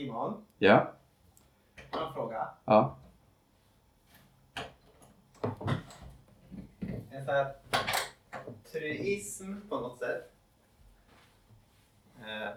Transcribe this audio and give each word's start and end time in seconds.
Simon, 0.00 0.44
Ja. 0.58 0.92
jag 1.90 1.98
har 1.98 2.06
en 2.06 2.12
fråga. 2.14 2.48
Ja. 2.64 2.96
En 7.10 7.24
sån 7.24 7.34
här 7.34 7.54
truism 8.72 9.54
på 9.68 9.80
något 9.80 9.98
sätt. 9.98 10.32
Eh, 12.20 12.48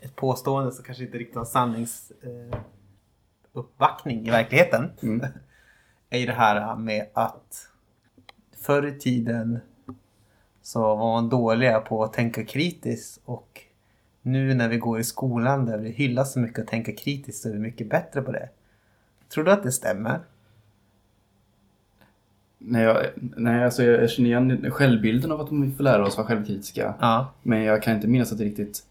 Ett 0.00 0.16
påstående 0.16 0.72
som 0.72 0.84
kanske 0.84 1.04
inte 1.04 1.18
riktigt 1.18 1.36
har 1.36 1.44
sanningsuppbackning 1.44 4.18
eh, 4.20 4.26
i 4.26 4.30
verkligheten. 4.30 4.90
Mm. 5.02 5.26
är 6.10 6.18
ju 6.18 6.26
det 6.26 6.32
här 6.32 6.76
med 6.76 7.08
att 7.12 7.68
förr 8.52 8.86
i 8.86 8.98
tiden 8.98 9.60
så 10.62 10.80
var 10.80 10.96
man 11.12 11.28
dåliga 11.28 11.80
på 11.80 12.04
att 12.04 12.12
tänka 12.12 12.44
kritiskt 12.44 13.20
och 13.24 13.62
nu 14.26 14.54
när 14.54 14.68
vi 14.68 14.76
går 14.78 15.00
i 15.00 15.04
skolan 15.04 15.66
där 15.66 15.78
vi 15.78 15.90
hyllas 15.90 16.32
så 16.32 16.38
mycket 16.38 16.58
att 16.58 16.66
tänka 16.68 16.92
kritiskt 16.92 17.42
så 17.42 17.48
är 17.48 17.52
vi 17.52 17.58
mycket 17.58 17.90
bättre 17.90 18.22
på 18.22 18.32
det. 18.32 18.48
Tror 19.28 19.44
du 19.44 19.50
att 19.50 19.62
det 19.62 19.72
stämmer? 19.72 20.20
Nej, 22.58 22.82
jag, 22.82 22.96
nej 23.16 23.64
alltså 23.64 23.82
jag, 23.82 24.02
jag 24.02 24.10
känner 24.10 24.28
igen 24.28 24.70
självbilden 24.70 25.32
av 25.32 25.40
att 25.40 25.52
vi 25.52 25.70
får 25.76 25.84
lära 25.84 26.06
oss 26.06 26.16
vara 26.16 26.26
självkritiska. 26.26 26.94
Ja. 27.00 27.32
Men 27.42 27.62
jag 27.62 27.82
kan 27.82 27.94
inte 27.94 28.08
minnas 28.08 28.32
att 28.32 28.40
vi 28.40 28.44
riktigt 28.44 28.86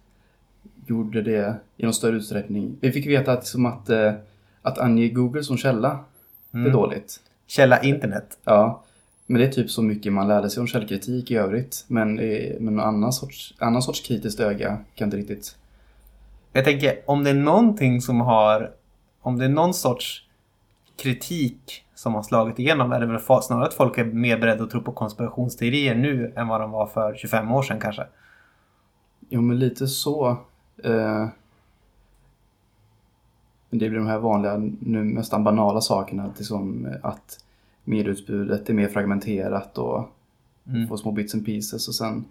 gjorde 0.86 1.22
det 1.22 1.56
i 1.78 1.84
någon 1.84 1.94
större 1.94 2.16
utsträckning. 2.16 2.78
Vi 2.81 2.92
fick 2.92 3.08
veta 3.08 3.31
att, 3.31 3.45
som 3.48 3.66
att, 3.66 3.90
eh, 3.90 4.14
att 4.62 4.78
ange 4.78 5.08
Google 5.09 5.44
som 5.44 5.58
källa, 5.58 6.00
det 6.52 6.58
är 6.58 6.62
Mm. 6.62 6.73
dåligt. 6.73 7.20
Källa 7.48 7.81
internet. 7.84 8.38
Ja, 8.44 8.84
men 9.26 9.42
det 9.42 9.48
är 9.48 9.52
typ 9.52 9.70
så 9.70 9.82
mycket 9.82 10.14
man 10.14 10.28
lärde 10.28 10.50
sig 10.50 10.62
om 10.62 10.68
källkritik 10.68 11.32
i 11.32 11.36
övrigt. 11.36 11.86
Men, 11.88 12.20
eh, 12.20 12.56
men 12.60 12.76
någon 12.76 12.86
annan 12.86 13.14
sorts, 13.14 13.54
annan 13.60 13.82
sorts 13.82 14.02
kritiskt 14.08 14.40
öga 14.40 14.78
kan 14.96 15.08
inte 15.08 15.18
riktigt... 15.18 15.58
Jag 16.54 16.66
tänker 16.66 17.00
om 17.06 17.24
det 17.24 17.30
är 17.30 17.34
någonting 17.34 18.02
som 18.02 18.22
har, 18.22 18.72
om 19.22 19.38
det 19.38 19.46
är 19.46 19.50
någon 19.50 19.74
sorts 19.74 20.28
kritik 20.98 21.86
som 21.95 22.14
har 22.16 22.23
slagit 22.23 22.59
igenom 22.59 22.92
är 22.92 23.00
det 23.00 23.06
väl 23.06 23.20
snarare 23.42 23.66
att 23.66 23.73
folk 23.73 23.98
är 23.98 24.06
mer 24.06 24.38
beredda 24.38 24.64
att 24.64 24.70
tro 24.70 24.82
på 24.82 24.92
konspirationsteorier 24.92 25.95
nu 25.95 26.34
än 26.36 26.48
vad 26.48 26.62
de 26.62 26.72
var 26.72 26.88
för 26.88 27.16
25 27.16 27.52
år 27.52 27.62
sedan 27.62 27.80
kanske. 27.80 28.08
Jo, 29.30 29.42
men 29.42 29.60
lite 29.60 29.88
så. 29.88 30.30
Eh, 30.84 31.28
det 33.70 33.89
blir 33.89 34.00
de 34.00 34.08
här 34.08 34.20
vanliga, 34.20 34.58
nu 34.80 35.04
nästan 35.04 35.44
banala 35.44 35.82
sakerna. 35.82 36.34
Liksom, 36.38 36.88
att 37.04 37.45
medieutbudet 37.86 38.69
är 38.69 38.73
mer 38.73 38.88
fragmenterat 38.88 39.78
och 39.78 40.09
Mm. 40.69 40.88
får 40.88 40.97
små 40.97 41.11
bits 41.11 41.33
and 41.33 41.45
pieces. 41.45 41.88
Och 41.88 41.95
sen, 41.95 42.25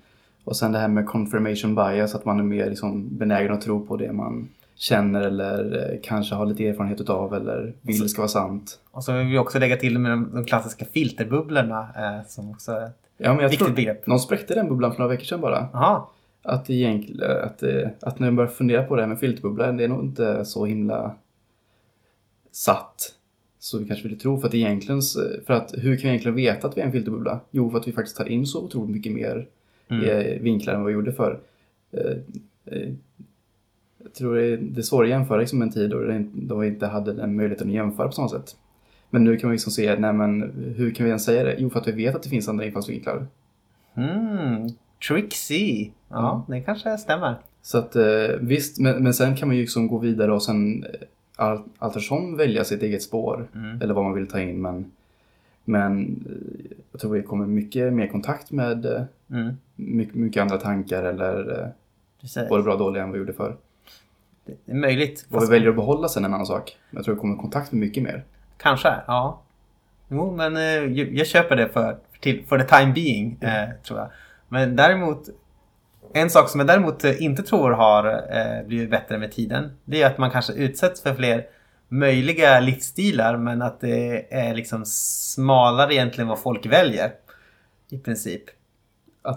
och 0.45 0.57
sen 0.57 0.73
det 0.73 0.79
här 0.79 0.89
med 0.89 1.07
confirmation 1.07 1.75
bias, 1.75 2.15
att 2.15 2.25
man 2.25 2.39
är 2.39 2.43
mer 2.43 2.67
liksom 2.71 3.17
benägen 3.19 3.53
att 3.53 3.61
tro 3.61 3.87
på 3.87 3.97
det 3.97 4.13
man 4.13 4.49
känner 4.75 5.21
eller 5.21 5.91
eh, 5.93 5.99
kanske 6.03 6.35
har 6.35 6.47
lite 6.47 6.67
erfarenhet 6.69 7.01
utav 7.01 7.35
eller 7.35 7.73
vill 7.83 8.09
ska 8.09 8.21
vara 8.23 8.29
sant. 8.29 8.81
Och 8.91 9.05
så 9.05 9.13
vill 9.13 9.27
vi 9.27 9.39
också 9.39 9.59
lägga 9.59 9.77
till 9.77 9.99
med 9.99 10.13
de, 10.13 10.31
de 10.35 10.45
klassiska 10.45 10.85
filterbubblorna 10.85 11.81
eh, 11.97 12.27
som 12.29 12.51
också 12.51 12.73
är 12.73 12.87
ett 12.87 12.99
Ja, 13.17 13.33
men 13.35 13.43
jag 13.43 13.49
viktigt 13.49 13.67
tror, 13.67 13.77
begrepp. 13.77 14.07
någon 14.07 14.21
spräckte 14.21 14.55
den 14.55 14.69
bubblan 14.69 14.93
för 14.93 14.99
några 14.99 15.11
veckor 15.13 15.25
sedan 15.25 15.41
bara. 15.41 15.69
Jaha, 15.73 16.03
Att, 16.43 16.71
egentligen, 16.71 17.31
att, 17.45 17.63
eh, 17.63 17.89
att 18.03 18.19
när 18.19 18.27
jag 18.27 18.35
börjar 18.35 18.51
fundera 18.51 18.83
på 18.83 18.97
det 18.97 19.03
här 19.03 19.09
med 19.09 19.19
filterbubbla, 19.19 19.73
det 19.73 19.85
är 19.85 19.89
nog 19.89 20.05
inte 20.05 20.45
så 20.45 20.65
himla 20.67 21.15
satt 22.53 23.13
så 23.65 23.79
vi 23.79 23.87
kanske 23.87 24.09
vill 24.09 24.19
tro. 24.19 24.41
För 24.41 24.49
att 24.49 24.55
egentligen, 24.55 25.01
för 25.47 25.55
att 25.55 25.75
hur 25.79 25.97
kan 25.97 26.03
vi 26.03 26.09
egentligen 26.09 26.37
veta 26.37 26.69
att 26.69 26.77
vi 26.77 26.81
är 26.81 26.87
en 26.87 26.93
filterbubbla? 26.93 27.41
Jo, 27.51 27.71
för 27.71 27.79
att 27.79 27.89
vi 27.89 27.93
faktiskt 27.93 28.17
tar 28.17 28.29
in 28.29 28.47
så 28.47 28.65
otroligt 28.65 28.91
mycket 28.91 29.13
mer 29.13 29.47
Mm. 29.89 30.05
eh, 30.05 30.41
vinklar 30.41 30.75
än 30.75 30.81
vad 30.81 30.87
vi 30.87 30.93
gjorde 30.95 31.13
förr. 31.13 31.41
Eh, 31.93 32.17
eh, 32.65 32.89
jag 34.03 34.13
tror 34.15 34.35
det 34.35 34.45
är, 34.47 34.57
det 34.57 34.81
är 34.81 34.83
svårt 34.83 35.03
att 35.05 35.09
jämföra 35.11 35.41
liksom 35.41 35.63
en 35.63 35.71
tid 35.71 35.91
då, 36.37 36.57
vi 36.57 36.67
inte 36.67 36.87
hade 36.87 37.13
den 37.13 37.37
möjligheten 37.37 37.69
att 37.69 37.75
jämföra 37.75 38.07
på 38.07 38.13
samma 38.13 38.29
sätt. 38.29 38.57
Men 39.11 39.25
nu 39.25 39.37
kan 39.37 39.51
vi 39.51 39.55
liksom 39.55 39.73
se, 39.73 39.99
nej 39.99 40.13
men 40.13 40.43
hur 40.77 40.91
kan 40.91 41.05
vi 41.05 41.11
ens 41.11 41.25
säga 41.25 41.45
det? 41.45 41.57
Jo, 41.59 41.71
för 41.71 41.81
att 41.81 41.89
vi 41.89 41.93
vet 41.93 42.15
att 42.15 42.23
det 42.23 42.29
finns 42.29 42.49
andra 42.49 42.65
infallsvinklar. 42.65 43.27
mm, 43.95 44.69
Trixie. 45.09 45.91
Ja, 46.09 46.45
det 46.49 46.61
kanske 46.61 46.99
stämmer. 46.99 47.35
Så 47.63 47.79
att 47.79 47.97
visst, 48.41 48.81
men, 48.81 49.03
men 49.03 49.15
sen 49.15 49.37
kan 49.37 49.49
man 49.49 49.57
ju 49.57 49.63
liksom 49.63 49.89
gå 49.89 49.99
vidare 49.99 50.33
och 50.33 50.43
sen 50.43 50.85
allt 51.37 51.67
eftersom 51.81 52.37
välja 52.37 52.65
sitt 52.65 52.83
eget 52.83 53.03
spår. 53.03 53.47
Mm. 53.55 53.81
Eller 53.83 53.95
vad 53.95 54.05
man 54.05 54.13
vill 54.15 54.27
ta 54.27 54.41
in. 54.41 54.63
Men, 54.63 54.93
men 55.65 56.03
eh, 56.29 56.77
jag 56.93 57.01
tror 57.01 57.13
vi 57.13 57.23
kommer 57.23 57.47
mycket 57.47 57.93
mer 57.93 58.07
kontakt 58.07 58.51
med 58.51 58.87
eh, 58.87 59.03
Mm. 59.31 59.57
mycket, 59.77 60.15
mycket 60.15 60.43
andra 60.43 60.57
tankar 60.59 61.03
eller 61.03 61.61
eh, 61.63 61.69
Precis. 62.21 62.49
både 62.49 62.63
bra 62.63 62.73
och 62.73 62.79
dåliga 62.79 63.03
än 63.03 63.09
vad 63.09 63.13
vi 63.13 63.19
gjorde 63.19 63.33
förr. 63.33 63.57
Det 64.45 64.73
är 64.73 64.75
möjligt. 64.77 65.27
Vad 65.29 65.43
vi 65.43 65.49
väljer 65.49 65.69
att 65.69 65.77
behålla 65.77 66.09
sen 66.09 66.25
är 66.25 66.29
en 66.29 66.35
annan 66.35 66.47
sak. 66.47 66.77
Men 66.91 66.97
jag 66.99 67.05
tror 67.05 67.15
vi 67.15 67.21
kommer 67.21 67.35
i 67.35 67.39
kontakt 67.39 67.73
med 67.73 67.81
mycket 67.81 68.03
mer. 68.03 68.25
Kanske, 68.57 68.95
ja. 69.07 69.41
Jo, 70.09 70.37
men 70.37 70.57
jag, 71.17 71.27
köper 71.27 71.57
det 71.57 71.69
för, 71.69 71.97
till, 72.21 72.45
for 72.47 72.59
the 72.59 72.65
time 72.79 72.93
being, 72.93 73.37
eh, 73.41 73.69
tror 73.87 73.99
jag. 73.99 74.09
Men 74.49 74.77
däremot, 74.77 75.29
en 76.15 76.31
sak 76.31 76.49
som 76.49 76.61
jag 76.61 76.67
däremot 76.67 77.05
eh, 77.05 77.23
inte 77.23 77.43
tror 77.43 77.71
har 77.71 78.07
eh, 78.07 78.67
blivit 78.67 78.91
bättre 78.91 79.19
med 79.19 79.33
tiden, 79.33 79.71
det 79.85 80.03
är 80.03 80.07
att 80.07 80.19
man 80.19 80.31
kanske 80.31 80.53
utsätts 80.53 81.03
för 81.03 81.15
fler 81.15 81.45
möjliga 81.89 82.61
livsstilar, 82.61 83.37
men 83.37 83.63
att 83.63 83.81
det 83.81 84.35
är 84.35 84.55
liksom 84.55 84.83
smalare 84.87 85.95
egentligen 85.95 86.29
vad 86.29 86.39
folk 86.39 86.67
väljer. 86.67 87.13
I 87.91 87.99
princip. 87.99 88.43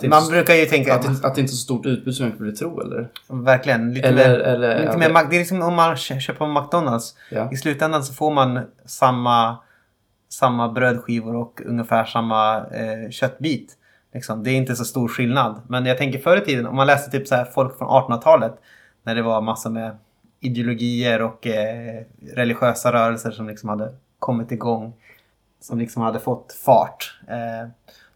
Man 0.10 0.28
brukar 0.30 0.54
ju 0.54 0.66
tänka, 0.66 0.96
att, 0.96 1.02
det, 1.22 1.28
att 1.28 1.36
det 1.36 1.42
inte 1.42 1.52
är 1.52 1.54
så 1.54 1.58
stort 1.58 1.86
utbud 1.86 2.16
som 2.16 2.26
jag 2.26 2.46
vill 2.46 2.58
tro 2.58 2.82
eller? 2.82 3.10
verkligen, 3.30 3.94
lite 3.94 4.08
Eller, 4.08 4.30
mer, 4.30 4.40
eller 4.40 4.80
lite 4.86 4.98
mer, 4.98 5.10
det- 5.30 5.36
är 5.36 5.40
liksom 5.40 5.62
om 5.62 5.74
man 5.74 5.98
kö- 5.98 6.20
köper 6.20 6.38
på 6.40 6.48
McDonalds. 6.62 7.16
ja. 7.32 7.50
I 7.52 7.58
slutändan 7.58 8.04
så 8.04 8.14
får 8.14 8.32
man 8.34 8.60
samma, 8.86 9.58
samma 10.30 10.70
brödskivor 10.70 11.36
och 11.36 11.62
ungefär 11.66 12.06
samma 12.06 12.58
eh, 12.58 13.10
köttbit. 13.12 13.74
Liksom. 14.13 14.44
Det 14.44 14.51
är 14.51 14.56
inte 14.56 14.75
så 14.75 14.85
stor 14.85 15.07
skillnad. 15.07 15.62
Men 15.68 15.85
jag 15.85 15.97
tänker 15.97 16.19
förr 16.19 16.38
i 16.38 16.45
tiden, 16.45 16.66
om 16.66 16.75
man 16.75 16.88
läste 16.88 17.12
typ 17.12 17.28
så 17.28 17.35
här 17.35 17.45
folk 17.45 17.78
från 17.78 17.88
1800-talet. 17.88 18.53
När 19.03 19.16
det 19.16 19.22
var 19.22 19.41
massor 19.41 19.69
med 19.69 19.97
ideologier 20.40 21.22
och 21.22 21.47
eh, 21.47 22.03
religiösa 22.34 22.94
rörelser 22.94 23.31
som 23.31 23.47
liksom 23.47 23.69
hade 23.69 23.94
kommit 24.19 24.51
igång. 24.51 24.94
Som 25.62 25.79
liksom 25.79 26.01
hade 26.01 26.19
fått 26.19 26.53
fart. 26.66 27.19
Eh, 27.28 27.69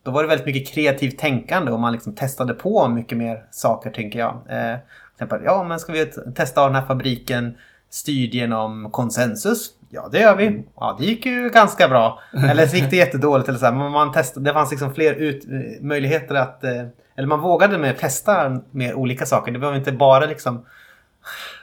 då 0.04 0.12
var 0.12 0.24
det 0.24 0.30
väldigt 0.30 0.46
mycket 0.46 0.74
kreativt 0.74 1.18
tänkande 1.18 1.72
och 1.72 1.80
man 1.80 1.94
liksom 1.94 2.16
testade 2.16 2.54
på 2.54 2.88
mycket 2.88 3.18
mer 3.18 3.46
saker 3.52 3.92
tänker 3.92 4.20
jag. 4.20 4.34
Eh, 4.34 4.78
till 5.18 5.26
exempel, 5.26 5.42
ja 5.46 5.64
men 5.64 5.80
ska 5.80 5.94
vi 5.94 6.06
testa 6.06 6.32
testa 6.32 6.66
den 6.66 6.76
här 6.76 6.86
fabriken 6.86 7.58
styrd 7.90 8.34
genom 8.34 8.92
konsensus? 8.92 9.74
Ja 9.94 10.10
det 10.12 10.20
gör 10.20 10.36
vi. 10.36 10.64
Ja 10.76 10.96
det 11.00 11.06
gick 11.06 11.26
ju 11.26 11.50
ganska 11.50 11.88
bra. 11.88 12.20
Eller 12.50 12.68
så 12.68 12.76
gick 12.76 12.90
det 12.90 12.96
jättedåligt. 12.96 13.50
Eller 13.50 13.60
så 13.60 13.66
här. 13.66 13.74
Men 13.74 13.92
man 13.92 14.12
testade, 14.12 14.50
det 14.50 14.54
fanns 14.54 14.72
liksom 14.72 14.94
fler 14.94 15.14
ut, 15.14 15.46
möjligheter 15.82 16.36
att... 16.36 16.64
Eh, 16.64 16.86
eller 17.16 17.28
man 17.28 17.40
vågade 17.40 17.78
med 17.78 17.98
testa 17.98 18.62
mer 18.72 18.94
olika 18.94 19.26
saker. 19.26 19.52
Det 19.52 19.60
var 19.60 19.76
inte 19.76 19.92
bara 19.92 20.26
liksom 20.26 20.66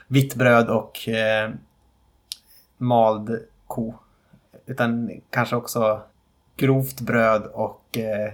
vitt 0.07 0.35
bröd 0.35 0.69
och 0.69 1.09
eh, 1.09 1.49
mald 2.77 3.39
ko. 3.67 3.93
Utan 4.65 5.11
kanske 5.29 5.55
också 5.55 6.01
grovt 6.57 7.01
bröd 7.01 7.43
och 7.53 7.97
eh, 7.97 8.33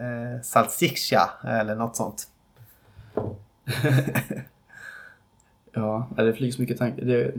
eh, 0.00 0.40
salsiccia 0.42 1.30
eller 1.44 1.74
något 1.74 1.96
sånt. 1.96 2.28
Ja, 5.76 6.08
det 6.16 6.32
flyger 6.32 6.52
så 6.52 6.60
mycket 6.60 6.78
tankar. 6.78 7.04
Det, 7.04 7.32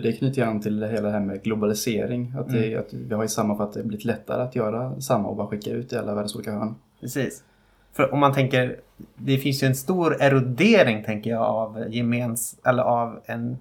det 0.00 0.12
knyter 0.12 0.42
ju 0.42 0.48
an 0.48 0.60
till 0.60 0.80
det 0.80 0.88
hela 0.88 1.02
det 1.02 1.10
här 1.10 1.20
med 1.20 1.42
globalisering. 1.42 2.34
Att, 2.38 2.48
det, 2.48 2.76
att 2.76 2.92
vi 2.92 3.14
har 3.14 3.22
ju 3.22 3.28
samma 3.28 3.56
för 3.56 3.64
att 3.64 3.72
det 3.72 3.82
blivit 3.82 4.04
lättare 4.04 4.42
att 4.42 4.56
göra 4.56 5.00
samma 5.00 5.28
och 5.28 5.36
bara 5.36 5.46
skicka 5.46 5.70
ut 5.70 5.92
i 5.92 5.96
alla 5.96 6.14
världens 6.14 6.34
olika 6.34 6.52
hörn. 6.52 6.74
Precis. 7.00 7.44
För 7.92 8.12
om 8.12 8.20
man 8.20 8.34
tänker, 8.34 8.80
det 9.14 9.38
finns 9.38 9.62
ju 9.62 9.66
en 9.66 9.76
stor 9.76 10.22
erodering 10.22 11.04
tänker 11.04 11.30
jag 11.30 11.42
av 11.42 11.84
gemens, 11.88 12.56
eller 12.64 12.82
av 12.82 13.20
en, 13.24 13.56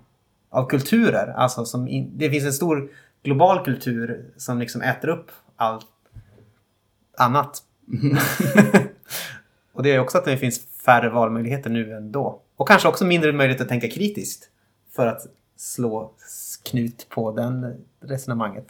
av 0.50 0.65
kulturer. 0.65 1.33
Alltså 1.35 1.65
som 1.65 1.88
in, 1.88 2.12
det 2.15 2.30
finns 2.30 2.45
en 2.45 2.53
stor 2.53 2.89
global 3.24 3.65
kultur 3.65 4.25
som 4.38 4.59
liksom 4.59 4.81
äter 4.81 5.09
upp 5.09 5.31
allt 5.56 5.86
annat. 7.18 7.63
och 9.74 9.83
det 9.83 9.91
är 9.91 10.00
också 10.00 10.18
att 10.18 10.25
det 10.25 10.38
finns 10.38 10.59
färre 10.86 11.09
valmöjligheter 11.09 11.69
nu 11.69 11.94
än 11.94 12.12
då. 12.12 12.41
Och 12.56 12.68
kanske 12.68 12.88
också 12.88 13.06
mindre 13.06 13.33
möjlighet 13.33 13.62
att 13.62 13.69
tänka 13.69 13.89
kritiskt. 13.89 14.50
För 14.95 15.07
att 15.07 15.21
slå 15.63 16.12
knut 16.63 17.07
på 17.10 17.31
den 17.31 17.75
resonemanget. 18.01 18.68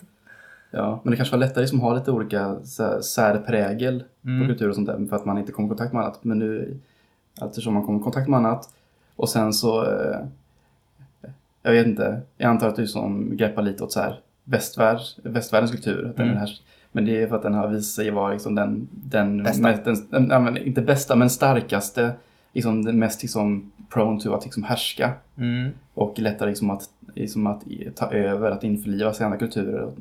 Ja, 0.71 0.99
men 1.03 1.11
det 1.11 1.17
kanske 1.17 1.31
var 1.35 1.39
lättare 1.39 1.61
liksom 1.61 1.79
att 1.79 1.83
ha 1.83 1.93
lite 1.93 2.11
olika 2.11 2.57
här, 2.79 3.01
särprägel 3.01 4.03
Mm. 4.25 4.41
på 4.41 4.47
kultur 4.47 4.69
och 4.69 4.75
sånt 4.75 4.87
där 4.87 5.05
för 5.09 5.15
att 5.15 5.25
man 5.25 5.37
inte 5.37 5.51
kommer 5.51 5.67
i 5.67 5.69
kontakt 5.69 5.93
med 5.93 6.01
annat. 6.03 6.23
Men 6.23 6.39
nu, 6.39 6.79
eftersom 7.41 7.73
man 7.73 7.83
kommer 7.85 7.99
i 7.99 8.03
kontakt 8.03 8.27
med 8.29 8.37
annat 8.37 8.73
och 9.15 9.29
sen 9.29 9.53
så, 9.53 9.83
eh, 9.85 10.17
jag 11.61 11.71
vet 11.71 11.87
inte, 11.87 12.21
jag 12.37 12.49
antar 12.49 12.67
att 12.67 12.75
du 12.75 12.87
som 12.87 13.37
greppar 13.37 13.61
lite 13.61 13.83
åt 13.83 13.91
så 13.91 13.99
här 13.99 14.19
västvärld, 14.43 14.99
västvärldens 15.23 15.71
kultur. 15.71 16.07
Att 16.09 16.17
den 16.17 16.25
Mm. 16.27 16.37
här, 16.37 16.49
men 16.91 17.05
det 17.05 17.21
är 17.23 17.27
för 17.27 17.35
att 17.35 17.43
den 17.43 17.53
har 17.53 17.67
visat 17.67 17.95
sig 17.95 18.11
vara 18.11 18.33
liksom 18.33 18.55
den, 18.55 18.87
den, 18.91 19.43
Bästa. 19.43 19.61
mest- 19.61 20.11
den, 20.11 20.57
inte 20.57 20.81
bästa 20.81 21.15
men 21.15 21.29
starkaste 21.29 22.11
liksom, 22.53 22.85
den 22.85 22.99
mest 22.99 23.21
liksom, 23.21 23.71
prone 23.89 24.19
to 24.21 24.33
att 24.33 24.43
liksom, 24.43 24.63
härska. 24.63 25.13
Mm. 25.37 25.71
Och 25.93 26.19
lättare 26.19 26.49
liksom, 26.49 26.69
att, 26.69 26.89
liksom, 27.15 27.47
att 27.47 27.61
ta 27.95 28.11
över, 28.11 28.51
att 28.51 28.63
införliva 28.63 29.13
sig 29.13 29.23
i 29.23 29.25
andra 29.25 29.37
kulturer. 29.39 29.81
Och, 29.81 29.93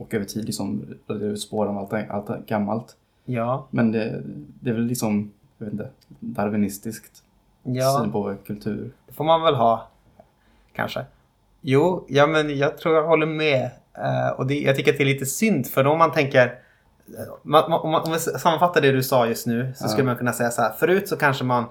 och 0.00 0.14
över 0.14 0.24
tid 0.24 0.44
liksom, 0.44 0.82
rada 1.08 1.24
ut 1.24 1.40
spår 1.40 1.66
av 1.66 1.78
allt, 1.78 2.10
allt 2.10 2.46
gammalt. 2.46 2.96
Ja. 3.24 3.66
Men 3.70 3.92
det, 3.92 4.22
det 4.60 4.70
är 4.70 4.74
väl 4.74 4.84
liksom, 4.86 5.30
jag 5.58 5.64
vet 5.64 5.72
inte, 5.72 5.88
darwinistiskt 6.20 7.22
Ja. 7.62 8.00
syn 8.02 8.12
på 8.12 8.34
kultur. 8.46 8.90
Det 9.06 9.12
får 9.12 9.24
man 9.24 9.42
väl 9.42 9.54
ha. 9.54 9.88
Kanske. 10.72 11.04
Jo, 11.60 12.06
ja 12.08 12.26
men 12.26 12.56
jag 12.58 12.78
tror 12.78 12.94
jag 12.94 13.06
håller 13.06 13.26
med. 13.26 13.70
Eh, 13.94 14.28
och 14.38 14.46
det, 14.46 14.54
jag 14.60 14.76
tycker 14.76 14.92
att 14.92 14.98
det 14.98 15.04
är 15.04 15.12
lite 15.14 15.26
synd 15.26 15.66
för 15.66 15.86
om 15.86 15.98
man 15.98 16.12
tänker 16.12 16.46
eh, 16.46 16.54
man, 17.42 17.70
man, 17.70 17.80
om, 17.80 17.90
man, 17.90 18.02
om 18.12 18.18
sammanfattar 18.18 18.80
det 18.80 18.92
du 18.92 19.02
sa 19.02 19.26
just 19.26 19.46
nu 19.46 19.72
så 19.76 19.84
Ja. 19.84 19.88
skulle 19.88 20.06
man 20.06 20.16
kunna 20.16 20.32
säga 20.32 20.50
så 20.50 20.62
här. 20.62 20.72
Förut 20.72 21.08
så 21.08 21.16
kanske 21.16 21.44
man 21.44 21.64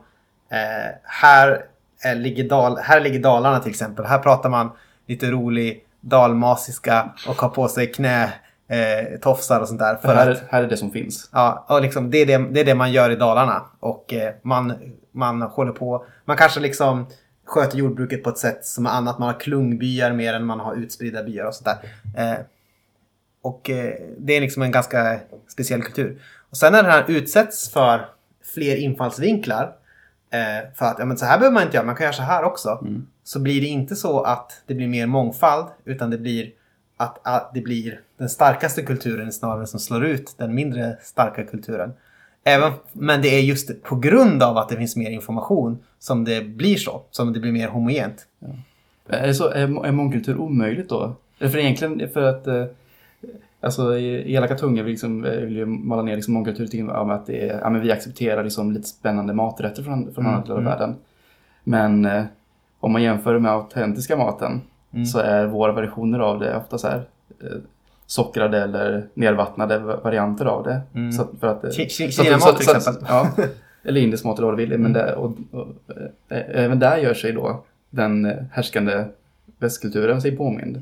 eh, 0.49 0.95
här, 1.03 1.65
eh, 2.05 2.15
ligger 2.15 2.49
Dal, 2.49 2.77
här 2.77 2.99
ligger 2.99 3.19
Dalarna 3.19 3.59
till 3.59 3.69
exempel. 3.69 4.05
Här 4.05 4.19
pratar 4.19 4.49
man 4.49 4.71
lite 5.07 5.31
rolig 5.31 5.85
dalmasiska 6.01 7.09
och 7.27 7.35
har 7.35 7.49
på 7.49 7.67
sig 7.67 7.91
knä 7.91 8.33
eh, 8.67 9.19
tofsar 9.21 9.59
och 9.59 9.67
sånt 9.67 9.79
där. 9.79 9.95
För 9.95 10.07
För 10.07 10.15
här, 10.15 10.31
att, 10.31 10.37
är, 10.37 10.47
här 10.49 10.63
är 10.63 10.67
det 10.67 10.77
som 10.77 10.91
finns. 10.91 11.29
Ja, 11.33 11.65
och 11.69 11.81
liksom, 11.81 12.11
det, 12.11 12.17
är 12.17 12.25
det, 12.25 12.37
det 12.37 12.59
är 12.59 12.65
det 12.65 12.75
man 12.75 12.91
gör 12.91 13.09
i 13.09 13.15
Dalarna. 13.15 13.65
Och 13.79 14.13
eh, 14.13 14.33
man, 14.41 14.73
man 15.11 15.41
håller 15.41 15.71
på, 15.71 16.05
man 16.25 16.37
kanske 16.37 16.59
liksom 16.59 17.07
sköter 17.45 17.77
jordbruket 17.77 18.23
på 18.23 18.29
ett 18.29 18.37
sätt 18.37 18.65
som 18.65 18.85
är 18.85 18.89
annat. 18.89 19.19
Man 19.19 19.27
har 19.33 19.39
klungbyar 19.39 20.11
mer 20.11 20.33
än 20.33 20.45
man 20.45 20.59
har 20.59 20.75
utspridda 20.75 21.23
byar 21.23 21.45
och 21.45 21.55
sånt 21.55 21.65
där. 21.65 22.31
Eh, 22.31 22.39
och 23.41 23.69
eh, 23.69 23.93
det 24.17 24.33
är 24.33 24.41
liksom 24.41 24.63
en 24.63 24.71
ganska 24.71 25.19
speciell 25.47 25.81
kultur. 25.81 26.21
Och 26.49 26.57
sen 26.57 26.71
när 26.71 26.83
den 26.83 26.91
här 26.91 27.05
utsätts 27.07 27.69
för 27.69 28.05
fler 28.53 28.75
infallsvinklar. 28.75 29.75
Eh, 30.31 30.73
för 30.75 30.85
att 30.85 30.99
ja, 30.99 31.05
men 31.05 31.17
så 31.17 31.25
här 31.25 31.37
behöver 31.37 31.53
man 31.53 31.63
inte 31.63 31.77
göra, 31.77 31.85
man 31.85 31.95
kan 31.95 32.03
göra 32.03 32.13
så 32.13 32.21
här 32.21 32.43
också. 32.43 32.79
Så 33.23 33.39
blir 33.39 33.61
det 33.61 33.67
inte 33.67 33.95
så 33.95 34.21
att 34.21 34.61
det 34.65 34.73
blir 34.73 34.87
mer 34.87 35.07
mångfald. 35.07 35.67
Utan 35.85 36.09
det 36.09 36.17
blir 36.17 36.51
att, 36.97 37.19
att 37.27 37.51
det 37.53 37.61
blir 37.61 38.01
den 38.17 38.29
starkaste 38.29 38.81
kulturen 38.81 39.31
snarare 39.31 39.67
som 39.67 39.79
slår 39.79 40.05
ut 40.05 40.35
den 40.37 40.55
mindre 40.55 40.97
starka 41.01 41.43
kulturen. 41.43 41.93
Även, 42.43 42.71
men 42.93 43.21
det 43.21 43.27
är 43.27 43.41
just 43.41 43.83
på 43.83 43.95
grund 43.95 44.43
av 44.43 44.57
att 44.57 44.69
det 44.69 44.75
finns 44.75 44.95
mer 44.95 45.09
information 45.09 45.79
som 45.99 46.23
det 46.23 46.41
blir 46.41 46.77
så. 46.77 47.01
Som 47.11 47.33
det 47.33 47.39
blir 47.39 47.51
mer 47.51 47.67
homogent. 47.67 48.25
Är, 49.09 49.27
det 49.27 49.33
så, 49.33 49.49
är, 49.49 49.85
är 49.85 49.91
mångkultur 49.91 50.37
omöjligt 50.37 50.89
då? 50.89 51.15
För 51.39 51.57
egentligen 51.57 52.09
för 52.09 52.21
att 52.21 52.47
eh, 52.47 52.65
Alltså 53.61 53.97
i- 53.97 54.33
elaka 54.33 54.55
tungor 54.55 54.83
vill, 54.83 54.91
liksom, 54.91 55.25
eh, 55.25 55.31
vill 55.31 55.55
ju 55.57 55.65
mala 55.65 56.01
ner 56.01 56.15
liksom 56.15 56.33
mångkultur 56.33 56.67
till 56.67 56.79
ja, 56.79 57.03
men 57.05 57.15
att 57.15 57.25
det 57.25 57.49
är, 57.49 57.59
ja, 57.59 57.69
men 57.69 57.81
vi 57.81 57.91
accepterar 57.91 58.43
liksom 58.43 58.71
lite 58.71 58.87
spännande 58.87 59.33
maträtter 59.33 59.83
från, 59.83 60.13
från 60.13 60.25
Mm, 60.25 60.35
andra 60.35 60.43
delar 60.47 60.55
av 60.55 60.61
mm. 60.61 60.71
världen. 60.71 60.95
Men 61.63 62.05
eh, 62.05 62.23
om 62.79 62.91
man 62.91 63.03
jämför 63.03 63.39
med 63.39 63.51
autentiska 63.51 64.17
maten 64.17 64.61
Mm. 64.93 65.05
så 65.05 65.19
är 65.19 65.45
våra 65.47 65.71
versioner 65.71 66.19
av 66.19 66.39
det 66.39 66.55
ofta 66.57 66.77
så 66.77 66.87
här 66.87 66.97
eh, 67.43 67.57
sockrade 68.05 68.63
eller 68.63 69.07
nedvattnade 69.13 69.79
va- 69.79 69.99
varianter 70.03 70.45
av 70.45 70.63
det. 70.63 70.81
Mm. 70.95 71.11
Så 71.11 71.21
att, 71.21 71.29
för 71.39 71.47
att, 71.47 71.63
eh, 71.63 71.69
Kinamat 71.69 72.57
till 72.59 72.69
exempel. 72.75 73.03
Ja, 73.07 73.29
eller 73.83 74.01
indisk 74.01 74.23
mat 74.25 74.37
eller 74.39 74.47
vad 74.47 74.57
du 74.57 74.65
vill. 74.65 74.79
Men 74.79 74.93
det, 74.93 75.15
och, 75.15 75.31
och, 75.51 75.67
eh, 76.29 76.41
även 76.65 76.79
där 76.79 76.97
gör 76.97 77.13
sig 77.13 77.31
då 77.31 77.63
den 77.89 78.35
härskande 78.51 79.03
västkulturen 79.59 80.21
sig 80.21 80.37
påmind. 80.37 80.81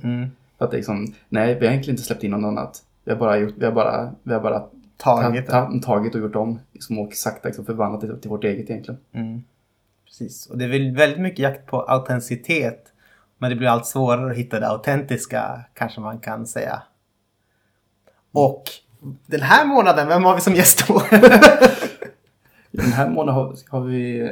Mm. 0.59 0.65
Att 0.65 0.71
det 0.71 0.75
är 0.75 0.80
liksom, 0.80 1.13
nej, 1.30 1.56
vi 1.59 1.65
har 1.65 1.71
egentligen 1.71 1.94
inte 1.94 2.07
släppt 2.07 2.24
in 2.24 2.31
något 2.31 2.48
annat. 2.48 2.83
Vi 3.04 3.12
har 3.12 3.19
bara, 3.19 3.38
gjort, 3.38 3.54
vi 3.57 3.65
har 3.65 3.71
bara, 3.71 4.12
vi 4.24 4.33
har 4.33 4.42
bara 4.42 4.63
Tagit 4.98 5.48
ta, 5.48 5.65
ta, 5.65 5.80
tagit 5.83 6.15
och 6.15 6.21
gjort 6.21 6.36
om. 6.36 6.59
Liksom, 6.71 7.00
och 7.00 7.13
sakta 7.13 7.48
liksom, 7.48 7.65
förvandlat 7.65 8.01
det 8.01 8.19
till 8.19 8.30
vårt 8.30 8.44
eget 8.44 8.69
egentligen. 8.69 9.00
Mm. 9.12 9.44
Precis. 10.06 10.48
Och 10.48 10.57
det 10.57 10.65
är 10.65 10.69
väl 10.69 10.95
väldigt 10.95 11.19
mycket 11.19 11.39
jakt 11.39 11.65
på 11.65 11.81
autenticitet. 11.81 12.94
Men 13.38 13.50
det 13.50 13.56
blir 13.56 13.68
allt 13.68 13.86
svårare 13.86 14.31
att 14.31 14.38
hitta 14.38 14.59
det 14.59 14.68
autentiska, 14.68 15.62
kanske 15.74 16.01
man 16.01 16.19
kan 16.19 16.48
säga. 16.48 16.81
Och 18.31 18.63
den 19.25 19.42
här 19.42 19.65
månaden, 19.65 20.07
vem 20.07 20.24
har 20.24 20.36
vi 20.36 20.42
som 20.42 20.56
gäst 20.56 20.88
då? 20.88 21.01
Den 22.71 22.92
här 22.92 23.10
månaden 23.10 23.36
har, 23.36 23.56
har 23.69 23.81
vi 23.81 24.31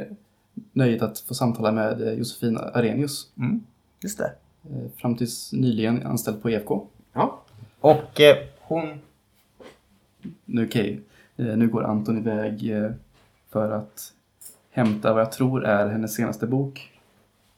nöjet 0.72 1.02
att 1.02 1.18
få 1.18 1.34
samtala 1.34 1.72
med 1.72 2.08
eh, 2.08 2.12
Josefin 2.12 2.58
Arrhenius. 2.58 3.26
mm, 3.38 3.64
just 4.02 4.18
det. 4.18 4.32
Eh, 4.70 4.90
Fram 4.96 5.16
tills 5.16 5.52
nyligen 5.52 6.06
anställd 6.06 6.42
på 6.42 6.50
EFK. 6.50 6.86
Ja. 7.12 7.40
Och 7.80 8.20
eh, 8.20 8.36
hon... 8.60 9.00
Nu, 10.44 10.66
okej, 10.66 11.00
eh, 11.36 11.44
nu 11.46 11.68
går 11.68 11.84
Anton 11.84 12.18
iväg 12.18 12.70
eh, 12.70 12.90
för 13.52 13.70
att 13.70 14.12
hämta 14.70 15.12
vad 15.12 15.22
jag 15.22 15.32
tror 15.32 15.64
är 15.64 15.88
hennes 15.88 16.14
senaste 16.14 16.46
bok. 16.46 16.92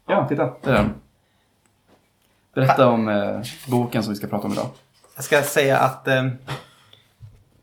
Ja, 0.06 0.28
titta, 0.28 0.54
där 0.62 0.72
är 0.72 0.76
den. 0.76 0.90
Berätta 2.54 2.88
om 2.88 3.08
eh, 3.08 3.40
boken 3.68 4.02
som 4.02 4.12
vi 4.12 4.16
ska 4.16 4.26
prata 4.26 4.46
om 4.46 4.52
idag. 4.52 4.66
Jag 5.14 5.24
ska 5.24 5.42
säga 5.42 5.78
att 5.78 6.08
eh, 6.08 6.28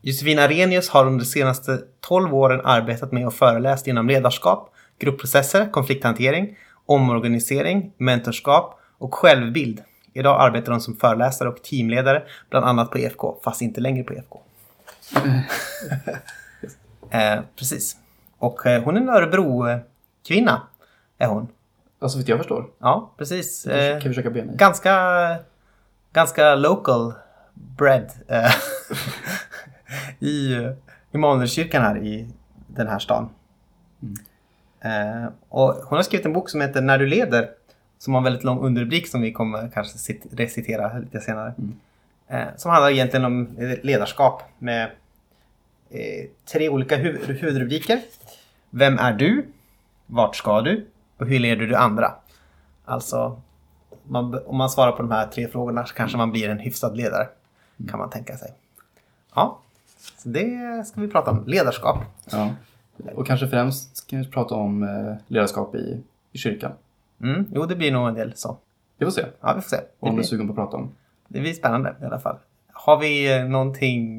Josefina 0.01 0.41
Arrhenius 0.41 0.89
har 0.89 1.06
under 1.06 1.19
de 1.19 1.25
senaste 1.25 1.81
12 2.00 2.36
åren 2.36 2.62
arbetat 2.63 3.12
med 3.12 3.27
och 3.27 3.33
föreläst 3.33 3.88
inom 3.88 4.07
ledarskap, 4.07 4.74
gruppprocesser, 5.00 5.71
konflikthantering, 5.71 6.57
omorganisering, 6.86 7.91
mentorskap 7.98 8.80
och 9.06 9.16
självbild. 9.16 9.84
Idag 10.13 10.42
arbetar 10.42 10.72
hon 10.72 10.81
som 10.81 10.96
föreläsare 10.96 11.50
och 11.50 11.63
teamledare, 11.63 12.24
bland 12.50 12.66
annat 12.66 12.92
på 12.92 12.98
EFK, 12.98 13.40
fast 13.44 13.62
inte 13.62 13.81
längre 13.81 14.04
på 14.04 14.13
EFK. 14.13 14.40
eh, 17.10 17.40
precis. 17.60 17.98
Och 18.38 18.66
eh, 18.66 18.84
hon 18.84 18.98
är 18.98 19.02
en 19.02 19.10
Örebro-kvinna, 19.10 20.62
är 21.18 21.28
hon. 21.28 21.48
Alltså, 22.00 22.18
vet 22.18 22.28
jag 22.28 22.38
förstår. 22.38 22.66
Ja, 22.80 23.12
precis. 23.18 23.63
Kan 23.63 23.74
Eh, 23.74 23.96
vi 23.96 24.02
försöka 24.02 24.30
bena 24.30 24.54
i. 24.54 24.56
ganska, 24.56 25.36
ganska 26.13 26.56
local 26.56 27.13
bread 27.54 28.12
eh, 28.28 28.51
i 30.19 30.68
Immanuelskyrkan 31.12 31.81
här 31.84 31.98
i 31.98 32.30
den 32.68 32.88
här 32.88 33.00
stan. 33.00 33.30
Eh, 34.80 35.25
och 35.50 35.74
hon 35.74 35.96
har 35.96 36.04
skrivit 36.04 36.25
en 36.25 36.34
bok 36.34 36.50
som 36.50 36.62
heter 36.62 36.81
När 36.81 36.98
du 36.98 37.08
leder 37.08 37.50
som 37.97 38.13
har 38.13 38.19
en 38.19 38.24
väldigt 38.24 38.44
lång 38.44 38.59
underrubrik 38.59 39.07
som 39.07 39.21
vi 39.21 39.31
kommer 39.31 39.69
kanske 39.74 39.97
cit- 39.97 40.25
recitera 40.31 41.00
lite 41.00 41.19
senare. 41.19 41.53
Eh, 42.27 42.44
som 42.57 42.71
handlar 42.71 42.92
egentligen 42.92 43.25
om 43.25 43.50
ledarskap 43.83 44.44
med 44.59 44.83
eh, 45.89 46.25
tre 46.45 46.69
olika 46.69 46.97
huv- 46.97 47.25
huvudrubriker. 47.27 48.01
Vem 48.69 48.97
är 49.00 49.13
du? 49.13 49.45
Vart 50.06 50.36
ska 50.36 50.62
du? 50.62 50.86
Och 51.18 51.27
hur 51.27 51.39
leder 51.39 51.65
du 51.65 51.75
andra? 51.75 52.15
Alltså, 52.86 53.42
man, 54.03 54.39
om 54.46 54.58
man 54.58 54.70
svarar 54.70 54.91
på 54.91 55.01
de 55.01 55.12
här 55.12 55.27
tre 55.27 55.48
frågorna 55.48 55.86
så 55.86 55.93
kanske 55.96 56.17
man 56.17 56.31
blir 56.31 56.50
en 56.50 56.60
hyfsad 56.60 56.98
ledare. 56.98 57.27
Kan 57.89 58.00
man 58.00 58.10
tänka 58.10 58.38
sig. 58.38 58.51
Ja, 59.36 59.60
så 60.17 60.29
det 60.29 60.84
ska 60.88 61.01
vi 61.01 61.08
prata 61.08 61.31
om. 61.31 61.43
Ledarskap. 61.48 61.98
Ja. 62.31 62.53
Och 63.15 63.27
kanske 63.27 63.48
främst 63.48 64.08
kan 64.08 64.20
vi 64.20 64.27
prata 64.27 64.55
om 64.55 64.84
eh, 64.84 65.15
ledarskap 65.27 65.75
i, 65.75 66.03
i 66.31 66.38
kyrkan. 66.38 66.72
Mm, 67.22 67.45
jo, 67.55 67.65
det 67.65 67.75
blir 67.75 67.91
nog 67.91 68.07
en 68.07 68.13
del 68.13 68.34
så. 68.36 68.57
Vi 68.98 69.05
får 69.05 69.12
se 69.12 69.25
Ja, 69.41 69.53
vi 69.55 69.62
får 69.62 69.69
se. 69.69 69.75
Det 69.77 69.84
om 70.00 70.15
du 70.15 70.22
är 70.22 70.25
sugen 70.25 70.48
på 70.48 70.51
att 70.51 70.57
prata 70.57 70.77
om. 70.77 70.89
det 71.27 71.39
blir 71.39 71.53
spännande 71.53 71.95
i 72.01 72.05
alla 72.05 72.19
fall. 72.19 72.38
Har 72.74 72.98
vi 73.00 73.38
eh, 73.38 73.45
någonting 73.45 74.17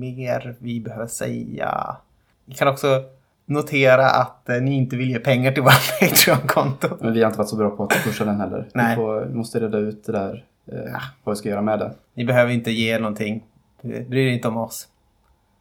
mer 0.00 0.54
vi 0.58 0.80
behöver 0.80 1.06
säga? 1.06 1.96
Vi 2.44 2.54
kan 2.54 2.68
också 2.68 3.02
notera 3.46 4.06
att 4.10 4.48
eh, 4.48 4.56
ni 4.60 4.76
inte 4.76 4.96
vill 4.96 5.10
ge 5.10 5.18
pengar 5.18 5.52
till 5.52 5.62
vårt 5.62 6.00
Patreon-konto. 6.00 6.88
Men 7.00 7.12
vi 7.12 7.20
har 7.22 7.26
inte 7.26 7.38
varit 7.38 7.48
så 7.48 7.56
bra 7.56 7.70
på 7.70 7.82
att 7.84 7.90
pusha 8.04 8.24
den 8.24 8.40
heller. 8.40 8.68
Nej. 8.74 8.90
Vi, 8.90 8.96
får, 8.96 9.20
vi 9.20 9.34
måste 9.34 9.60
reda 9.60 9.78
ut 9.78 10.04
det 10.04 10.12
där, 10.12 10.44
eh, 10.66 11.00
vad 11.24 11.32
vi 11.32 11.36
ska 11.36 11.48
göra 11.48 11.62
med 11.62 11.78
det. 11.78 11.94
Ni 12.14 12.24
behöver 12.24 12.52
inte 12.52 12.70
ge 12.70 12.98
någonting. 12.98 13.44
Bry 13.82 14.26
er 14.28 14.32
inte 14.32 14.48
om 14.48 14.56
oss. 14.56 14.88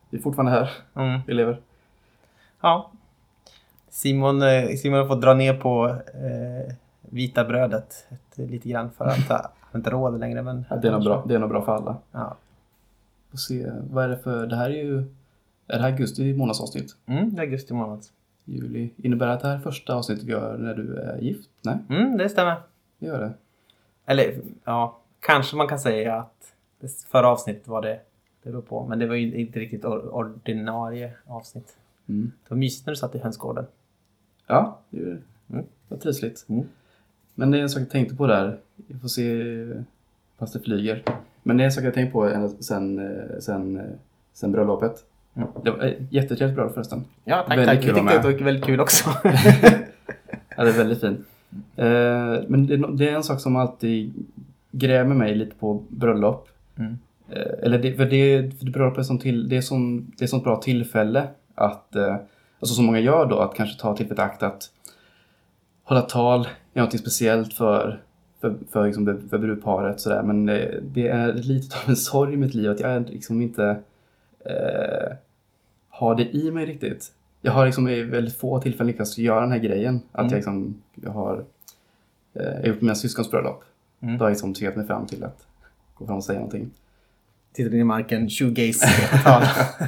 Vi 0.10 0.18
är 0.18 0.22
fortfarande 0.22 0.52
här, 0.52 0.70
Mm. 0.96 1.22
vi 1.28 1.34
lever. 1.34 1.60
Ja. 2.62 2.91
Simon, 3.92 4.42
eh, 4.42 4.68
Simon 4.76 5.08
fått 5.08 5.22
dra 5.22 5.34
ner 5.34 5.54
på 5.54 5.88
eh, 6.14 6.74
vita 7.02 7.44
brödet 7.46 8.08
lite 8.36 8.70
grann 8.70 8.90
för 8.92 9.06
att 9.06 9.18
ha 9.30 9.52
inte 9.76 9.90
råd 9.90 10.20
längre. 10.20 10.42
Men 10.42 10.66
Ja, 10.70 10.76
Det 10.76 10.88
är 10.88 10.92
nog 10.92 11.04
bra, 11.04 11.24
det 11.28 11.36
är 11.36 11.40
nog 11.40 11.50
bra 11.50 11.62
för 11.66 11.76
alla. 11.76 11.98
Ja. 12.12 12.38
Får 13.32 13.38
se, 13.38 13.72
vad 13.90 14.04
är 14.04 14.10
det 14.10 14.18
för, 14.18 14.48
det 14.48 14.56
här 14.56 14.70
är 14.70 14.84
ju, 14.84 14.98
är 15.68 15.78
det 15.78 15.80
här 15.82 15.92
augusti 15.92 16.34
månadsavsnitt? 16.34 16.96
Mm, 17.06 17.34
det 17.36 17.42
är 17.42 17.46
augusti 17.46 17.74
månad. 17.74 18.06
Juli. 18.46 18.90
Innebär 18.98 19.28
det 19.28 19.34
att 19.34 19.42
det 19.42 19.48
här 19.48 19.56
är 19.56 19.60
första 19.60 19.96
avsnittet 19.96 20.24
vi 20.26 20.32
gör 20.32 20.58
när 20.58 20.74
du 20.76 20.96
är 20.98 21.18
gift? 21.18 21.50
Nej, 21.62 21.78
Mm, 21.90 22.18
det 22.18 22.30
stämmer. 22.30 22.56
det 23.00 23.06
gör 23.06 23.20
det. 23.20 23.34
Eller 24.06 24.42
ja, 24.64 24.98
kanske 25.20 25.56
man 25.56 25.68
kan 25.68 25.80
säga 25.80 26.16
att 26.16 26.54
förra 27.12 27.28
avsnittet 27.28 27.68
var 27.68 27.82
det. 27.82 28.00
Det 28.44 28.50
beror 28.50 28.62
på. 28.62 28.86
Men 28.88 29.00
det 29.00 29.08
var 29.08 29.16
ju 29.16 29.36
inte 29.36 29.60
riktigt 29.60 29.84
or- 29.86 30.10
ordinarie 30.10 31.14
avsnitt. 31.28 31.78
Mm. 32.10 32.32
Det 32.44 32.50
var 32.50 32.58
mysigt 32.58 32.86
när 32.86 32.92
du 32.94 32.98
satt 32.98 33.16
i 33.16 33.20
hönsgården. 33.20 33.66
Ja, 34.52 34.80
det 34.90 34.98
är 35.02 35.18
Mm. 35.54 35.66
var 35.90 35.98
trivsligt. 35.98 36.46
Mm. 36.50 36.66
Men 37.36 37.52
det 37.52 37.58
är 37.58 37.62
en 37.62 37.70
sak 37.70 37.82
jag 37.82 37.90
tänkte 37.90 38.16
på 38.16 38.28
där. 38.28 38.58
Vi 38.88 39.00
får 39.00 39.08
se 39.08 39.44
fast 40.40 40.54
det 40.54 40.60
flyger. 40.60 41.04
Men 41.44 41.58
det 41.58 41.64
är 41.64 41.66
en 41.66 41.72
sak 41.72 41.84
jag 41.84 41.94
tänkt 41.94 42.14
på 42.14 42.50
sen, 42.60 43.00
eh, 43.00 43.40
sen, 43.40 43.78
eh, 43.78 43.84
sen 44.34 44.52
bröllopet. 44.52 45.06
Det 45.64 45.72
var 45.72 45.80
ett 45.80 45.98
jättetrevligt 46.10 46.56
bröllop 46.56 46.74
förresten. 46.74 47.04
Ja, 47.24 47.46
tack, 47.48 47.58
Väldigt 47.58 47.68
tack. 47.68 47.82
Kul 47.82 47.90
att 47.90 47.96
tyckte 47.98 48.16
att 48.18 48.24
det 48.24 48.32
var 48.38 48.46
väldigt 48.46 48.66
kul 48.66 48.80
också. 48.80 49.10
Ja, 50.58 50.64
det 50.64 50.70
är 50.70 50.78
väldigt 50.78 51.02
fint. 51.02 51.20
Eh, 51.76 51.86
men 52.48 52.68
det, 52.68 52.74
är 52.74 52.78
no- 52.78 52.98
det 52.98 53.10
är 53.10 53.16
en 53.16 53.24
sak 53.24 53.40
som 53.40 53.56
alltid 53.56 54.14
grämer 54.72 55.16
mig 55.16 55.36
lite 55.36 55.56
på 55.56 55.84
bröllop. 55.90 56.48
Mm. 56.78 56.98
Eh, 57.30 57.52
eller 57.64 57.80
det, 57.80 57.94
för 57.94 58.06
det, 58.06 58.52
för 58.60 58.66
det, 58.66 58.72
bröllop 58.72 58.98
är 58.98 59.04
sån 59.04 59.20
till, 59.20 59.50
det 59.50 59.58
är 59.58 59.62
sån, 59.62 60.12
det 60.18 60.26
är 60.26 60.28
sånt 60.28 60.44
bra 60.44 60.56
tillfälle 60.62 61.28
att, 61.56 61.96
eh, 61.96 62.16
alltså 62.62 62.76
som 62.76 62.86
många 62.86 63.00
gör 63.00 63.26
då, 63.26 63.40
att 63.40 63.56
kanske 63.56 63.82
ta 63.82 63.98
tillfället 63.98 64.20
akt 64.24 64.44
att 64.44 64.70
hålla 65.84 66.02
tal, 66.02 66.48
göra 66.74 66.86
något 66.86 67.00
speciellt 67.00 67.54
för, 67.54 68.02
för, 68.42 68.56
för, 68.72 68.86
liksom, 68.86 69.06
för, 69.06 69.20
för 69.30 69.38
brudparet 69.38 70.00
sådär. 70.00 70.24
Men 70.24 70.50
eh, 70.50 70.70
det 70.82 71.08
är 71.08 71.34
lite 71.34 71.76
av 71.84 71.90
en 71.90 71.96
sorg 71.96 72.34
i 72.34 72.38
mitt 72.38 72.54
liv 72.54 72.72
att 72.72 72.80
jag 72.80 73.10
liksom 73.10 73.42
inte 73.42 73.80
eh, 74.46 75.16
har 75.90 76.16
det 76.16 76.36
i 76.36 76.52
mig 76.52 76.66
riktigt. 76.66 77.12
Jag 77.42 77.52
har 77.52 77.66
liksom 77.66 77.88
i 77.88 78.02
väldigt 78.04 78.38
få 78.38 78.60
tillfällen 78.62 78.88
lyckats 78.88 79.18
göra 79.18 79.42
den 79.42 79.52
här 79.52 79.60
grejen. 79.60 80.02
Att 80.12 80.20
Mm. 80.20 80.30
jag, 80.32 80.36
liksom, 80.38 80.82
jag 80.96 81.12
har 81.12 81.44
eh, 82.34 82.44
jag 82.44 82.68
gjort 82.68 82.82
mina 82.82 82.96
syskons 82.96 83.32
bröllop. 83.32 83.64
Mm. 84.02 84.18
Då 84.18 84.24
har 84.24 84.30
jag 84.30 84.34
liksom 84.34 84.54
tvingat 84.54 84.76
mig 84.76 84.88
fram 84.88 85.06
till 85.06 85.24
att 85.24 85.48
gå 85.94 86.06
fram 86.06 86.18
och 86.18 86.24
säga 86.24 86.40
någonting. 86.40 86.72
Tittar 87.54 87.74
in 87.74 87.80
i 87.80 87.84
marken, 87.84 88.30
shoegaze-tal. 88.30 89.44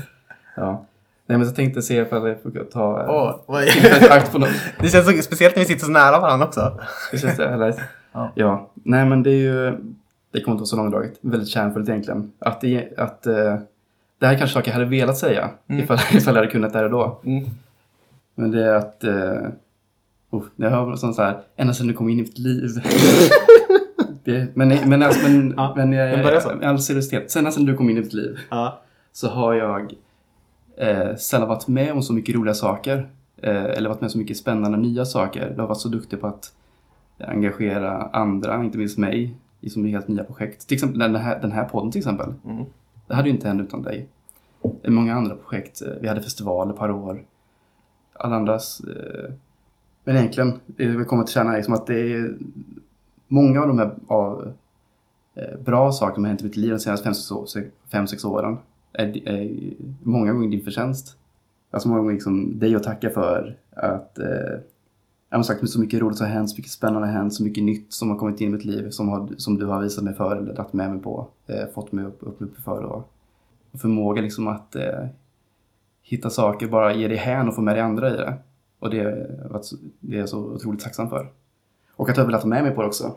Ja. 0.56 0.86
Nej 1.26 1.38
men 1.38 1.48
så 1.48 1.56
tänkte 1.56 1.78
jag 1.78 1.84
se 1.84 1.98
ifall 2.02 2.28
jag 2.28 2.42
får 2.42 2.50
ta 2.72 3.44
tillfälligt 3.48 4.04
i 4.04 4.10
akt 4.10 4.32
på 4.32 4.38
något. 4.40 4.50
det 4.80 4.90
känns 4.90 5.06
så, 5.06 5.22
speciellt 5.22 5.56
när 5.56 5.64
vi 5.64 5.68
sitter 5.68 5.86
så 5.86 5.92
nära 5.92 6.20
varandra 6.20 6.48
också. 6.48 6.80
Det 7.12 7.18
känns 7.18 7.38
det, 7.38 7.48
eller? 7.48 7.76
Ja. 8.12 8.32
Ja. 8.36 8.70
Nej 8.74 9.06
men 9.06 9.24
det 9.24 9.30
är 9.30 9.34
ju, 9.34 9.72
det 10.32 10.42
kommer 10.42 10.54
inte 10.56 10.62
vara 10.62 10.66
så 10.66 10.76
långdraget. 10.76 11.14
Väldigt 11.22 11.50
kärnfullt 11.50 11.90
egentligen. 11.90 12.32
Att, 12.40 12.62
det, 12.62 12.98
att 12.98 13.26
eh, 13.28 13.56
det 14.20 14.26
här 14.26 14.34
är 14.34 14.38
kanske 14.38 14.54
saker 14.54 14.68
jag 14.72 14.74
hade 14.74 14.86
velat 14.90 15.18
säga 15.18 15.50
Mm. 15.70 15.84
ifall, 15.84 15.98
ifall 16.14 16.36
jag 16.36 16.42
hade 16.42 16.52
kunnat 16.52 16.74
där 16.74 16.84
och 16.84 16.90
då. 16.92 17.20
Mm. 17.26 17.46
Men 18.36 18.52
det 18.52 18.66
är 18.66 18.74
att... 18.76 19.04
Uh, 19.08 19.48
oh, 20.30 20.44
jag 20.56 20.70
hör 20.70 20.96
sånt 20.96 21.16
så 21.16 21.22
här, 21.22 21.40
ända 21.56 21.74
sedan 21.74 21.88
du 21.88 21.94
kom 21.94 22.10
in 22.10 22.20
i 22.20 22.22
mitt 22.22 22.38
liv. 22.40 22.70
det, 24.24 24.48
men, 24.56 24.90
men, 24.90 25.04
alltså, 25.04 25.30
men, 25.30 25.54
Ja, 25.58 25.74
men 25.78 25.94
jag, 25.94 26.12
men 26.12 26.24
börja 26.24 26.42
så. 26.42 26.52
all 26.64 26.80
seriositet, 26.80 27.32
sen 27.32 27.52
sedan 27.52 27.66
du 27.66 27.76
kom 27.78 27.90
in 27.90 27.98
i 27.98 28.00
mitt 28.00 28.14
liv 28.14 28.40
Ja. 28.50 28.82
så 29.12 29.30
har 29.30 29.54
jag 29.54 29.94
eh, 30.78 31.16
sällan 31.16 31.48
varit 31.50 31.68
med 31.68 31.92
om 31.94 32.02
så 32.04 32.14
mycket 32.14 32.36
roliga 32.36 32.54
saker. 32.54 33.10
Eh, 33.38 33.64
eller 33.64 33.90
varit 33.90 34.02
med 34.02 34.08
om 34.08 34.12
så 34.12 34.18
mycket 34.18 34.38
spännande 34.38 34.78
nya 34.78 35.06
saker. 35.06 35.50
Du 35.56 35.62
har 35.62 35.68
varit 35.68 35.78
så 35.80 35.90
duktig 35.90 36.22
på 36.22 36.28
att 36.28 36.54
engagera 37.18 38.02
andra, 38.14 38.64
inte 38.64 38.78
minst 38.78 38.98
mig, 38.98 39.36
i 39.62 39.70
så 39.70 39.84
helt 39.84 40.08
nya 40.08 40.24
projekt. 40.24 40.68
Till 40.68 40.76
exempel 40.76 41.00
den 41.00 41.16
här, 41.16 41.42
den 41.42 41.52
här 41.52 41.66
podden 41.66 41.92
till 41.92 42.00
exempel. 42.00 42.34
Mm. 42.46 42.66
Det 43.08 43.16
hade 43.16 43.28
ju 43.30 43.36
inte 43.36 43.48
hänt 43.48 43.62
utan 43.62 43.82
dig. 43.82 44.08
Många 44.88 45.16
andra 45.16 45.36
projekt. 45.36 45.82
eh, 45.82 45.88
Vi 46.02 46.08
hade 46.08 46.22
festivaler 46.22 46.74
par 46.74 46.92
år. 46.92 47.24
Alla 48.14 48.36
andras... 48.36 48.80
Eh, 48.80 49.34
men 50.06 50.16
egentligen, 50.18 50.60
det 50.66 50.86
vi 50.88 51.06
kommer 51.06 51.24
till 51.24 51.34
känna 51.34 51.52
är 51.54 51.58
liksom 51.58 51.74
att 51.74 51.88
det 51.88 52.14
är 52.14 52.38
många 53.28 53.62
av 53.62 53.68
de 53.68 53.80
här 53.80 53.92
av, 54.08 54.54
eh, 55.36 55.60
bra 55.66 55.92
saker 55.92 56.14
som 56.16 56.24
har 56.24 56.30
hänt 56.30 56.42
i 56.42 56.44
mitt 56.44 56.58
liv 56.58 56.70
de 56.72 56.80
senaste 56.80 57.04
fem, 57.04 57.14
sex 57.14 57.32
år- 57.32 57.48
fem, 57.92 58.08
sex 58.08 58.26
åren 58.26 58.58
är, 58.94 59.28
är 59.28 59.52
många 60.04 60.34
gånger 60.34 60.50
din 60.50 60.64
förtjänst. 60.64 61.18
Alltså 61.72 61.90
många 61.90 62.00
gånger 62.02 62.14
liksom 62.14 62.60
dig 62.60 62.76
att 62.76 62.84
tacka 62.84 63.10
för 63.10 63.58
att 63.72 64.20
eh, 64.20 64.60
jag 65.30 65.38
har 65.38 65.44
sagt 65.44 65.70
så 65.70 65.80
mycket 65.80 66.00
roligt 66.02 66.18
som 66.18 66.28
har 66.28 66.34
hänt, 66.34 66.50
så 66.50 66.56
mycket 66.58 66.72
spännande 66.72 67.08
har 67.08 67.14
hänt, 67.14 67.34
så 67.34 67.44
mycket 67.44 67.64
nytt 67.64 67.94
som 67.94 68.10
har 68.10 68.18
kommit 68.18 68.42
in 68.42 68.48
i 68.48 68.52
mitt 68.52 68.66
liv 68.66 68.90
som, 68.90 69.10
har, 69.10 69.30
som 69.38 69.58
du 69.58 69.66
har 69.66 69.82
visat 69.82 70.04
mig 70.04 70.14
för 70.14 70.36
eller 70.36 70.54
dragit 70.54 70.74
med 70.74 70.90
mig 70.92 71.00
på, 71.02 71.28
eh, 71.48 71.68
fått 71.74 71.92
mig 71.92 72.06
upp, 72.06 72.18
upp, 72.20 72.42
upp 72.42 72.58
för 72.58 72.84
och, 72.84 73.10
och 73.72 73.80
förmåga 73.80 74.22
liksom 74.22 74.48
att 74.48 74.76
eh, 74.76 75.06
hitta 76.02 76.30
saker, 76.30 76.68
bara 76.68 76.94
ge 76.96 77.08
dig 77.08 77.18
hän 77.18 77.48
och 77.48 77.56
få 77.56 77.62
med 77.62 77.76
dig 77.76 77.82
andra 77.82 78.14
i 78.14 78.18
det. 78.18 78.34
Och 78.80 78.90
det, 78.90 79.04
det 80.00 80.16
är 80.16 80.20
jag 80.20 80.30
så 80.30 80.40
otroligt 80.40 80.80
tacksam 80.84 81.10
för. 81.10 81.28
Och 81.96 82.10
att 82.10 82.16
du 82.16 82.22
har 82.22 82.26
velat 82.26 82.42
ta 82.42 82.48
med 82.48 82.64
mig 82.64 82.72
på 82.72 82.82
det 82.82 82.88
också. 82.88 83.16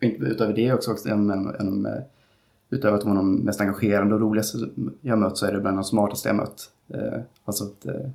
Inte- 0.00 0.24
Utöver 0.24 0.54
det 0.54 0.72
också, 0.72 0.90
också 0.92 1.08
en, 1.08 1.30
en, 1.30 1.54
en, 1.54 1.86
eh, 1.86 1.92
utöver 2.70 2.98
att 2.98 3.04
vara 3.04 3.14
de 3.14 3.36
mest 3.36 3.60
engagerande 3.60 4.14
och 4.14 4.20
roligaste 4.20 4.58
jag 5.00 5.18
mött 5.18 5.38
så 5.38 5.46
är 5.46 5.52
det 5.52 5.60
bland 5.60 5.76
de 5.76 5.84
smartaste 5.84 6.28
jag 6.28 6.36
mött. 6.36 6.70
Eh, 6.88 7.20
alltså 7.44 7.64
ett 7.64 7.86
eh, 7.86 8.10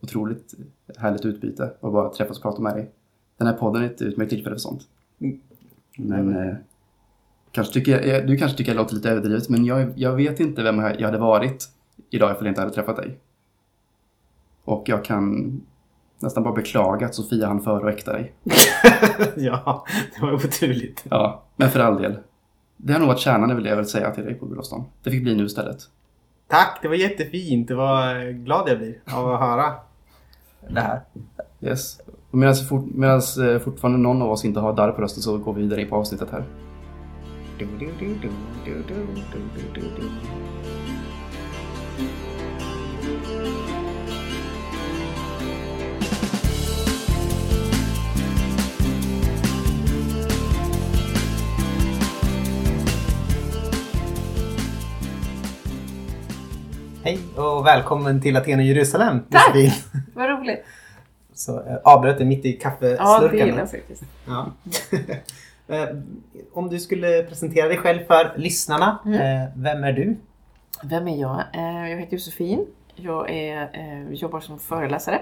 otroligt 0.00 0.54
härligt 0.96 1.24
utbyte 1.24 1.72
och 1.80 1.92
bara 1.92 2.12
träffas 2.12 2.36
och 2.36 2.42
prata 2.42 2.62
med 2.62 2.74
dig. 2.74 2.90
Den 3.36 3.46
här 3.46 3.54
podden 3.54 3.82
är 3.82 3.86
ett 3.86 4.02
utmärkt 4.02 4.30
tillfälle 4.30 4.54
för 4.54 4.60
sånt. 4.60 4.82
Mm. 5.20 5.40
Men 5.98 6.36
eh, 6.36 6.54
kanske 7.52 7.74
tycker 7.74 8.06
jag, 8.06 8.26
du 8.26 8.36
kanske 8.36 8.58
tycker 8.58 8.72
jag 8.72 8.76
låter 8.76 8.94
lite 8.94 9.10
överdrivet 9.10 9.48
men 9.48 9.64
jag, 9.64 9.92
jag 9.96 10.16
vet 10.16 10.40
inte 10.40 10.62
vem 10.62 10.78
jag 10.78 11.02
hade 11.02 11.18
varit 11.18 11.68
idag 12.10 12.30
ifall 12.30 12.44
jag 12.44 12.50
inte 12.50 12.60
hade 12.60 12.74
träffat 12.74 12.96
dig. 12.96 13.18
Och 14.64 14.88
jag 14.88 15.04
kan 15.04 15.60
nästan 16.18 16.42
bara 16.42 16.54
beklaga 16.54 17.06
att 17.06 17.14
Sofia 17.14 17.46
hann 17.46 17.60
före 17.60 17.82
och 17.82 17.90
äkta 17.90 18.12
dig. 18.12 18.34
ja, 19.36 19.86
det 20.14 20.22
var 20.22 20.32
oturligt. 20.32 21.04
Ja, 21.10 21.42
men 21.56 21.70
för 21.70 21.80
all 21.80 22.02
del. 22.02 22.18
Det 22.82 22.92
har 22.92 23.00
nog 23.00 23.08
varit 23.08 23.20
kärnan 23.20 23.58
i 23.58 23.62
det 23.62 23.68
jag 23.68 23.76
vill 23.76 23.86
säga 23.86 24.10
till 24.10 24.24
dig 24.24 24.34
på 24.34 24.46
bröllopsdagen. 24.46 24.84
Det 25.02 25.10
fick 25.10 25.22
bli 25.22 25.34
nu 25.34 25.44
istället. 25.44 25.78
Tack, 26.48 26.78
det 26.82 26.88
var 26.88 26.94
jättefint. 26.94 27.68
Det 27.68 27.74
var 27.74 28.26
eh, 28.26 28.30
glad 28.30 28.68
jag 28.68 28.78
blir 28.78 28.94
av 29.12 29.32
att 29.32 29.40
höra 29.40 29.72
det 30.68 30.80
här. 30.80 31.00
Yes. 31.60 32.00
Och 32.30 32.38
medan, 32.38 32.54
fort, 32.54 32.84
medan 32.94 33.20
eh, 33.42 33.58
fortfarande 33.58 33.98
någon 33.98 34.22
av 34.22 34.30
oss 34.30 34.44
inte 34.44 34.60
har 34.60 34.72
darr 34.72 34.92
på 34.92 35.02
rösten 35.02 35.22
så 35.22 35.38
går 35.38 35.54
vi 35.54 35.62
vidare 35.62 35.82
in 35.82 35.88
på 35.88 35.96
avsnittet 35.96 36.28
här. 36.32 36.44
Du, 37.58 37.66
du, 37.78 38.14
du, 38.22 38.30
Hej 57.04 57.18
och 57.36 57.66
välkommen 57.66 58.20
till 58.20 58.36
Aten 58.36 58.58
och 58.58 58.64
Jerusalem. 58.64 59.20
Tack! 59.30 59.54
Vad 60.14 60.28
roligt. 60.30 60.64
Så 61.34 61.60
eh, 61.66 61.76
avbröt 61.84 62.18
det 62.18 62.24
mitt 62.24 62.44
i 62.44 62.52
Ja, 62.52 62.60
kaffeslurkarna. 62.62 63.28
det 63.30 63.36
gillar 63.38 63.58
jag 63.58 63.70
faktiskt. 63.70 64.02
Ja. 64.26 64.46
Eh, 65.70 65.88
Om 66.52 66.68
du 66.68 66.78
skulle 66.78 67.22
presentera 67.22 67.68
dig 67.68 67.76
själv 67.78 68.04
för 68.06 68.32
lyssnarna. 68.36 68.98
Mm. 69.04 69.20
eh, 69.42 69.48
Vem 69.56 69.84
är 69.84 69.92
du? 69.92 70.16
Vem 70.84 71.08
är 71.08 71.20
jag? 71.20 71.42
Jag 71.90 71.98
heter 72.00 72.12
Josefin. 72.12 72.66
Jag 72.94 73.30
är, 73.30 74.06
jobbar 74.10 74.40
som 74.40 74.58
föreläsare 74.58 75.20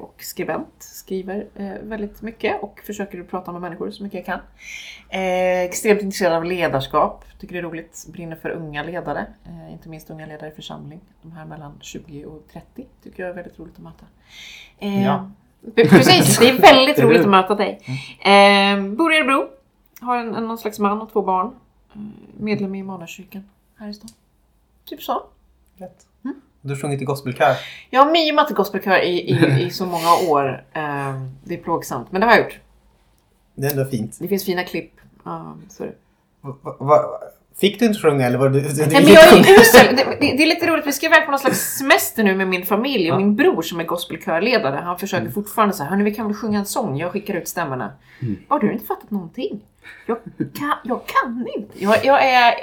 och 0.00 0.14
skribent. 0.18 0.68
Skriver 0.78 1.46
eh, 1.54 1.72
väldigt 1.82 2.22
mycket 2.22 2.62
och 2.62 2.80
försöker 2.86 3.22
prata 3.22 3.52
med 3.52 3.60
människor 3.60 3.90
så 3.90 4.02
mycket 4.02 4.16
jag 4.18 4.26
kan. 4.26 4.40
Eh, 5.08 5.60
Extremt 5.60 6.02
intresserad 6.02 6.32
av 6.32 6.44
ledarskap. 6.44 7.24
Tycker 7.38 7.54
det 7.54 7.58
är 7.58 7.62
roligt. 7.62 8.06
Brinner 8.08 8.36
för 8.36 8.50
unga 8.50 8.82
ledare. 8.82 9.26
eh, 9.46 9.72
Inte 9.72 9.88
minst 9.88 10.10
unga 10.10 10.26
ledare 10.26 10.50
i 10.50 10.54
församling. 10.54 11.00
De 11.22 11.32
här 11.32 11.44
mellan 11.44 11.78
20 11.80 12.24
och 12.24 12.42
30 12.52 12.86
tycker 13.02 13.22
jag 13.22 13.30
är 13.30 13.34
väldigt 13.34 13.58
roligt 13.58 13.74
att 13.76 13.82
möta. 13.82 14.06
Eh, 14.78 15.04
Ja. 15.04 15.30
Precis, 15.74 16.38
det 16.38 16.48
är 16.48 16.58
väldigt 16.58 16.98
roligt 16.98 17.20
att 17.20 17.28
möta 17.30 17.54
dig. 17.54 17.78
Eh, 18.20 18.82
bor 18.82 19.12
i 19.12 19.16
Örebro. 19.16 19.48
Har 20.00 20.16
en, 20.16 20.28
någon 20.28 20.58
slags 20.58 20.78
man 20.78 21.02
och 21.02 21.12
två 21.12 21.22
barn. 21.22 21.46
Eh, 21.94 22.00
medlem 22.38 22.74
i 22.74 22.78
Immanuelskyrkan 22.78 23.48
här 23.76 23.88
i 23.88 23.94
stan. 23.94 24.10
Typ 24.84 25.02
så. 25.02 25.22
Rätt. 25.76 26.06
Du 26.62 26.68
har 26.68 26.76
sjungit 26.80 27.02
i 27.02 27.04
gospelkör. 27.04 27.56
Jag 27.90 28.04
har 28.04 28.12
mimat 28.12 28.50
gospelkör 28.50 29.00
i, 29.00 29.30
i, 29.30 29.62
i 29.66 29.70
så 29.70 29.86
många 29.86 30.14
år. 30.28 30.64
Eh, 30.72 31.22
det 31.44 31.54
är 31.54 31.58
plågsamt, 31.62 32.12
men 32.12 32.20
det 32.20 32.26
har 32.26 32.34
jag 32.34 32.42
gjort. 32.44 32.58
Det 33.54 33.66
är 33.66 33.70
ändå 33.70 33.84
fint. 33.84 34.16
Det 34.20 34.28
finns 34.28 34.44
fina 34.44 34.64
klipp. 34.64 34.92
Så. 35.68 35.84
Va, 36.40 36.56
va, 36.62 36.76
va, 36.78 37.20
fick 37.60 37.78
du 37.78 37.86
inte 37.86 37.98
sjunga 37.98 38.26
eller 38.26 38.38
var 38.38 38.48
du... 38.48 38.60
du 38.60 38.86
Nej, 38.86 38.88
men 39.04 39.12
jag 39.12 39.32
är 39.32 39.60
usel. 39.60 39.96
Det, 39.96 40.04
det, 40.04 40.16
det 40.36 40.42
är 40.42 40.46
lite 40.46 40.66
roligt, 40.66 40.86
vi 40.86 40.92
ska 40.92 41.06
iväg 41.06 41.24
på 41.24 41.30
någon 41.30 41.40
slags 41.40 41.78
semester 41.78 42.24
nu 42.24 42.34
med 42.36 42.48
min 42.48 42.66
familj 42.66 43.12
och 43.12 43.14
Ja. 43.14 43.18
min 43.18 43.36
bror 43.36 43.62
som 43.62 43.80
är 43.80 43.84
gospelkörledare, 43.84 44.76
han 44.76 44.98
försöker 44.98 45.30
fortfarande 45.30 45.74
så 45.74 45.82
här, 45.82 45.90
hörni 45.90 46.04
vi 46.04 46.14
kan 46.14 46.26
väl 46.26 46.34
sjunga 46.36 46.58
en 46.58 46.66
sång? 46.66 46.96
Jag 46.98 47.12
skickar 47.12 47.34
ut 47.34 47.48
stämmorna. 47.48 47.92
Har 48.48 48.58
du 48.58 48.72
inte 48.72 48.86
fattat 48.86 49.10
någonting? 49.10 49.60
Jag 50.06 50.18
kan, 50.58 50.74
jag 50.84 51.00
kan 51.06 51.46
inte. 51.56 51.84
Jag, 51.84 52.04
jag, 52.04 52.24
är, 52.24 52.54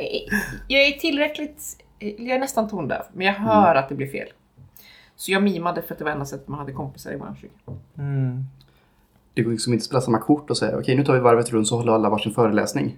jag 0.68 0.82
är 0.88 0.92
tillräckligt, 0.92 1.62
jag 2.00 2.30
är 2.36 2.40
nästan 2.40 2.70
tondöv, 2.70 3.02
men 3.14 3.28
jag 3.28 3.34
hör 3.34 3.76
att 3.76 3.90
det 3.90 3.96
blir 3.96 4.08
fel. 4.08 4.28
Så 5.16 5.32
jag 5.32 5.44
mimade 5.44 5.82
för 5.82 5.94
att 5.94 5.98
det 6.00 6.04
var 6.06 6.12
enda 6.12 6.26
sättet 6.26 6.48
man 6.48 6.60
hade 6.60 6.72
kompisar 6.72 7.12
i 7.12 7.16
vår 7.16 7.36
kyrka. 7.42 7.80
Mm. 7.98 8.44
Det 9.34 9.42
går 9.44 9.52
liksom 9.52 9.74
inte 9.74 9.82
att 9.82 9.86
spela 9.86 10.02
samma 10.02 10.20
kort 10.20 10.50
och 10.50 10.58
säga 10.58 10.78
okej 10.78 10.96
nu 10.96 11.04
tar 11.04 11.14
vi 11.14 11.20
varvet 11.20 11.50
runt 11.52 11.68
så 11.68 11.78
håller 11.78 11.92
alla 11.92 12.10
varsin 12.10 12.34
föreläsning. 12.34 12.98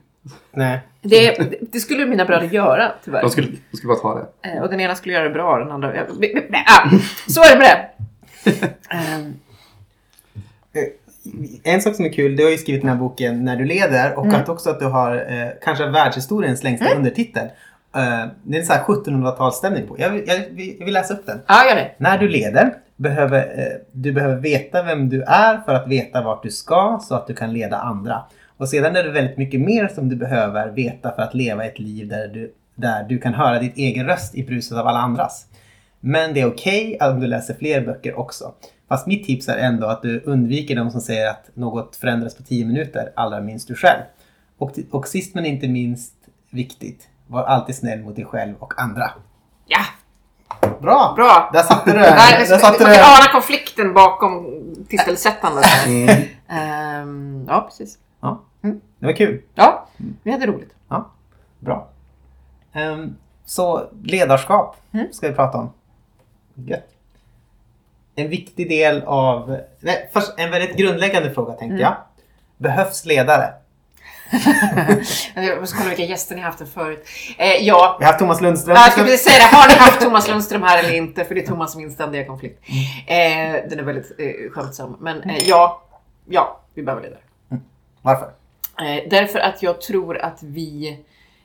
Nej. 0.52 0.80
Det, 1.02 1.54
det 1.72 1.80
skulle 1.80 2.06
mina 2.06 2.26
bröder 2.26 2.48
göra 2.48 2.92
tyvärr. 3.04 3.22
De 3.22 3.30
skulle, 3.30 3.48
de 3.72 3.78
skulle 3.78 3.94
bara 3.94 4.00
ta 4.00 4.16
det. 4.42 4.50
Eh, 4.50 4.62
Och 4.64 4.70
den 4.70 4.80
ena 4.80 4.96
skulle 4.96 5.14
göra 5.14 5.24
det 5.24 5.30
bra, 5.30 5.60
den 5.60 5.72
andra... 5.72 5.88
ah, 5.90 6.90
Så 7.28 7.42
är 7.42 7.54
det 7.54 7.60
med 7.60 7.68
det! 8.44 8.70
Ehm, 8.90 9.34
En 11.64 11.82
sak 11.82 11.96
som 11.96 12.06
är 12.06 12.14
kul, 12.14 12.36
du 12.36 12.44
har 12.44 12.52
ju 12.52 12.58
skrivit 12.58 12.82
den 12.82 12.90
här 12.90 12.98
boken 12.98 13.46
När 13.46 13.56
du 13.56 13.66
leder 13.66 14.18
och 14.18 14.26
Mm. 14.26 14.42
att 14.42 14.50
också 14.50 14.70
att 14.70 14.80
du 14.80 14.86
har 14.86 15.16
eh, 15.16 15.48
kanske 15.64 15.86
världshistoriens 15.90 16.64
längsta 16.64 16.96
undertitel. 16.96 17.48
Eh, 17.96 18.26
det 18.44 18.58
är 18.58 18.60
en 18.60 18.66
sån 18.66 18.76
här 18.76 18.84
1700-talsstämning 18.84 19.88
på. 19.88 19.96
Jag 20.00 20.10
vill, 20.10 20.24
jag, 20.28 20.38
jag 20.80 20.86
vill 20.86 20.94
läsa 20.94 21.14
upp 21.14 21.26
den. 21.26 21.42
Ja, 21.48 21.70
gör 21.70 21.76
det. 21.76 21.92
När 21.98 22.18
du 22.18 22.28
leder 22.28 22.74
behöver 22.96 23.40
eh, 23.40 23.78
du 23.92 24.12
behöver 24.12 24.36
veta 24.36 24.84
vem 24.84 25.10
du 25.10 25.24
är 25.24 25.58
för 25.58 25.74
att 25.74 25.88
veta 25.88 26.22
vart 26.22 26.44
du 26.44 26.52
ska 26.52 27.00
så 27.04 27.16
att 27.16 27.28
du 27.28 27.34
kan 27.34 27.54
leda 27.54 27.78
andra. 27.78 28.24
Och 28.58 28.70
sedan 28.70 28.96
är 28.96 29.04
det 29.04 29.12
väldigt 29.12 29.38
mycket 29.38 29.62
mer 29.62 29.88
som 29.88 30.10
du 30.10 30.16
behöver 30.16 30.70
veta 30.70 31.12
för 31.12 31.22
att 31.22 31.34
leva 31.34 31.66
ett 31.66 31.80
liv 31.80 32.08
där 32.08 32.28
du, 32.28 32.54
där 32.76 33.04
du 33.04 33.18
kan 33.18 33.34
höra 33.34 33.60
ditt 33.60 33.78
egen 33.78 34.06
röst 34.06 34.36
i 34.36 34.44
bruset 34.44 34.78
av 34.78 34.88
alla 34.88 35.00
andras. 35.00 35.46
Men 36.00 36.34
det 36.34 36.42
är 36.42 36.48
okej 36.48 36.98
om 37.02 37.20
du 37.20 37.28
läser 37.28 37.54
fler 37.54 37.82
böcker 37.82 38.20
också. 38.20 38.54
Fast 38.90 39.08
mitt 39.08 39.26
tips 39.26 39.50
är 39.50 39.58
ändå 39.58 39.88
att 39.88 40.02
du 40.02 40.22
undviker 40.26 40.76
de 40.76 40.92
som 40.92 41.02
säger 41.02 41.30
att 41.30 41.50
något 41.54 41.96
förändras 41.96 42.36
på 42.36 42.44
10 42.44 42.66
minuter, 42.66 43.12
allra 43.16 43.42
minst 43.42 43.68
du 43.68 43.76
själv. 43.76 44.02
Och, 44.58 44.80
och 44.92 45.08
sist 45.08 45.36
men 45.36 45.46
inte 45.46 45.68
minst 45.68 46.14
viktigt, 46.50 47.08
var 47.30 47.44
alltid 47.44 47.76
snäll 47.76 48.00
mot 48.00 48.16
dig 48.16 48.26
själv 48.26 48.56
och 48.60 48.82
andra. 48.82 49.12
Ja, 49.66 49.80
Bra! 50.80 51.14
bra. 51.16 51.50
Där 51.54 51.64
satte 51.64 51.92
du 51.92 51.98
det. 51.98 52.04
Där, 52.06 52.38
Där 52.50 52.58
satte 52.58 52.84
du 52.84 52.90
ana 52.92 53.32
konflikten 53.32 53.94
bakom 53.94 54.46
titelsättandet. 54.90 55.66
Mm. 55.88 56.24
Ehm, 56.48 57.46
ja, 57.48 57.62
precis. 57.62 57.98
Ja, 58.22 58.42
Mm. 58.64 58.82
det 59.00 59.06
var 59.06 59.14
kul. 59.14 59.42
Ja, 59.56 59.88
vi 60.24 60.32
hade 60.32 60.46
roligt. 60.46 60.74
Ja, 60.90 61.10
bra. 61.60 61.88
Ehm, 62.74 63.16
så 63.46 63.90
ledarskap 64.04 64.76
Mm. 64.92 65.08
ska 65.14 65.28
vi 65.30 65.34
prata 65.36 65.58
om. 65.58 65.70
Gött. 66.54 66.90
En 68.16 68.30
viktig 68.30 68.70
del 68.70 69.04
av... 69.04 69.58
Nej, 69.80 70.10
först 70.14 70.32
en 70.38 70.52
väldigt 70.52 70.78
grundläggande 70.78 71.32
fråga 71.34 71.52
tänkte 71.54 71.66
Mm. 71.66 71.80
jag. 71.82 71.96
Behövs 72.58 73.06
ledare? 73.06 73.54
Jag 75.36 75.60
måste 75.60 75.78
kolla 75.78 75.90
vilka 75.90 76.04
gäster 76.04 76.36
ni 76.36 76.42
har 76.42 76.52
haft 76.52 76.74
förut. 76.74 77.06
Eh, 77.38 77.48
ja, 77.48 77.96
Vi 78.00 78.06
har 78.06 78.12
haft 78.12 78.20
Thomas 78.20 78.42
Lundström. 78.42 78.76
jag 78.76 78.92
skulle 78.92 79.18
säga 79.18 79.36
det. 79.40 79.56
Har 79.56 79.68
ni 79.68 79.74
haft 79.76 80.02
Thomas 80.02 80.28
Lundström 80.28 80.64
här 80.64 80.80
eller 80.80 80.94
inte? 80.96 81.26
För 81.26 81.36
det 81.36 81.42
är 81.42 81.48
Thomas 81.48 81.76
min 81.76 81.92
ständiga 81.92 82.26
konflikt. 82.26 82.64
Mm. 83.08 83.56
Eh, 83.56 83.70
den 83.70 83.80
är 83.80 83.84
väldigt 83.84 84.12
eh, 84.20 84.52
skämtsam. 84.52 84.98
Men 85.00 85.22
eh, 85.22 85.38
ja, 85.48 85.84
ja, 86.30 86.60
vi 86.74 86.84
behöver 86.84 87.04
ledare. 87.04 87.20
Varför? 88.02 88.26
Eh, 88.82 89.10
därför 89.10 89.40
att 89.40 89.64
jag 89.64 89.82
tror 89.82 90.18
att 90.18 90.44
vi... 90.44 90.98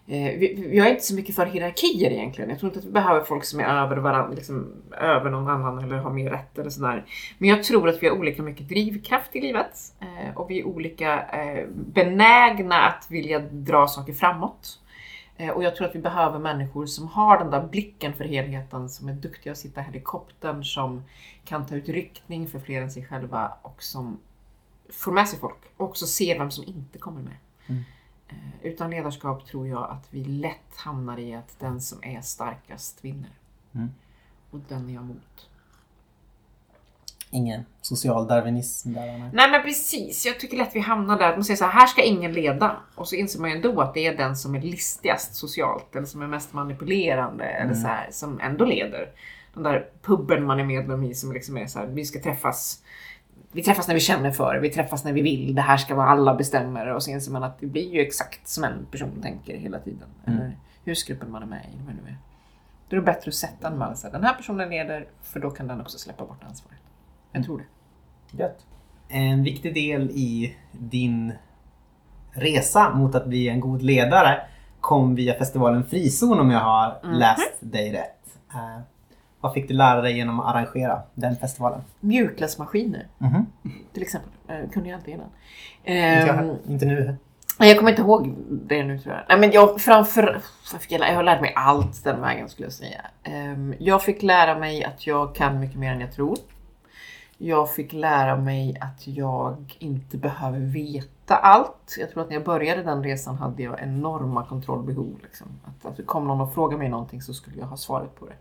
Eh, 0.06 0.42
jag 0.76 0.86
är 0.86 0.90
inte 0.90 1.02
så 1.02 1.14
mycket 1.14 1.34
för 1.34 1.46
hierarkier 1.46 2.10
egentligen. 2.10 2.50
Jag 2.50 2.58
tror 2.58 2.70
inte 2.70 2.78
att 2.78 2.84
vi 2.84 2.90
behöver 2.90 3.24
folk 3.24 3.44
som 3.44 3.60
är 3.60 3.64
över 3.64 3.96
varandra, 3.96 4.34
liksom, 4.34 4.72
över 5.00 5.30
någon 5.30 5.48
annan 5.48 5.78
eller 5.78 5.96
har 5.96 6.10
mer 6.10 6.30
rätt 6.30 6.58
eller 6.58 6.70
sådär. 6.70 7.04
Men 7.38 7.48
jag 7.48 7.64
tror 7.64 7.88
att 7.88 8.02
vi 8.02 8.08
har 8.08 8.16
olika 8.16 8.42
mycket 8.42 8.68
drivkraft 8.68 9.36
i 9.36 9.40
livet. 9.40 9.78
Eh, 10.00 10.36
och 10.36 10.50
vi 10.50 10.60
är 10.60 10.64
olika 10.64 11.22
eh, 11.22 11.68
benägna 11.68 12.76
att 12.76 13.06
vilja 13.10 13.38
dra 13.38 13.86
saker 13.86 14.12
framåt. 14.12 14.80
Eh, 15.36 15.50
och 15.50 15.64
jag 15.64 15.76
tror 15.76 15.88
att 15.88 15.94
vi 15.94 16.00
behöver 16.00 16.38
människor 16.38 16.86
som 16.86 17.08
har 17.08 17.38
den 17.38 17.50
där 17.50 17.68
blicken 17.68 18.12
för 18.12 18.24
helheten, 18.24 18.88
som 18.88 19.08
är 19.08 19.12
duktiga 19.12 19.52
att 19.52 19.58
sitta 19.58 19.80
i 19.80 19.84
helikoptern, 19.84 20.64
som 20.64 21.02
kan 21.44 21.66
ta 21.66 21.74
ut 21.74 21.88
riktning 21.88 22.48
för 22.48 22.58
fler 22.58 22.82
än 22.82 22.90
sig 22.90 23.04
själva 23.04 23.52
och 23.62 23.82
som 23.82 24.18
får 24.92 25.12
med 25.12 25.28
sig 25.28 25.38
folk 25.38 25.56
och 25.76 25.88
också 25.88 26.06
ser 26.06 26.38
vem 26.38 26.50
som 26.50 26.64
inte 26.64 26.98
kommer 26.98 27.22
med. 27.22 27.36
Mm. 27.66 27.82
Eh, 28.28 28.36
Utan 28.62 28.90
ledarskap 28.90 29.46
tror 29.46 29.68
jag 29.68 29.90
att 29.90 30.06
vi 30.10 30.24
lätt 30.24 30.76
hamnar 30.76 31.18
i 31.18 31.34
att 31.34 31.60
den 31.60 31.80
som 31.80 31.98
är 32.02 32.20
starkast 32.20 33.04
vinner. 33.04 33.30
Mm. 33.74 33.90
Och 34.50 34.58
den 34.68 34.90
är 34.90 34.94
jag 34.94 35.02
emot. 35.02 35.48
Ingen 37.30 37.64
social 37.80 38.26
darwinism 38.26 38.92
där. 38.92 39.30
Nej 39.32 39.50
men 39.50 39.62
precis, 39.62 40.26
jag 40.26 40.40
tycker 40.40 40.56
lätt 40.56 40.70
vi 40.74 40.80
hamnar 40.80 41.18
där. 41.18 41.30
Man 41.32 41.44
säger 41.44 41.56
så 41.56 41.64
här, 41.64 41.72
här 41.72 41.86
ska 41.86 42.02
ingen 42.02 42.32
leda. 42.32 42.76
Och 42.94 43.08
så 43.08 43.14
inser 43.14 43.40
man 43.40 43.50
ju 43.50 43.56
ändå 43.56 43.80
att 43.80 43.94
det 43.94 44.06
är 44.06 44.16
den 44.16 44.36
som 44.36 44.54
är 44.54 44.60
listigast 44.60 45.34
socialt 45.34 45.96
eller 45.96 46.06
som 46.06 46.22
är 46.22 46.26
mest 46.26 46.52
manipulerande 46.52 47.44
eller 47.44 47.70
Mm. 47.70 47.82
så 47.82 47.86
här, 47.88 48.08
som 48.10 48.40
ändå 48.40 48.64
leder. 48.64 49.12
Den 49.54 49.62
där 49.62 49.88
puben 50.02 50.44
man 50.44 50.60
är 50.60 50.64
medlem 50.64 51.02
i 51.04 51.14
som 51.14 51.32
liksom 51.32 51.56
är 51.56 51.66
så 51.66 51.78
här, 51.78 51.86
vi 51.86 52.04
ska 52.04 52.20
träffas. 52.20 52.82
Vi 53.52 53.62
träffas 53.62 53.88
när 53.88 53.94
vi 53.94 54.00
känner 54.00 54.30
för 54.30 54.54
det, 54.54 54.60
vi 54.60 54.70
träffas 54.70 55.04
när 55.04 55.12
vi 55.12 55.22
vill. 55.22 55.54
Det 55.54 55.62
här 55.62 55.76
ska 55.76 55.94
vara 55.94 56.08
alla 56.08 56.34
bestämmer. 56.34 56.86
Och 56.86 57.02
så 57.02 57.10
inser 57.10 57.32
man 57.32 57.44
att 57.44 57.60
det 57.60 57.66
blir 57.66 57.94
ju 57.94 58.00
exakt 58.00 58.48
som 58.48 58.64
en 58.64 58.86
person 58.90 59.22
tänker 59.22 59.56
hela 59.56 59.78
tiden. 59.78 60.08
Mm. 60.26 60.38
Eller 60.40 60.56
husgruppen 60.84 61.30
man 61.30 61.42
är 61.42 61.46
med 61.46 61.64
i. 61.72 61.76
Det 61.76 61.92
nu 62.02 62.08
är. 62.10 62.16
Då 62.88 62.96
är 62.96 63.00
det 63.00 63.06
bättre 63.06 63.28
att 63.28 63.34
sätta 63.34 63.68
en 63.68 63.78
man. 63.78 63.96
så 63.96 64.10
Den 64.10 64.24
här 64.24 64.34
personen 64.34 64.70
leder, 64.70 65.06
för 65.22 65.40
då 65.40 65.50
kan 65.50 65.66
den 65.68 65.80
också 65.80 65.98
släppa 65.98 66.24
bort 66.26 66.44
ansvaret. 66.48 66.78
Jag 67.32 67.44
tror 67.44 67.58
det. 67.58 68.42
Gött. 68.42 68.66
En 69.08 69.42
viktig 69.42 69.74
del 69.74 70.10
i 70.10 70.56
din 70.72 71.32
resa 72.32 72.94
mot 72.94 73.14
att 73.14 73.26
bli 73.26 73.48
en 73.48 73.60
god 73.60 73.82
ledare 73.82 74.42
kom 74.80 75.14
via 75.14 75.34
festivalen 75.34 75.84
Frizon 75.84 76.40
om 76.40 76.50
jag 76.50 76.60
har 76.60 77.00
Mhm. 77.04 77.12
läst 77.14 77.54
dig 77.60 77.92
rätt. 77.92 78.38
Eh, 79.44 79.48
vad 79.48 79.54
fick 79.54 79.68
du 79.68 79.74
lära 79.74 80.00
dig 80.00 80.16
genom 80.16 80.40
att 80.40 80.54
arrangera 80.54 81.02
den 81.14 81.36
festivalen? 81.36 81.80
Mjukglassmaskiner. 82.00 83.06
Mhm. 83.18 83.46
Till 83.92 84.02
exempel. 84.02 84.30
Eh, 84.48 84.70
kunde 84.70 84.88
jag 84.88 85.00
inte 85.00 85.10
innan. 85.10 85.26
Inte, 85.84 86.26
jag, 86.26 86.38
Ehm, 86.38 86.56
inte 86.68 86.86
nu. 86.86 87.16
Jag 87.58 87.78
kommer 87.78 87.90
inte 87.90 88.02
ihåg 88.02 88.34
det 88.48 88.82
nu 88.82 88.98
tror 88.98 89.14
jag. 89.14 89.24
Nej, 89.28 89.38
men 89.38 89.50
jag, 89.50 89.80
framför, 89.80 90.40
jag, 90.88 91.00
jag 91.08 91.14
har 91.14 91.22
lärt 91.22 91.40
mig 91.40 91.52
allt 91.56 92.04
den 92.04 92.20
vägen 92.20 92.48
skulle 92.48 92.66
jag 92.66 92.72
säga. 92.72 93.00
Ehm, 93.22 93.74
jag 93.78 94.02
fick 94.02 94.22
lära 94.22 94.58
mig 94.58 94.84
att 94.84 95.06
jag 95.06 95.34
kan 95.34 95.60
mycket 95.60 95.78
mer 95.78 95.92
än 95.92 96.00
jag 96.00 96.12
tror. 96.12 96.36
Jag 97.38 97.74
fick 97.74 97.92
lära 97.92 98.36
mig 98.36 98.76
att 98.80 99.06
jag 99.06 99.76
inte 99.78 100.16
behöver 100.16 100.58
veta 100.58 101.34
allt. 101.34 101.96
Jag 101.98 102.10
tror 102.10 102.22
att 102.22 102.28
när 102.28 102.36
jag 102.36 102.44
började 102.44 102.82
den 102.82 103.04
resan 103.04 103.36
hade 103.36 103.62
jag 103.62 103.80
enorma 103.80 104.46
kontrollbehov. 104.46 105.18
Liksom. 105.22 105.46
Att, 105.64 106.00
att 106.00 106.06
kom 106.06 106.26
någon 106.26 106.40
och 106.40 106.54
frågade 106.54 106.78
mig 106.78 106.88
någonting 106.88 107.22
så 107.22 107.34
skulle 107.34 107.58
jag 107.58 107.66
ha 107.66 107.76
svaret 107.76 108.14
på 108.20 108.26
det. 108.26 108.34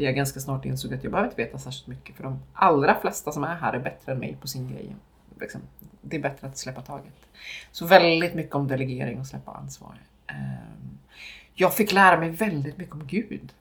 Det 0.00 0.06
jag 0.06 0.14
ganska 0.14 0.40
snart 0.40 0.64
insåg 0.64 0.94
att 0.94 1.02
jag 1.04 1.12
behöver 1.12 1.30
inte 1.30 1.42
veta 1.42 1.58
särskilt 1.58 1.86
mycket 1.86 2.16
för 2.16 2.22
de 2.22 2.42
allra 2.52 3.00
flesta 3.00 3.32
som 3.32 3.44
är 3.44 3.54
här 3.54 3.72
är 3.72 3.78
bättre 3.78 4.12
än 4.12 4.18
mig 4.18 4.36
på 4.40 4.48
sin 4.48 4.68
grej. 4.68 4.96
Liksom, 5.40 5.60
det 6.02 6.16
är 6.16 6.20
bättre 6.20 6.46
att 6.46 6.58
släppa 6.58 6.80
taget. 6.80 7.26
Så 7.72 7.86
väldigt 7.86 8.34
mycket 8.34 8.54
om 8.54 8.68
delegering 8.68 9.20
och 9.20 9.26
släppa 9.26 9.52
ansvar. 9.52 9.94
Ehm, 10.26 10.98
jag 11.54 11.74
fick 11.74 11.92
lära 11.92 12.20
mig 12.20 12.30
väldigt 12.30 12.76
mycket 12.76 12.94
om 12.94 13.06
Gud. 13.06 13.52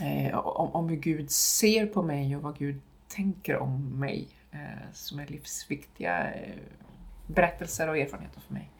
Eh, 0.00 0.38
om, 0.38 0.70
om 0.72 0.88
hur 0.88 0.96
Gud 0.96 1.30
ser 1.30 1.86
på 1.86 2.02
mig 2.02 2.36
och 2.36 2.42
vad 2.42 2.58
Gud 2.58 2.80
tänker 3.08 3.56
om 3.56 4.00
mig. 4.00 4.28
Eh, 4.52 4.92
som 4.92 5.18
är 5.18 5.26
livsviktiga 5.26 6.34
eh, 6.34 6.56
berättelser 7.26 7.88
och 7.88 7.98
erfarenheter 7.98 8.40
för 8.40 8.54
mig. 8.54 8.70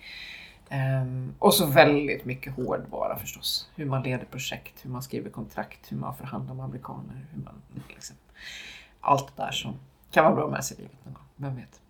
Ehm, 0.68 1.35
Och 1.38 1.55
så 1.55 1.66
väldigt 1.66 2.24
mycket 2.24 2.55
hårdvara 2.55 3.16
förstås. 3.18 3.68
Hur 3.77 3.85
man 3.87 4.03
leder 4.03 4.24
projekt, 4.24 4.74
hur 4.85 4.90
man 4.90 5.03
skriver 5.03 5.31
kontrakt, 5.31 5.92
hur 5.92 5.96
man 5.96 6.16
förhandlar 6.16 6.55
med 6.55 6.64
amerikaner. 6.64 7.27
Hur 7.35 7.42
man, 7.42 7.55
liksom, 7.88 8.16
allt 9.00 9.37
det 9.37 9.42
där 9.42 9.50
som 9.50 9.74
kan 10.11 10.24
vara 10.24 10.35
bra 10.35 10.48
med 10.48 10.64
sig 10.64 10.77
i 10.77 10.81
livet 10.81 10.96
någon 11.05 11.14
gång. 11.14 11.22
Vem 11.37 11.57
vet? 11.57 11.81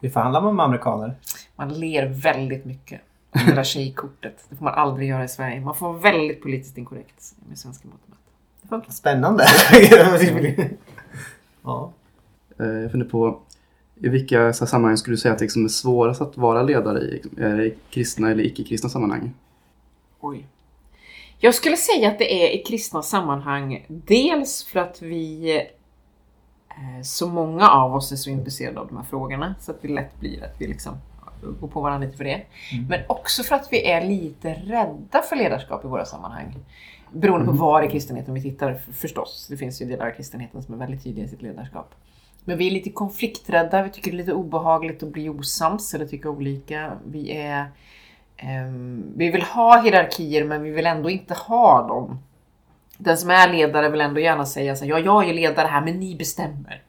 Hur 0.00 0.10
förhandlar 0.10 0.40
man 0.40 0.56
med 0.56 0.64
amerikaner? 0.64 1.14
Man 1.56 1.68
ler 1.68 2.06
väldigt 2.06 2.64
mycket. 2.64 3.00
Det 3.46 3.54
där 3.54 3.64
tjejkortet. 3.64 4.46
Det 4.48 4.56
får 4.56 4.64
man 4.64 4.74
aldrig 4.74 5.08
göra 5.08 5.24
i 5.24 5.28
Sverige. 5.28 5.60
Man 5.60 5.74
får 5.74 5.88
vara 5.92 5.98
väldigt 5.98 6.42
politiskt 6.42 6.78
inkorrekt 6.78 7.34
med 7.48 7.58
svenska 7.58 7.88
mått 7.88 8.08
mätt. 8.08 8.18
Det 8.62 8.68
funkar. 8.68 8.90
Spännande! 8.92 9.44
ja. 11.62 11.92
Eh, 12.60 12.66
Jag 12.66 12.90
funderar 12.90 13.10
på 13.10 13.40
i 14.00 14.08
vilka 14.08 14.52
så 14.52 14.64
här 14.64 14.70
sammanhang 14.70 14.96
skulle 14.96 15.12
du 15.16 15.18
säga 15.18 15.32
att 15.32 15.38
det 15.38 15.44
liksom 15.44 15.64
är 15.64 15.68
svårast 15.68 16.20
att 16.20 16.36
vara 16.36 16.62
ledare 16.62 17.00
i? 17.00 17.22
Är 17.36 17.56
det 17.56 17.66
i 17.66 17.74
kristna 17.90 18.30
eller 18.30 18.44
icke-kristna 18.44 18.90
sammanhang? 18.90 19.34
Oj. 20.20 20.46
Jag 21.38 21.54
skulle 21.54 21.76
säga 21.76 22.08
att 22.08 22.18
det 22.18 22.44
är 22.44 22.60
i 22.60 22.62
kristna 22.62 23.02
sammanhang. 23.02 23.86
Dels 23.88 24.64
för 24.64 24.80
att 24.80 25.02
vi, 25.02 25.56
eh, 26.68 27.02
så 27.02 27.28
många 27.28 27.68
av 27.68 27.94
oss 27.94 28.12
är 28.12 28.16
så 28.16 28.30
intresserade 28.30 28.80
av 28.80 28.86
de 28.86 28.96
här 28.96 29.04
frågorna. 29.04 29.54
Så 29.60 29.70
att 29.70 29.82
det 29.82 29.88
lätt 29.88 30.20
blir 30.20 30.44
att 30.44 30.60
vi 30.60 30.66
liksom 30.66 30.96
går 31.60 31.68
på 31.68 31.80
varandra 31.80 32.06
lite 32.06 32.16
för 32.16 32.24
det. 32.24 32.42
Men 32.88 33.00
också 33.08 33.42
för 33.42 33.54
att 33.54 33.68
vi 33.70 33.86
är 33.86 34.04
lite 34.04 34.52
rädda 34.52 35.22
för 35.28 35.36
ledarskap 35.36 35.84
i 35.84 35.88
våra 35.88 36.04
sammanhang. 36.04 36.54
Beroende 37.12 37.46
på 37.46 37.52
var 37.52 37.82
i 37.82 37.90
kristenheten 37.90 38.34
vi 38.34 38.42
tittar 38.42 38.80
förstås. 38.92 39.46
Det 39.50 39.56
finns 39.56 39.82
ju 39.82 39.86
delar 39.86 40.06
av 40.06 40.10
kristenheten 40.10 40.62
som 40.62 40.74
är 40.74 40.78
väldigt 40.78 41.04
tydliga 41.04 41.24
i 41.24 41.28
sitt 41.28 41.42
ledarskap. 41.42 41.94
Men 42.48 42.58
vi 42.58 42.66
är 42.66 42.70
lite 42.70 42.90
konflikträdda, 42.90 43.82
vi 43.82 43.90
tycker 43.90 44.10
det 44.10 44.16
är 44.16 44.18
lite 44.18 44.32
obehagligt 44.32 45.02
att 45.02 45.12
bli 45.12 45.28
osams 45.28 45.94
eller 45.94 46.06
tycka 46.06 46.30
olika. 46.30 46.92
Vi 47.04 47.36
är 47.36 47.66
Ehm, 48.38 49.12
vi 49.16 49.30
vill 49.30 49.42
ha 49.42 49.82
hierarkier 49.82 50.44
men 50.44 50.62
vi 50.62 50.70
vill 50.70 50.86
ändå 50.86 51.10
inte 51.10 51.34
ha 51.34 51.88
dem. 51.88 52.18
Den 52.98 53.18
som 53.18 53.30
är 53.30 53.52
ledare 53.52 53.88
vill 53.88 54.00
ändå 54.00 54.20
gärna 54.20 54.46
säga 54.46 54.76
så 54.76 54.84
här, 54.84 54.90
ja 54.90 54.98
jag 54.98 55.28
är 55.28 55.34
ledare 55.34 55.66
här 55.66 55.80
men 55.80 56.00
ni 56.00 56.16
bestämmer. 56.16 56.82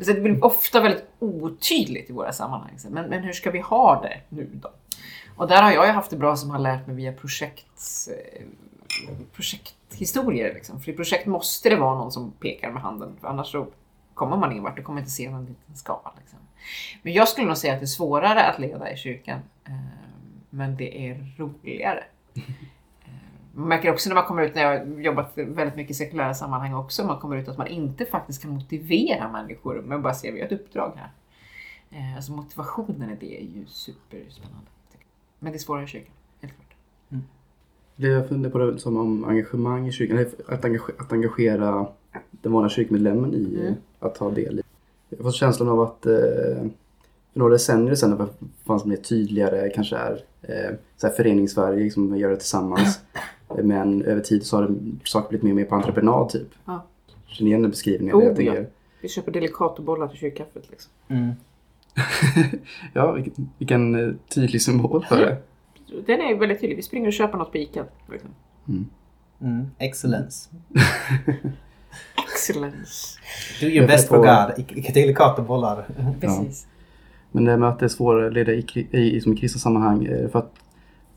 Så 0.00 0.12
det 0.12 0.20
blir 0.20 0.44
ofta 0.44 0.80
väldigt 0.80 1.04
otydligt 1.18 2.10
i 2.10 2.12
våra 2.12 2.32
sammanhang. 2.32 2.78
Men, 2.90 3.06
men 3.06 3.22
hur 3.22 3.32
ska 3.32 3.50
vi 3.50 3.60
ha 3.60 4.02
det 4.02 4.20
nu 4.28 4.50
då? 4.52 4.70
Och 5.36 5.48
där 5.48 5.62
har 5.62 5.72
jag 5.72 5.86
ju 5.86 5.92
haft 5.92 6.10
det 6.10 6.16
bra 6.16 6.36
som 6.36 6.50
har 6.50 6.58
lärt 6.58 6.86
mig 6.86 6.96
via 6.96 7.12
projekt, 7.12 8.08
eh, 8.10 8.42
projekthistorier. 9.32 10.54
Liksom. 10.54 10.80
För 10.80 10.92
i 10.92 10.94
projekt 10.94 11.26
måste 11.26 11.68
det 11.68 11.76
vara 11.76 11.94
någon 11.94 12.12
som 12.12 12.30
pekar 12.30 12.70
med 12.70 12.82
handen 12.82 13.16
för 13.20 13.28
annars 13.28 13.52
så 13.52 13.66
kommer 14.16 14.36
man 14.36 14.52
ingen 14.52 14.64
vart. 14.64 14.76
Du 14.76 14.82
kommer 14.82 15.00
inte 15.00 15.10
se 15.10 15.30
någon 15.30 15.46
liten 15.46 15.76
skala. 15.76 16.12
Liksom. 16.18 16.38
Men 17.02 17.12
jag 17.12 17.28
skulle 17.28 17.46
nog 17.46 17.56
säga 17.56 17.72
att 17.72 17.80
det 17.80 17.84
är 17.84 17.86
svårare 17.86 18.44
att 18.44 18.58
leda 18.58 18.92
i 18.92 18.96
kyrkan. 18.96 19.40
Eh, 19.64 19.72
men 20.50 20.76
det 20.76 21.08
är 21.08 21.34
roligare. 21.36 22.04
Eh, 22.34 22.42
man 23.52 23.68
märker 23.68 23.92
också 23.92 24.08
när 24.08 24.14
man 24.14 24.24
kommer 24.24 24.42
ut, 24.42 24.54
när 24.54 24.62
jag 24.62 24.78
har 24.78 25.00
jobbat 25.00 25.32
väldigt 25.36 25.76
mycket 25.76 25.90
i 25.90 25.94
sekulära 25.94 26.34
sammanhang 26.34 26.74
också, 26.74 27.06
man 27.06 27.20
kommer 27.20 27.36
ut 27.36 27.48
att 27.48 27.58
man 27.58 27.66
inte 27.66 28.04
faktiskt 28.04 28.42
kan 28.42 28.50
motivera 28.50 29.32
människor, 29.32 29.82
men 29.86 30.02
bara 30.02 30.14
ser 30.14 30.32
vi 30.32 30.40
har 30.40 30.46
ett 30.46 30.52
uppdrag 30.52 30.92
här. 30.96 31.10
Eh, 31.90 32.16
alltså 32.16 32.32
motivationen 32.32 33.10
i 33.10 33.16
det 33.20 33.40
är 33.40 33.44
ju 33.44 33.66
superspännande. 33.66 34.70
Men 35.38 35.52
det 35.52 35.56
är 35.56 35.60
svårare 35.60 35.84
i 35.84 35.86
kyrkan, 35.86 36.14
helt 36.40 36.54
klart. 36.54 36.74
Mm. 37.10 37.24
Det 37.96 38.08
jag 38.08 38.28
funderar 38.28 38.52
på 38.52 38.58
det 38.58 38.78
som 38.78 38.96
om 38.96 39.24
engagemang 39.24 39.88
i 39.88 39.92
kyrkan, 39.92 40.26
att 40.48 40.64
engagera, 40.64 40.96
att 40.98 41.12
engagera 41.12 41.88
den 42.30 42.52
vanliga 42.52 42.70
kyrkmedlemmen 42.70 43.34
i 43.34 43.58
Mm. 43.60 43.74
att 43.98 44.14
ta 44.14 44.30
del 44.30 44.58
i. 44.58 44.62
Jag 45.08 45.18
har 45.18 45.24
fått 45.24 45.34
känslan 45.34 45.68
av 45.68 45.80
att 45.80 46.06
eh, 46.06 46.12
för 47.32 47.38
några 47.40 47.52
decennier 47.52 47.94
sedan 47.94 48.18
det 48.18 48.26
fanns 48.64 48.84
mer 48.84 48.96
tydligare, 48.96 49.70
kanske 49.70 49.96
är 49.96 50.12
eh, 50.42 50.74
så 50.96 51.06
här 51.06 51.14
föreningssverige 51.14 51.90
som 51.90 52.16
gör 52.16 52.30
det 52.30 52.36
tillsammans. 52.36 53.00
Men 53.62 54.02
över 54.02 54.20
tid 54.20 54.46
så 54.46 54.56
har 54.56 54.68
det 54.68 54.74
saker 55.08 55.28
blivit 55.28 55.42
mer 55.42 55.50
och 55.50 55.56
mer 55.56 55.64
på 55.64 55.74
entreprenad 55.74 56.28
typ. 56.28 56.48
Ja. 56.64 56.86
Känner 57.26 57.48
igen 57.50 57.62
den 57.62 57.70
beskrivningen? 57.70 58.16
Oh, 58.16 58.24
jag 58.24 58.36
tänker, 58.36 58.54
ja. 58.60 58.68
Vi 59.00 59.08
köper 59.08 59.32
delicatobollar 59.32 60.08
till 60.08 60.18
kyrkkaffet 60.18 60.70
liksom. 60.70 60.92
Mm. 61.08 61.32
ja, 62.92 63.12
vilken, 63.12 63.50
vilken 63.58 63.94
eh, 64.08 64.14
tydlig 64.34 64.62
symbol 64.62 65.04
för 65.04 65.16
det. 65.16 65.36
Den 66.06 66.20
är 66.20 66.38
väldigt 66.38 66.60
tydlig. 66.60 66.76
Vi 66.76 66.82
springer 66.82 67.06
och 67.06 67.12
köper 67.12 67.38
något 67.38 67.52
på 67.52 67.58
ICA. 67.58 67.84
Liksom. 68.12 68.30
Mm. 69.40 69.66
Excellence. 69.78 70.50
Excellence. 72.32 73.18
Do 73.60 73.66
your 73.66 73.86
best 73.86 74.08
for 74.08 74.16
på- 74.16 74.22
God. 74.22 74.66
I- 74.76 74.88
i- 74.88 74.92
Delikatobollar. 74.92 75.86
Precis. 76.20 76.66
Men 77.32 77.44
det 77.44 77.56
med 77.56 77.68
att 77.68 77.78
det 77.78 77.86
är 77.86 77.88
svårare 77.88 78.26
att 78.26 78.32
leda 78.32 78.52
i, 78.52 78.86
i, 78.90 79.16
i, 79.16 79.20
som 79.20 79.32
i 79.32 79.36
kristna 79.36 79.58
sammanhang 79.58 80.04
eh, 80.06 80.28
för 80.28 80.38
att 80.38 80.52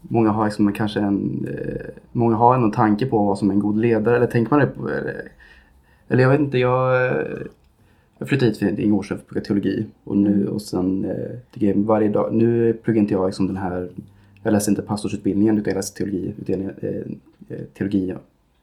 många 0.02 0.30
har 0.30 0.46
liksom 0.46 0.74
kanske 0.74 1.00
en, 1.00 1.48
eh, 1.48 1.86
många 2.12 2.36
har 2.36 2.56
en 2.56 2.72
tanke 2.72 3.06
på 3.06 3.26
vad 3.26 3.38
som 3.38 3.50
är 3.50 3.54
en 3.54 3.60
god 3.60 3.78
ledare 3.80 4.16
eller 4.18 4.28
tänker 4.28 4.52
man 4.52 4.60
det 4.60 4.68
på, 4.68 4.90
eller, 4.90 5.32
eller 6.08 6.24
jag 6.24 6.30
vet 6.30 6.40
inte, 6.40 6.58
jag, 6.58 7.06
eh, 7.08 7.38
jag 8.18 8.28
flyttade 8.30 8.52
hit 8.52 8.60
för 8.60 8.66
en 8.66 8.92
år 8.94 9.04
sedan 9.04 9.18
för 9.18 9.24
att 9.24 9.28
plugga 9.28 9.42
teologi 9.46 9.86
och 10.04 10.18
nu 10.18 10.48
och 10.48 10.62
sen 10.62 11.06
eh, 11.62 11.76
varje 11.76 12.10
dag, 12.10 12.34
nu 12.34 12.74
pluggar 12.74 13.02
inte 13.02 13.14
jag 13.14 13.26
liksom 13.26 13.48
den 13.48 13.58
här, 13.58 13.90
jag 14.44 14.52
läser 14.52 14.72
inte 14.72 14.82
pastorsutbildningen 14.82 15.58
utan 15.58 15.72
jag 15.72 15.76
läser 15.76 15.96
teologi, 15.96 16.34
utdelningen, 16.40 16.76
eh, 16.82 16.90
eh, 17.58 17.64
teologi 17.78 18.10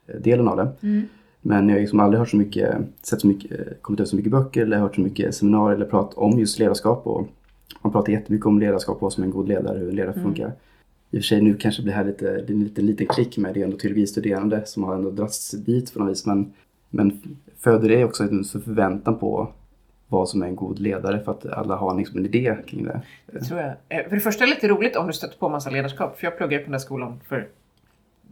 eh, 0.07 0.15
delen 0.21 0.49
av 0.49 0.57
det. 0.57 0.69
Mm. 0.83 1.03
Men 1.47 1.69
jag 1.69 1.77
har 1.77 1.81
liksom 1.81 2.01
aldrig 2.01 2.19
hört 2.19 2.29
så 2.29 2.37
mycket, 2.37 2.77
sett 3.03 3.21
så 3.21 3.27
mycket, 3.27 3.83
kommit 3.83 4.01
ut 4.01 4.09
så 4.09 4.17
mycket 4.17 4.33
böcker 4.33 4.63
eller 4.63 4.79
hört 4.79 4.95
så 4.95 5.01
mycket 5.01 5.35
seminarier 5.35 5.77
eller 5.77 5.87
prat 5.87 6.15
om 6.15 6.39
just 6.39 6.59
ledarskap. 6.59 7.07
Och 7.07 7.29
man 7.83 7.93
pratar 7.93 8.13
jättemycket 8.13 8.47
om 8.47 8.61
ledarskap 8.61 8.97
och 8.97 9.03
vad 9.03 9.13
som 9.13 9.23
är 9.23 9.27
en 9.27 9.33
god 9.33 9.49
ledare, 9.49 9.79
hur 9.79 9.89
en 9.89 9.97
ledare 9.97 10.21
funkar. 10.23 10.53
I 11.11 11.17
och 11.17 11.21
för 11.21 11.27
sig 11.27 11.41
nu 11.41 11.55
kanske 11.55 11.83
blir 11.83 11.93
här 11.93 12.05
lite, 12.05 12.25
det 12.25 12.49
är 12.49 12.51
en 12.51 12.65
liten, 12.65 12.87
liten 12.87 13.07
klick 13.07 13.37
med 13.37 13.55
det 13.55 13.61
är 13.61 13.65
ändå 13.65 13.77
teologistuderande 13.77 14.63
som 14.67 14.85
har 14.85 14.95
ändå 14.95 15.11
dragits 15.11 15.51
dit 15.51 15.95
på 15.95 15.99
något 15.99 16.11
vis. 16.11 16.27
Men, 16.27 16.53
men 16.91 17.21
föder 17.59 17.89
det 17.89 18.05
också 18.05 18.23
en 18.23 18.45
förväntan 18.45 19.19
på 19.19 19.49
vad 20.09 20.29
som 20.29 20.43
är 20.43 20.47
en 20.47 20.57
god 20.57 20.79
ledare 20.79 21.21
för 21.25 21.33
att 21.33 21.47
alla 21.47 21.77
har 21.77 21.99
liksom 21.99 22.19
en 22.19 22.27
idé 22.27 22.57
kring 22.67 22.85
det. 22.85 23.01
Det 23.27 23.41
tror 23.41 23.61
jag. 23.61 23.69
Eh, 23.89 24.09
För 24.09 24.17
det 24.17 24.21
första 24.21 24.45
är 24.45 24.49
det 24.49 24.55
lite 24.55 24.69
roligt 24.69 24.97
om 24.97 25.07
du 25.07 25.13
stöter 25.13 25.39
på 25.39 25.49
massa 25.49 25.71
ledarskap. 25.71 26.19
För 26.19 26.27
jag 26.27 26.37
pluggade 26.37 26.59
på 26.63 26.65
den 26.65 26.73
där 26.73 26.79
skolan 26.79 27.21
för 27.29 27.49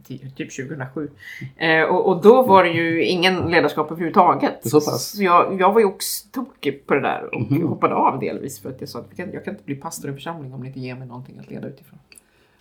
typ 0.07 0.55
2007. 0.55 1.09
Eh, 1.57 1.81
och, 1.83 2.07
och 2.09 2.21
då 2.21 2.41
var 2.43 2.63
det 2.63 2.69
ju 2.69 3.03
ingen 3.05 3.51
ledarskap 3.51 3.91
överhuvudtaget. 3.91 4.53
Så 4.63 4.77
pass? 4.81 5.11
Så 5.17 5.23
jag, 5.23 5.61
jag 5.61 5.73
var 5.73 5.79
ju 5.79 5.85
oxtokig 5.85 6.87
på 6.87 6.93
det 6.93 7.01
där 7.01 7.35
och 7.35 7.51
Mhm. 7.51 7.67
hoppade 7.67 7.95
av 7.95 8.19
delvis 8.19 8.59
för 8.59 8.69
att 8.69 8.75
jag 8.79 8.89
sa 8.89 8.99
att 8.99 9.05
jag 9.09 9.17
kan, 9.17 9.33
jag 9.33 9.43
kan 9.45 9.53
inte 9.53 9.65
bli 9.65 9.75
pastor 9.75 10.07
i 10.07 10.11
en 10.11 10.15
församling 10.15 10.53
om 10.53 10.61
ni 10.61 10.67
inte 10.67 10.79
ger 10.79 10.95
mig 10.95 11.07
någonting 11.07 11.39
att 11.39 11.49
leda 11.51 11.67
utifrån. 11.67 11.99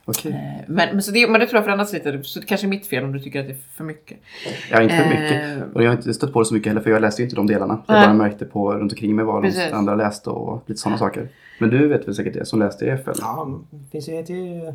Okej. 0.07 0.33
Eh, 0.33 0.39
men, 0.67 0.89
men, 0.93 1.03
så 1.03 1.11
det, 1.11 1.29
men 1.31 1.41
det 1.41 1.47
tror 1.47 1.57
jag 1.59 1.65
förändras 1.65 1.93
lite. 1.93 2.23
Så 2.23 2.41
det 2.41 2.47
kanske 2.47 2.67
är 2.67 2.69
mitt 2.69 2.87
fel 2.87 3.05
om 3.05 3.13
du 3.13 3.21
tycker 3.21 3.41
att 3.41 3.47
det 3.47 3.53
är 3.53 3.59
för 3.77 3.85
mycket. 3.85 4.19
Ja, 4.71 4.83
inte 4.83 4.97
för 4.97 5.09
mycket. 5.09 5.57
Eh, 5.59 5.63
Och 5.75 5.83
jag 5.83 5.89
har 5.91 5.97
inte 5.97 6.15
stött 6.15 6.33
på 6.33 6.39
det 6.41 6.45
så 6.47 6.55
mycket 6.55 6.69
heller 6.71 6.81
för 6.81 6.91
jag 6.91 7.01
läste 7.03 7.23
ju 7.23 7.27
inte 7.27 7.37
de 7.37 7.47
delarna. 7.47 7.83
Jag 7.87 7.95
Nej. 7.95 8.07
bara 8.07 8.15
märkte 8.15 8.45
på 8.45 8.73
runt 8.73 8.93
omkring 8.93 9.17
mig 9.17 9.25
vad 9.25 9.43
de 9.43 9.71
andra 9.73 9.95
läste 9.95 10.31
och 10.31 10.63
lite 10.67 10.81
sådana 10.81 10.99
saker. 10.99 11.29
Men 11.59 11.71
du 11.71 11.89
vet 11.89 12.09
väl 12.09 12.15
säkert 12.15 12.35
det 12.35 12.45
som 12.47 12.59
läste 12.59 12.87
EFL? 12.87 13.11
Ja, 13.21 13.59
det 13.71 13.91
finns 13.91 14.09
ju 14.09 14.73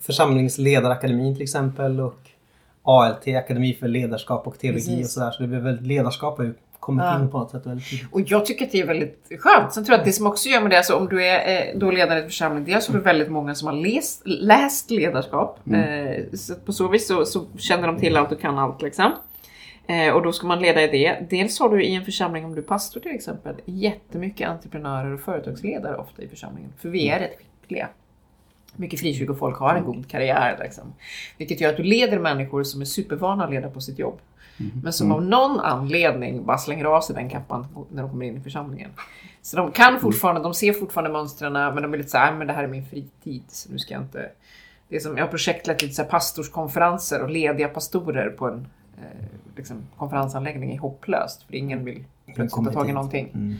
Församlingsledarakademin 0.00 1.34
till 1.34 1.42
exempel 1.42 2.00
och 2.00 2.18
ALT, 2.82 3.28
Akademi 3.28 3.74
för 3.74 3.88
ledarskap 3.88 4.46
och 4.46 4.58
teologi 4.58 4.80
Precis. 4.86 5.04
och 5.06 5.10
sådär. 5.10 5.30
Så 5.30 5.42
det 5.42 5.48
blir 5.48 5.58
väl 5.60 5.80
ledarskap 5.82 6.38
har 6.38 6.44
ju 6.44 6.54
kommit 6.80 7.04
Ja. 7.04 7.20
in 7.20 7.30
på 7.30 7.38
något 7.38 7.50
sätt 7.50 7.66
väldigt. 7.66 7.86
Och 8.12 8.20
jag 8.26 8.46
tycker 8.46 8.64
att 8.66 8.72
det 8.72 8.80
är 8.80 8.86
väldigt 8.86 9.26
skönt. 9.38 9.72
Sen 9.72 9.84
tror 9.84 9.92
jag 9.94 9.98
att 10.00 10.04
det 10.06 10.12
som 10.12 10.26
också 10.26 10.48
gör 10.48 10.60
med 10.60 10.70
det, 10.70 10.76
alltså 10.76 10.94
om 10.96 11.08
du 11.08 11.24
är 11.26 11.68
eh, 11.72 11.78
då 11.78 11.90
ledare 11.90 12.18
i 12.18 12.22
en 12.22 12.28
församling, 12.28 12.64
dels 12.64 12.88
har 12.88 12.94
du 12.94 13.00
väldigt 13.00 13.30
många 13.30 13.54
som 13.54 13.68
har 13.68 13.74
läst, 13.74 14.22
läst 14.24 14.90
ledarskap. 14.90 15.58
Eh, 15.72 16.24
så 16.34 16.54
på 16.54 16.72
så 16.72 16.88
vis 16.88 17.06
så, 17.08 17.24
så 17.24 17.46
känner 17.58 17.86
de 17.86 17.98
till 17.98 18.16
allt 18.16 18.32
och 18.32 18.40
kan 18.40 18.58
allt 18.58 18.82
liksom. 18.82 19.12
Eh, 19.86 20.14
och 20.14 20.22
då 20.22 20.32
ska 20.32 20.46
man 20.46 20.60
leda 20.60 20.82
i 20.82 20.86
det. 20.86 21.26
Dels 21.30 21.60
har 21.60 21.68
du 21.68 21.84
i 21.84 21.94
en 21.94 22.04
församling, 22.04 22.44
om 22.44 22.54
du 22.54 22.60
är 22.60 22.64
pastor 22.64 23.00
till 23.00 23.14
exempel, 23.14 23.54
jättemycket 23.64 24.48
entreprenörer 24.48 25.14
och 25.14 25.20
företagsledare 25.20 25.96
ofta 25.96 26.22
i 26.22 26.28
församlingen. 26.28 26.72
För 26.78 26.88
vi 26.88 27.08
är 27.08 27.18
rätt 27.18 27.38
skickliga. 27.60 27.88
Mycket 28.76 29.00
frikyrkofolk 29.00 29.56
har 29.56 29.74
en 29.74 29.84
god 29.84 30.08
karriär. 30.08 30.58
Liksom. 30.62 30.92
Vilket 31.38 31.60
gör 31.60 31.70
att 31.70 31.76
du 31.76 31.82
leder 31.82 32.18
människor 32.18 32.62
som 32.62 32.80
är 32.80 32.84
supervana 32.84 33.44
att 33.44 33.50
leda 33.50 33.70
på 33.70 33.80
sitt 33.80 33.98
jobb. 33.98 34.18
Men 34.82 34.92
som 34.92 35.12
av 35.12 35.22
någon 35.22 35.60
anledning 35.60 36.44
bara 36.44 36.58
slänger 36.58 36.84
av 36.84 37.00
sig 37.00 37.16
den 37.16 37.30
kappan 37.30 37.66
när 37.90 38.02
de 38.02 38.10
kommer 38.10 38.26
in 38.26 38.36
i 38.36 38.40
församlingen. 38.40 38.90
Så 39.42 39.56
de 39.56 39.72
kan 39.72 40.00
fortfarande, 40.00 40.42
de 40.42 40.54
ser 40.54 40.72
fortfarande 40.72 41.10
mönstren 41.10 41.52
men 41.52 41.82
de 41.82 41.94
är 41.94 41.98
lite 41.98 42.10
såhär, 42.10 42.34
men 42.34 42.46
det 42.46 42.52
här 42.52 42.64
är 42.64 42.68
min 42.68 42.86
fritid 42.86 43.42
så 43.48 43.72
nu 43.72 43.78
ska 43.78 43.94
jag 43.94 44.02
inte... 44.02 44.30
Det 44.88 44.96
är 44.96 45.00
som, 45.00 45.16
jag 45.16 45.24
har 45.24 45.30
projektlett 45.30 45.82
lite 45.82 45.94
så 45.94 46.04
pastorskonferenser 46.04 47.22
och 47.22 47.30
lediga 47.30 47.68
pastorer 47.68 48.30
på 48.30 48.48
en 48.48 48.66
eh, 48.98 49.26
liksom, 49.56 49.76
konferensanläggning 49.96 50.74
är 50.74 50.78
hopplöst 50.78 51.42
för 51.42 51.54
ingen 51.54 51.84
vill 51.84 52.04
plötsligt 52.34 52.66
ta 52.66 52.72
tag 52.72 52.90
i 52.90 52.92
någonting. 52.92 53.30
Mm. 53.34 53.56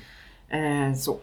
Eh, 0.50 0.94
så. 0.94 1.18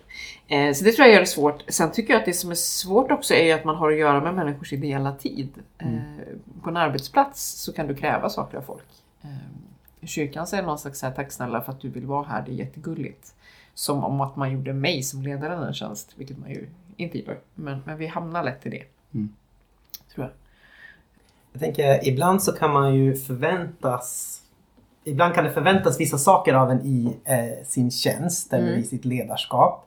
Eh, 0.47 0.73
så 0.73 0.83
det 0.83 0.91
tror 0.91 1.05
jag 1.05 1.13
gör 1.13 1.19
det 1.19 1.25
svårt. 1.25 1.63
Sen 1.67 1.91
tycker 1.91 2.13
jag 2.13 2.19
att 2.19 2.25
det 2.25 2.33
som 2.33 2.51
är 2.51 2.55
svårt 2.55 3.11
också 3.11 3.33
är 3.33 3.43
ju 3.43 3.51
att 3.51 3.63
man 3.63 3.75
har 3.75 3.91
att 3.91 3.97
göra 3.97 4.21
med 4.21 4.33
människors 4.33 4.73
ideella 4.73 5.11
tid. 5.11 5.49
Eh, 5.77 5.87
på 6.63 6.69
en 6.69 6.77
arbetsplats 6.77 7.41
så 7.41 7.73
kan 7.73 7.87
du 7.87 7.95
kräva 7.95 8.29
saker 8.29 8.57
av 8.57 8.61
folk. 8.61 8.85
Eh, 9.21 9.29
I 9.99 10.07
kyrkan 10.07 10.47
det 10.51 10.61
någon 10.61 10.79
slags 10.79 11.01
här, 11.01 11.11
tack 11.11 11.31
snälla 11.31 11.61
för 11.61 11.71
att 11.71 11.81
du 11.81 11.89
vill 11.89 12.05
vara 12.05 12.27
här, 12.27 12.43
det 12.45 12.51
är 12.51 12.55
jättegulligt. 12.55 13.33
Som 13.73 14.03
om 14.03 14.21
att 14.21 14.35
man 14.35 14.51
gjorde 14.51 14.73
mig 14.73 15.03
som 15.03 15.21
ledare 15.21 15.67
en 15.67 15.73
tjänst, 15.73 16.13
vilket 16.15 16.37
man 16.37 16.49
ju 16.49 16.67
inte 16.97 17.17
gör. 17.17 17.39
Men, 17.55 17.81
men 17.85 17.97
vi 17.97 18.07
hamnar 18.07 18.43
lätt 18.43 18.65
i 18.65 18.69
det. 18.69 18.83
Mm. 19.13 19.33
Tror 20.13 20.25
jag. 20.25 20.33
Jag 21.51 21.61
tänker, 21.61 22.07
ibland 22.07 22.43
så 22.43 22.51
kan 22.51 22.73
man 22.73 22.95
ju 22.95 23.15
förväntas 23.15 24.41
Ibland 25.07 25.33
kan 25.35 25.43
det 25.43 25.51
förväntas 25.51 25.99
vissa 25.99 26.17
saker 26.17 26.53
av 26.53 26.71
en 26.71 26.81
i 26.85 27.17
eh, 27.23 27.65
sin 27.65 27.91
tjänst 27.91 28.53
eller 28.53 28.67
Mm. 28.67 28.79
i 28.79 28.83
sitt 28.83 29.05
ledarskap. 29.05 29.83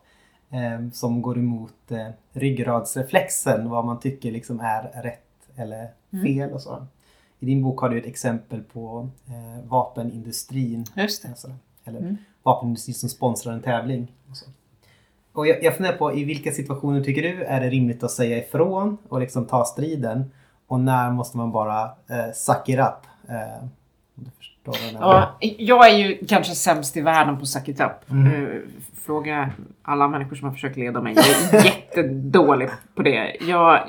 Eh, 0.51 0.89
som 0.93 1.23
går 1.23 1.39
emot 1.39 1.91
eh, 1.91 2.09
ryggradsreflexen, 2.33 3.69
vad 3.71 3.85
man 3.85 4.01
tycker 4.01 4.33
liksom 4.33 4.61
är 4.61 5.03
rätt 5.03 5.27
eller 5.57 5.89
fel 6.23 6.53
och 6.53 6.61
så. 6.63 6.87
I 7.39 7.47
din 7.47 7.63
bok 7.63 7.81
har 7.81 7.89
du 7.89 7.99
ett 7.99 8.07
exempel 8.07 8.63
på 8.63 9.09
eh, 9.29 9.69
vapenindustrin. 9.69 10.85
Alltså, 11.29 11.51
eller 11.85 11.99
Mm. 12.01 12.17
vapenindustrin 12.43 12.95
som 12.95 13.09
sponsrar 13.09 13.53
en 13.53 13.63
tävling. 13.63 14.13
Och, 14.31 14.37
så. 14.37 14.47
och 15.33 15.47
jag, 15.47 15.63
jag 15.65 15.77
funderar 15.77 15.97
på 15.97 16.15
i 16.15 16.25
vilka 16.25 16.51
situationer 16.53 17.05
tycker 17.05 17.23
du 17.23 17.45
är 17.45 17.61
det 17.61 17.69
rimligt 17.71 18.03
att 18.03 18.11
säga 18.11 18.39
ifrån 18.39 18.99
och 19.09 19.21
liksom 19.21 19.47
ta 19.47 19.65
striden? 19.65 20.31
Och 20.67 20.81
när 20.81 21.11
måste 21.11 21.37
man 21.37 21.53
bara 21.53 21.85
eh, 21.85 22.33
suck 22.35 22.69
it 22.69 22.79
up? 22.79 23.29
Eh, 23.29 23.65
Ja, 24.93 25.37
jag 25.41 25.91
är 25.91 25.97
ju 25.97 26.19
kanske 26.29 26.55
sämst 26.55 26.97
i 26.97 27.01
världen 27.01 27.39
på 27.39 27.47
suck 27.47 27.69
it 27.69 27.81
up. 27.81 28.11
Mm. 28.11 28.27
Eh, 28.47 28.49
Fråga 29.05 29.51
alla 29.83 30.09
människor 30.09 30.37
som 30.37 30.49
har 30.49 30.55
försökt 30.55 30.77
leda 30.77 31.01
mig. 31.01 31.15
Jag 31.17 31.61
är 31.61 31.65
jättedålig 31.65 32.69
på 32.95 33.03
det. 33.03 33.37
Jag, 33.41 33.81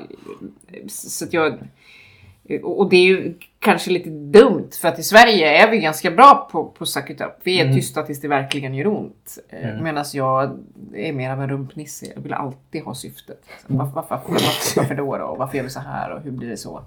så 0.88 1.26
jag, 1.30 1.58
och 2.62 2.90
det 2.90 2.96
är 2.96 3.04
ju 3.06 3.34
kanske 3.58 3.90
lite 3.90 4.10
dumt 4.10 4.68
för 4.80 4.88
att 4.88 4.98
i 4.98 5.02
Sverige 5.02 5.62
är 5.66 5.70
vi 5.70 5.78
ganska 5.78 6.10
bra 6.10 6.48
på, 6.52 6.64
på 6.64 6.86
suck 6.86 7.10
it 7.10 7.20
up. 7.20 7.32
Vi 7.42 7.60
är 7.60 7.64
Mm. 7.64 7.76
tysta 7.76 8.02
tills 8.02 8.20
det 8.20 8.28
verkligen 8.28 8.74
gör 8.74 8.86
ont. 8.86 9.38
Eh, 9.48 9.68
Mm. 9.70 9.84
Medan 9.84 10.04
jag 10.12 10.58
är 10.94 11.12
mer 11.12 11.30
av 11.30 11.42
en 11.42 11.48
rumpnisse. 11.48 12.06
Jag 12.14 12.22
vill 12.22 12.32
alltid 12.32 12.82
ha 12.82 12.94
syftet. 12.94 13.44
Varför, 13.66 13.92
varför, 13.94 14.14
varför, 14.28 14.80
varför 14.80 14.94
då, 14.94 15.16
då? 15.18 15.34
Varför 15.38 15.56
gör 15.56 15.64
vi 15.64 15.70
så 15.70 15.80
här 15.80 16.10
och 16.10 16.20
hur 16.22 16.30
blir 16.30 16.48
det 16.48 16.56
så? 16.56 16.82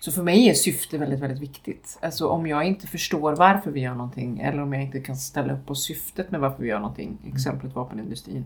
Så 0.00 0.12
för 0.12 0.22
mig 0.22 0.48
är 0.48 0.54
syfte 0.54 0.98
väldigt, 0.98 1.20
väldigt 1.20 1.42
viktigt. 1.42 1.98
Alltså 2.02 2.28
om 2.28 2.46
jag 2.46 2.64
inte 2.64 2.86
förstår 2.86 3.36
varför 3.36 3.70
vi 3.70 3.80
gör 3.80 3.94
någonting 3.94 4.40
eller 4.40 4.62
om 4.62 4.72
jag 4.72 4.82
inte 4.82 5.00
kan 5.00 5.16
ställa 5.16 5.52
upp 5.52 5.66
på 5.66 5.74
syftet 5.74 6.30
med 6.30 6.40
varför 6.40 6.62
vi 6.62 6.68
gör 6.68 6.78
någonting, 6.80 7.18
exemplet 7.28 7.74
vapenindustrin, 7.74 8.44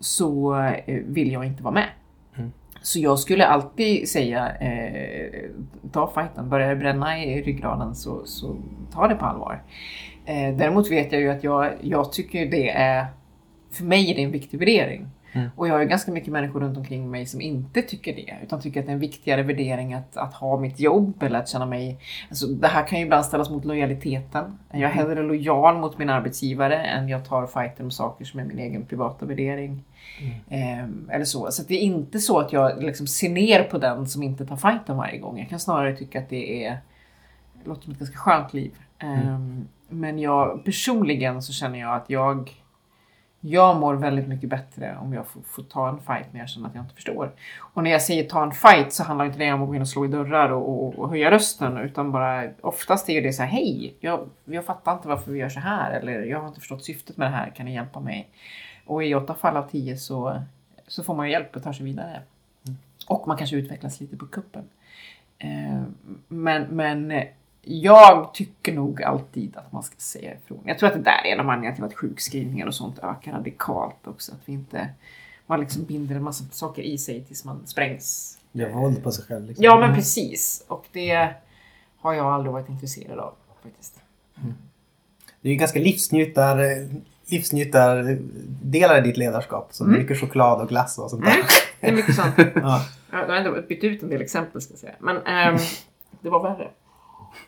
så 0.00 0.54
eh, 0.86 1.00
vill 1.06 1.32
jag 1.32 1.44
inte 1.44 1.62
vara 1.62 1.74
med. 1.74 1.88
Så 2.82 2.98
jag 2.98 3.18
skulle 3.18 3.46
alltid 3.46 4.08
säga, 4.08 4.56
eh, 4.56 5.50
ta 5.92 6.12
fighten, 6.14 6.48
börjar 6.48 6.68
det 6.68 6.76
bränna 6.76 7.24
i 7.24 7.42
ryggraden 7.42 7.94
så, 7.94 8.22
så 8.24 8.56
ta 8.92 9.08
det 9.08 9.14
på 9.14 9.24
allvar. 9.24 9.62
Eh, 10.24 10.56
däremot 10.56 10.90
vet 10.90 11.12
jag 11.12 11.20
ju 11.20 11.30
att 11.30 11.44
jag, 11.44 11.72
jag 11.80 12.12
tycker 12.12 12.46
det 12.46 12.70
är, 12.70 13.06
för 13.72 13.84
mig 13.84 14.10
är 14.10 14.14
det 14.14 14.22
en 14.22 14.30
viktig 14.30 14.58
värdering. 14.58 15.08
Mm. 15.32 15.48
Och 15.56 15.68
jag 15.68 15.72
har 15.72 15.80
ju 15.80 15.86
ganska 15.86 16.12
mycket 16.12 16.32
människor 16.32 16.60
runt 16.60 16.76
omkring 16.76 17.10
mig 17.10 17.26
som 17.26 17.40
inte 17.40 17.82
tycker 17.82 18.14
det. 18.14 18.36
Utan 18.42 18.60
tycker 18.60 18.80
att 18.80 18.86
det 18.86 18.92
är 18.92 18.94
en 18.94 19.00
viktigare 19.00 19.42
värdering 19.42 19.94
att, 19.94 20.16
att 20.16 20.34
ha 20.34 20.60
mitt 20.60 20.80
jobb 20.80 21.22
eller 21.22 21.38
att 21.38 21.48
känna 21.48 21.66
mig... 21.66 21.98
Alltså, 22.28 22.46
det 22.46 22.68
här 22.68 22.86
kan 22.86 22.98
ju 22.98 23.04
ibland 23.04 23.24
ställas 23.24 23.50
mot 23.50 23.64
lojaliteten. 23.64 24.58
Jag 24.70 24.82
är 24.82 24.88
hellre 24.88 25.22
lojal 25.22 25.78
mot 25.78 25.98
min 25.98 26.10
arbetsgivare 26.10 26.76
än 26.76 27.08
jag 27.08 27.24
tar 27.28 27.46
fighten 27.46 27.86
om 27.86 27.90
saker 27.90 28.24
som 28.24 28.40
är 28.40 28.44
min 28.44 28.58
egen 28.58 28.86
privata 28.86 29.26
värdering. 29.26 29.84
Ehm, 30.48 31.10
eller 31.12 31.24
så. 31.24 31.50
Så 31.50 31.62
det 31.62 31.74
är 31.74 31.80
inte 31.80 32.18
så 32.18 32.38
att 32.38 32.52
jag 32.52 32.82
liksom 32.82 33.06
ser 33.06 33.28
ner 33.28 33.62
på 33.62 33.78
den 33.78 34.06
som 34.06 34.22
inte 34.22 34.46
tar 34.46 34.56
fighten 34.56 34.96
varje 34.96 35.18
gång. 35.18 35.38
Jag 35.38 35.48
kan 35.48 35.60
snarare 35.60 35.96
tycka 35.96 36.18
att 36.18 36.28
det 36.28 36.64
är 36.64 36.78
det 37.62 37.68
låter 37.68 37.82
som 37.82 37.92
ett 37.92 37.98
ganska 37.98 38.18
skönt 38.18 38.54
liv. 38.54 38.72
Ehm, 38.98 39.68
Men 39.88 40.18
jag 40.18 40.64
personligen 40.64 41.42
så 41.42 41.52
känner 41.52 41.78
jag 41.78 41.94
att 41.94 42.10
jag 42.10 42.61
jag 43.44 43.80
mår 43.80 43.94
väldigt 43.94 44.28
mycket 44.28 44.48
bättre 44.50 44.96
om 45.00 45.12
jag 45.12 45.26
får, 45.26 45.40
får 45.40 45.62
ta 45.62 45.88
en 45.88 45.98
fight 45.98 46.32
när 46.32 46.40
jag 46.40 46.48
känner 46.48 46.68
att 46.68 46.74
jag 46.74 46.84
inte 46.84 46.94
förstår. 46.94 47.32
Och 47.58 47.82
när 47.82 47.90
jag 47.90 48.02
säger 48.02 48.24
ta 48.24 48.42
en 48.42 48.52
fight 48.52 48.92
så 48.92 49.02
handlar 49.04 49.24
inte 49.24 49.38
det 49.38 49.52
om 49.52 49.62
att 49.62 49.68
gå 49.68 49.74
in 49.74 49.80
och 49.80 49.88
slå 49.88 50.04
i 50.04 50.08
dörrar 50.08 50.50
och, 50.52 50.86
och, 50.86 50.98
och 50.98 51.08
höja 51.08 51.30
rösten 51.30 51.76
utan 51.76 52.12
bara 52.12 52.50
oftast 52.60 53.10
är 53.10 53.22
det 53.22 53.32
så 53.32 53.42
här 53.42 53.48
hej, 53.48 53.94
jag, 54.00 54.28
jag 54.44 54.64
fattar 54.64 54.92
inte 54.92 55.08
varför 55.08 55.32
vi 55.32 55.38
gör 55.38 55.48
så 55.48 55.60
här 55.60 55.90
eller 55.90 56.22
jag 56.22 56.40
har 56.40 56.48
inte 56.48 56.60
förstått 56.60 56.84
syftet 56.84 57.16
med 57.16 57.26
det 57.26 57.36
här, 57.36 57.50
kan 57.50 57.66
ni 57.66 57.74
hjälpa 57.74 58.00
mig? 58.00 58.28
Och 58.86 59.04
i 59.04 59.14
åtta 59.14 59.34
fall 59.34 59.56
av 59.56 59.68
tio 59.68 59.96
så, 59.96 60.42
så 60.86 61.04
får 61.04 61.14
man 61.14 61.26
ju 61.26 61.32
hjälp 61.32 61.56
och 61.56 61.62
tar 61.62 61.72
sig 61.72 61.84
vidare. 61.84 62.22
Och 63.06 63.28
man 63.28 63.36
kanske 63.36 63.56
utvecklas 63.56 64.00
lite 64.00 64.16
på 64.16 64.26
kuppen. 64.26 64.64
Eh, 65.38 65.82
men, 66.28 66.62
men 66.62 67.22
jag 67.64 68.34
tycker 68.34 68.72
nog 68.72 69.02
alltid 69.02 69.56
att 69.56 69.72
man 69.72 69.82
ska 69.82 69.94
säga 69.98 70.34
ifrån. 70.34 70.60
Jag 70.64 70.78
tror 70.78 70.86
att 70.88 70.94
det 70.94 71.00
där 71.02 71.24
är 71.26 71.32
en 71.32 71.40
av 71.40 71.48
anledningarna 71.48 71.76
till 71.76 71.84
att 71.84 71.94
sjukskrivningar 71.94 72.66
och 72.66 72.74
sånt 72.74 72.98
ökar 72.98 73.32
radikalt 73.32 74.06
också. 74.06 74.32
Att 74.32 74.40
vi 74.44 74.52
inte, 74.52 74.88
man 75.46 75.60
liksom 75.60 75.84
binder 75.84 76.16
en 76.16 76.22
massa 76.22 76.44
saker 76.50 76.82
i 76.82 76.98
sig 76.98 77.24
tills 77.24 77.44
man 77.44 77.66
sprängs. 77.66 78.38
Gör 78.52 78.70
våld 78.70 79.02
på 79.02 79.12
sig 79.12 79.24
själv. 79.24 79.46
Liksom. 79.46 79.64
Ja 79.64 79.80
men 79.80 79.94
precis. 79.94 80.64
Och 80.68 80.84
det 80.92 81.28
har 82.00 82.14
jag 82.14 82.26
aldrig 82.26 82.52
varit 82.52 82.68
intresserad 82.68 83.18
av 83.18 83.34
faktiskt. 83.62 84.00
Det 85.40 85.48
är 85.48 85.52
ju 85.52 85.58
ganska 85.58 85.78
livsnjutar, 85.78 86.58
livsnjutardelar 87.30 88.98
i 88.98 89.00
ditt 89.00 89.16
ledarskap. 89.16 89.68
Som 89.74 89.86
Mm. 89.88 90.00
mycket 90.00 90.20
choklad 90.20 90.60
och 90.60 90.68
glass 90.68 90.98
och 90.98 91.10
sånt 91.10 91.24
där. 91.24 91.36
Det 91.80 91.88
är 91.88 91.92
mycket 91.92 92.14
sånt. 92.16 92.34
Ja. 92.54 92.86
Jag 93.10 93.18
har 93.26 93.34
ändå 93.34 93.62
bytt 93.68 93.84
ut 93.84 94.02
en 94.02 94.08
del 94.08 94.22
exempel 94.22 94.60
ska 94.62 94.72
jag 94.72 94.78
säga. 94.80 94.92
Men 94.98 95.16
ehm, 95.26 95.56
det 96.20 96.30
var 96.30 96.42
värre. 96.42 96.70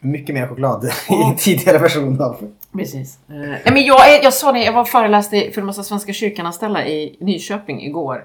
Mycket 0.01 0.35
mer 0.35 0.49
choklad 0.49 0.85
i 0.85 1.35
tidigare 1.39 1.79
version 1.79 2.23
av. 2.23 2.37
Precis. 2.73 3.19
Eh, 3.29 3.73
men 3.73 3.85
jag, 3.85 4.23
jag 4.23 4.35
sa 4.35 4.53
det, 4.53 4.65
jag 4.65 4.73
var 4.73 4.85
föreläste 4.85 5.51
för 5.51 5.61
en 5.61 5.67
massa 5.67 5.83
Svenska 5.83 6.13
kyrkan-anställda 6.13 6.87
i 6.87 7.17
Nyköping 7.21 7.83
igår. 7.83 8.25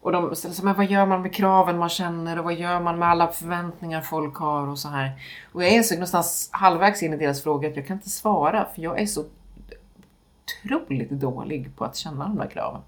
Och 0.00 0.12
de 0.12 0.36
ställde 0.36 0.56
sig, 0.56 0.64
men 0.64 0.74
vad 0.74 0.86
gör 0.86 1.06
man 1.06 1.22
med 1.22 1.34
kraven 1.34 1.78
man 1.78 1.88
känner 1.88 2.38
och 2.38 2.44
vad 2.44 2.54
gör 2.54 2.80
man 2.80 2.98
med 2.98 3.08
alla 3.08 3.28
förväntningar 3.28 4.00
folk 4.00 4.36
har 4.36 4.68
och 4.68 4.78
så 4.78 4.88
här. 4.88 5.12
Och 5.52 5.64
jag 5.64 5.72
insåg 5.72 5.98
någonstans 5.98 6.48
halvvägs 6.52 7.02
in 7.02 7.14
i 7.14 7.16
deras 7.16 7.42
fråga 7.42 7.68
att 7.68 7.76
jag 7.76 7.86
kan 7.86 7.96
inte 7.96 8.10
svara 8.10 8.66
för 8.74 8.82
jag 8.82 9.00
är 9.00 9.06
så 9.06 9.24
otroligt 10.66 11.10
dålig 11.10 11.76
på 11.76 11.84
att 11.84 11.96
känna 11.96 12.24
de 12.24 12.36
där 12.36 12.50
kraven. 12.50 12.80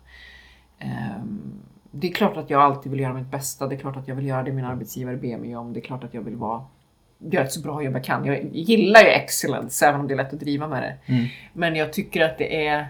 Ehm, 0.78 1.52
det 1.90 2.08
är 2.08 2.12
klart 2.12 2.36
att 2.36 2.50
jag 2.50 2.60
alltid 2.62 2.92
vill 2.92 3.00
göra 3.00 3.14
mitt 3.14 3.30
bästa. 3.30 3.66
Det 3.66 3.74
är 3.74 3.78
klart 3.78 3.96
att 3.96 4.08
jag 4.08 4.14
vill 4.14 4.26
göra 4.26 4.42
det 4.42 4.52
min 4.52 4.64
arbetsgivare 4.64 5.16
ber 5.16 5.38
mig 5.38 5.56
om. 5.56 5.72
Det 5.72 5.80
är 5.80 5.84
klart 5.84 6.04
att 6.04 6.14
jag 6.14 6.22
vill 6.22 6.36
vara, 6.36 6.64
göra 7.20 7.44
ett 7.44 7.52
så 7.52 7.60
bra 7.60 7.82
jobb 7.82 7.94
jag 7.94 8.04
kan. 8.04 8.24
Jag 8.24 8.44
gillar 8.52 9.00
ju 9.00 9.06
excellence 9.08 9.86
även 9.86 10.00
om 10.00 10.08
det 10.08 10.14
är 10.14 10.16
lätt 10.16 10.32
att 10.32 10.40
driva 10.40 10.68
med 10.68 10.82
det. 10.82 11.12
Mm. 11.12 11.26
Men 11.52 11.76
jag 11.76 11.92
tycker 11.92 12.20
att 12.24 12.38
det 12.38 12.66
är 12.66 12.88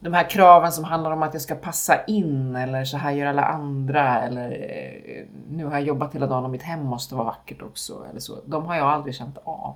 de 0.00 0.12
här 0.12 0.30
kraven 0.30 0.72
som 0.72 0.84
handlar 0.84 1.10
om 1.10 1.22
att 1.22 1.32
jag 1.34 1.42
ska 1.42 1.54
passa 1.54 2.04
in 2.04 2.56
eller 2.56 2.84
så 2.84 2.96
här 2.96 3.10
gör 3.12 3.26
alla 3.26 3.44
andra 3.44 4.22
eller 4.22 4.50
eh, 4.50 5.24
nu 5.50 5.64
har 5.64 5.72
jag 5.72 5.82
jobbat 5.82 6.14
hela 6.14 6.26
dagen 6.26 6.44
och 6.44 6.50
mitt 6.50 6.62
hem 6.62 6.84
måste 6.84 7.14
vara 7.14 7.24
vackert 7.24 7.62
också. 7.62 8.06
Eller 8.10 8.20
så. 8.20 8.40
De 8.46 8.66
har 8.66 8.76
jag 8.76 8.86
aldrig 8.86 9.14
känt 9.14 9.38
av. 9.44 9.74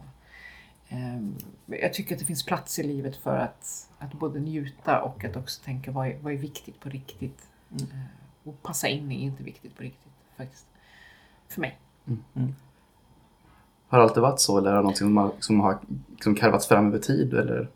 Ehm, 0.89 1.35
Jag 1.67 1.93
tycker 1.93 2.15
att 2.15 2.19
det 2.19 2.25
finns 2.25 2.45
plats 2.45 2.79
i 2.79 2.83
livet 2.83 3.17
för 3.17 3.37
att, 3.37 3.89
att 3.99 4.13
både 4.13 4.41
njuta 4.41 5.03
och 5.03 5.25
att 5.25 5.37
också 5.37 5.63
tänka 5.65 5.91
vad 5.91 6.07
är, 6.09 6.17
vad 6.21 6.33
är 6.33 6.37
viktigt 6.37 6.81
på 6.81 6.89
riktigt. 6.89 7.43
Eh, 7.81 7.87
Och 8.45 8.63
passa 8.63 8.89
in 8.89 9.13
är 9.13 9.17
inte 9.21 9.43
viktigt 9.43 9.77
på 9.77 9.83
riktigt 9.83 10.13
faktiskt. 10.37 10.67
För 11.49 11.61
mig. 11.61 11.79
Har 13.89 13.99
det 13.99 14.05
alltid 14.05 14.23
varit 14.23 14.41
så 14.41 14.59
eller 14.59 14.71
är 14.71 14.77
det 14.77 14.83
något 14.83 14.97
som 14.97 15.17
har, 15.17 15.31
som 15.41 15.61
har 15.61 15.79
liksom 16.11 16.35
karvats 16.35 16.69
fram 16.69 16.87
över 16.87 16.99
tid? 16.99 17.35
Eller? 17.35 17.69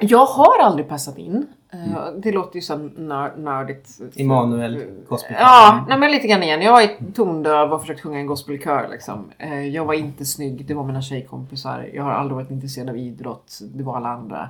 Jag 0.00 0.26
har 0.26 0.58
aldrig 0.62 0.88
passat 0.88 1.18
in. 1.18 1.46
Eh, 1.72 2.12
Det 2.16 2.32
låter 2.32 2.56
ju 2.56 2.62
så 2.62 2.76
nör, 2.76 3.36
nördigt. 3.36 3.88
Immanuel 4.14 4.84
Gospel. 5.08 5.36
Ja, 5.40 5.84
nej 5.88 5.98
men 5.98 6.10
lite 6.10 6.28
grann 6.28 6.42
igen. 6.42 6.62
Jag 6.62 6.82
är 6.82 6.90
tondöv 7.14 7.72
och 7.72 7.80
försökt 7.80 8.00
sjunga 8.00 8.18
en 8.18 8.26
gospelkör. 8.26 8.88
Liksom. 8.90 9.30
Eh, 9.38 9.66
Jag 9.68 9.84
var 9.84 9.94
inte 9.94 10.24
snygg, 10.24 10.66
det 10.66 10.74
var 10.74 10.84
mina 10.84 11.02
tjejkompisar. 11.02 11.88
Jag 11.94 12.02
har 12.04 12.10
aldrig 12.12 12.36
varit 12.36 12.50
intresserad 12.50 12.88
av 12.88 12.96
idrott, 12.96 13.58
det 13.74 13.82
var 13.82 13.96
alla 13.96 14.08
andra. 14.08 14.48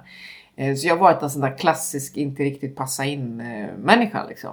Eh, 0.56 0.74
Så 0.74 0.87
jag 0.88 0.94
har 0.94 1.00
varit 1.00 1.22
en 1.22 1.30
sån 1.30 1.40
där 1.42 1.58
klassisk, 1.58 2.16
inte 2.16 2.42
riktigt 2.42 2.76
passa 2.76 3.04
in 3.04 3.40
eh, 3.40 3.66
människa. 3.78 4.24
Liksom. 4.28 4.50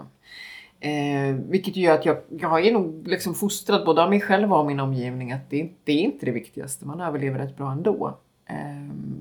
Eh, 0.80 1.36
vilket 1.36 1.76
gör 1.76 1.94
att 1.94 2.06
jag, 2.06 2.18
jag 2.30 2.66
är 2.66 2.74
nog 2.74 3.08
liksom 3.08 3.36
fostrad 3.36 3.86
både 3.86 4.04
av 4.04 4.10
mig 4.10 4.22
själv 4.22 4.54
och 4.54 4.60
av 4.60 4.66
min 4.66 4.80
omgivning 4.80 5.32
att 5.32 5.50
det, 5.50 5.70
det 5.84 5.92
är 5.92 6.00
inte 6.00 6.26
det 6.26 6.32
viktigaste. 6.32 6.86
Man 6.86 7.02
överlever 7.02 7.40
rätt 7.40 7.58
bra 7.58 7.72
ändå. 7.72 8.18
Eh, 8.46 8.56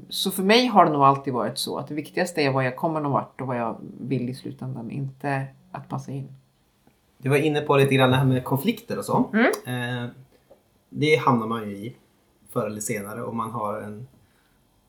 så 0.08 0.30
för 0.30 0.42
mig 0.42 0.66
har 0.66 0.84
det 0.84 0.92
nog 0.92 1.02
alltid 1.02 1.32
varit 1.34 1.58
så 1.58 1.78
att 1.78 1.88
det 1.88 1.94
viktigaste 1.94 2.42
är 2.42 2.52
vad 2.52 2.64
jag 2.64 2.76
kommer 2.76 3.00
någon 3.00 3.12
vart 3.12 3.40
och 3.40 3.46
vad 3.46 3.56
jag 3.56 3.76
vill 4.00 4.28
i 4.28 4.34
slutändan. 4.34 4.90
Inte 4.90 5.46
att 5.72 5.88
passa 5.88 6.12
in. 6.12 6.28
Du 7.18 7.28
var 7.28 7.36
inne 7.36 7.60
på 7.60 7.76
lite 7.76 7.94
grann 7.94 8.10
det 8.10 8.16
här 8.16 8.24
med 8.24 8.44
konflikter 8.44 8.98
och 8.98 9.04
så. 9.04 9.30
Mm. 9.32 10.04
Eh, 10.04 10.10
det 10.88 11.16
hamnar 11.16 11.46
man 11.46 11.70
ju 11.70 11.76
i 11.76 11.96
förr 12.52 12.66
eller 12.66 12.80
senare 12.80 13.22
om 13.22 13.36
man 13.36 13.50
har 13.50 13.80
en 13.80 14.06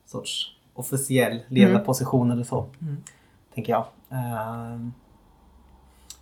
sorts 0.05 0.55
officiell 0.73 1.39
ledarposition 1.47 2.31
eller 2.31 2.43
så. 2.43 2.65
Tänker 3.53 3.73
jag. 3.73 3.85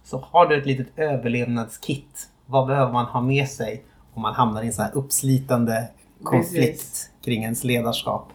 Eh, 0.04 0.08
så 0.10 0.26
har 0.32 0.48
du 0.48 0.58
ett 0.58 0.66
litet 0.66 0.88
överlevnadskit. 1.00 2.30
Vad 2.46 2.68
behöver 2.68 2.92
man 2.94 3.06
ha 3.06 3.22
med 3.22 3.48
sig 3.50 3.84
om 4.14 4.22
man 4.22 4.34
hamnar 4.34 4.64
i 4.64 4.68
en 4.68 4.74
sån 4.74 4.86
här 4.86 4.96
uppslitande 4.96 5.88
konflikt 6.24 6.58
Precis. 6.80 7.10
kring 7.26 7.44
ens 7.44 7.64
ledarskap? 7.64 8.30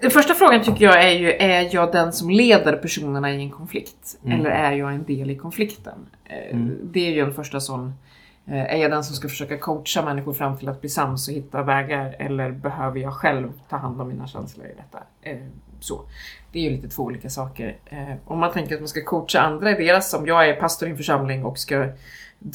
Den 0.00 0.10
första 0.10 0.34
frågan 0.34 0.62
tycker 0.62 0.84
jag 0.84 1.04
är 1.04 1.10
ju, 1.18 1.32
är 1.32 1.74
jag 1.74 1.92
den 1.92 2.12
som 2.12 2.30
leder 2.30 2.76
personerna 2.76 3.32
i 3.32 3.36
en 3.42 3.50
konflikt? 3.50 4.18
Mm. 4.24 4.40
Eller 4.40 4.50
är 4.50 4.72
jag 4.72 4.94
en 4.94 5.04
del 5.04 5.30
i 5.30 5.36
konflikten? 5.36 5.98
Eh, 6.24 6.54
Mm. 6.56 6.78
Det 6.92 7.00
är 7.06 7.10
ju 7.12 7.20
en 7.20 7.34
första 7.34 7.60
sån. 7.60 7.94
eh, 8.46 8.54
Är 8.74 8.76
jag 8.76 8.90
den 8.90 9.04
som 9.04 9.14
ska 9.16 9.28
försöka 9.28 9.58
coacha 9.58 10.02
människor 10.04 10.32
fram 10.32 10.58
till 10.58 10.68
att 10.68 10.80
bli 10.80 10.90
sams 10.90 11.28
och 11.28 11.34
hitta 11.34 11.62
vägar? 11.62 12.16
Eller 12.18 12.50
behöver 12.50 13.00
jag 13.00 13.12
själv 13.12 13.52
ta 13.68 13.76
hand 13.76 14.00
om 14.00 14.08
mina 14.08 14.26
känslor 14.26 14.66
i 14.66 14.74
detta? 14.76 14.98
Så. 15.82 16.00
Det 16.52 16.58
är 16.58 16.62
ju 16.62 16.70
lite 16.70 16.88
två 16.88 17.02
olika 17.02 17.30
saker. 17.30 17.76
Eh, 17.86 18.14
Om 18.24 18.38
man 18.38 18.52
tänker 18.52 18.74
att 18.74 18.80
man 18.80 18.88
ska 18.88 19.04
coacha 19.04 19.40
andra 19.40 19.70
i 19.70 19.84
deras, 19.86 20.14
om 20.14 20.26
jag 20.26 20.48
är 20.48 20.54
pastor 20.54 20.88
i 20.88 20.90
en 20.90 20.96
församling 20.96 21.44
och 21.44 21.58
ska 21.58 21.88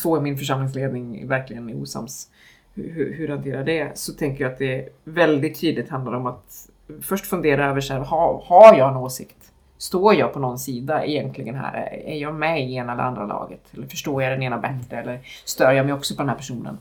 två 0.02 0.18
i 0.18 0.22
min 0.22 0.38
församlingsledning 0.38 1.28
verkligen 1.28 1.70
är 1.70 1.82
osams. 1.82 2.30
Hur, 2.74 2.94
hur, 2.94 3.14
hur 3.14 3.28
hanterar 3.28 3.64
det? 3.64 3.98
Så 3.98 4.14
tänker 4.14 4.44
jag 4.44 4.54
att 4.54 4.60
det 4.60 4.90
väldigt 5.04 5.62
tydligt 5.62 5.90
handlar 5.90 6.14
om 6.14 6.26
att 6.26 6.70
först 7.02 7.26
fundera 7.26 7.66
över 7.70 7.82
så 7.82 7.94
här, 7.94 8.00
har, 8.00 8.44
har 8.46 8.78
jag 8.78 8.90
en 8.92 8.98
åsikt? 8.98 9.52
Står 9.78 10.16
jag 10.16 10.34
på 10.34 10.40
någon 10.40 10.60
sida 10.60 11.06
egentligen 11.06 11.56
här? 11.56 11.74
Är 12.06 12.16
jag 12.18 12.36
med 12.36 12.70
i 12.70 12.76
ena 12.76 12.94
eller 12.94 13.04
andra 13.04 13.26
laget? 13.26 13.62
Eller 13.74 13.88
förstår 13.88 14.24
jag 14.24 14.32
den 14.32 14.44
ena 14.44 14.58
bättre? 14.58 14.98
Eller 15.02 15.20
stör 15.46 15.72
jag 15.72 15.86
mig 15.86 15.94
också 15.96 16.16
på 16.16 16.22
den 16.22 16.30
här 16.30 16.36
personen? 16.36 16.78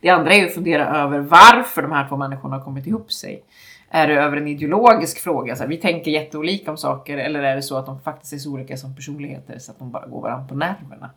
Det 0.00 0.08
andra 0.08 0.34
är 0.34 0.46
att 0.46 0.54
fundera 0.54 0.86
över 1.02 1.18
varför 1.18 1.82
de 1.82 1.92
här 1.92 2.08
två 2.08 2.16
människorna 2.16 2.56
har 2.56 2.64
kommit 2.64 2.86
ihop 2.86 3.12
sig. 3.12 3.42
Är 3.90 4.08
det 4.08 4.14
över 4.14 4.36
en 4.36 4.48
ideologisk 4.48 5.18
fråga? 5.18 5.56
Så 5.56 5.62
här, 5.62 5.68
vi 5.68 5.76
tänker 5.76 6.10
jätteolika 6.10 6.70
om 6.70 6.76
saker. 6.76 7.18
Eller 7.18 7.42
är 7.42 7.56
det 7.56 7.62
så 7.62 7.76
att 7.76 7.86
de 7.86 8.00
faktiskt 8.00 8.32
är 8.32 8.38
så 8.38 8.52
olika 8.52 8.76
som 8.76 8.96
personligheter 8.96 9.58
så 9.58 9.72
att 9.72 9.78
de 9.78 9.90
bara 9.90 10.06
går 10.06 10.22
varandra 10.22 10.48
på 10.48 10.54
nerverna? 10.54 11.10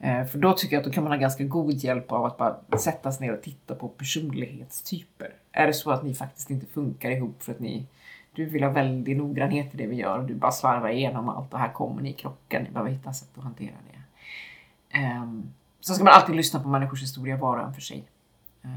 Eh, 0.00 0.24
För 0.24 0.38
då 0.38 0.52
tycker 0.52 0.76
jag 0.76 0.80
att 0.80 0.86
då 0.86 0.92
kan 0.92 1.04
man 1.04 1.12
ha 1.12 1.18
ganska 1.18 1.44
god 1.44 1.72
hjälp 1.72 2.12
av 2.12 2.24
att 2.24 2.36
bara 2.38 2.78
sätta 2.78 3.12
sig 3.12 3.26
ner 3.26 3.34
och 3.34 3.42
titta 3.42 3.74
på 3.74 3.88
personlighetstyper. 3.88 5.34
Är 5.52 5.66
det 5.66 5.72
så 5.72 5.90
att 5.90 6.02
ni 6.02 6.14
faktiskt 6.14 6.50
inte 6.50 6.66
funkar 6.66 7.10
ihop 7.10 7.42
för 7.42 7.52
att 7.52 7.60
ni 7.60 7.86
du 8.32 8.44
vill 8.44 8.62
ha 8.62 8.70
väldigt 8.70 9.16
noggrannhet 9.16 9.74
i 9.74 9.76
det 9.76 9.86
vi 9.86 9.96
gör 9.96 10.18
och 10.18 10.24
du 10.24 10.34
bara 10.34 10.52
slarvar 10.52 10.88
igenom 10.88 11.28
allt 11.28 11.52
och 11.52 11.58
här 11.58 11.72
kommer 11.72 12.02
ni 12.02 12.12
krocka. 12.12 12.58
Ni 12.58 12.70
behöver 12.70 12.90
hitta 12.90 13.12
sätt 13.12 13.28
att 13.36 13.44
hantera 13.44 13.74
det. 13.92 14.98
Um, 14.98 15.52
så 15.80 15.94
ska 15.94 16.04
man 16.04 16.12
alltid 16.12 16.36
lyssna 16.36 16.60
på 16.60 16.68
människors 16.68 17.02
historia 17.02 17.36
var 17.36 17.56
och 17.56 17.66
en 17.66 17.74
för 17.74 17.80
sig. 17.80 18.04
Eh, 18.62 18.70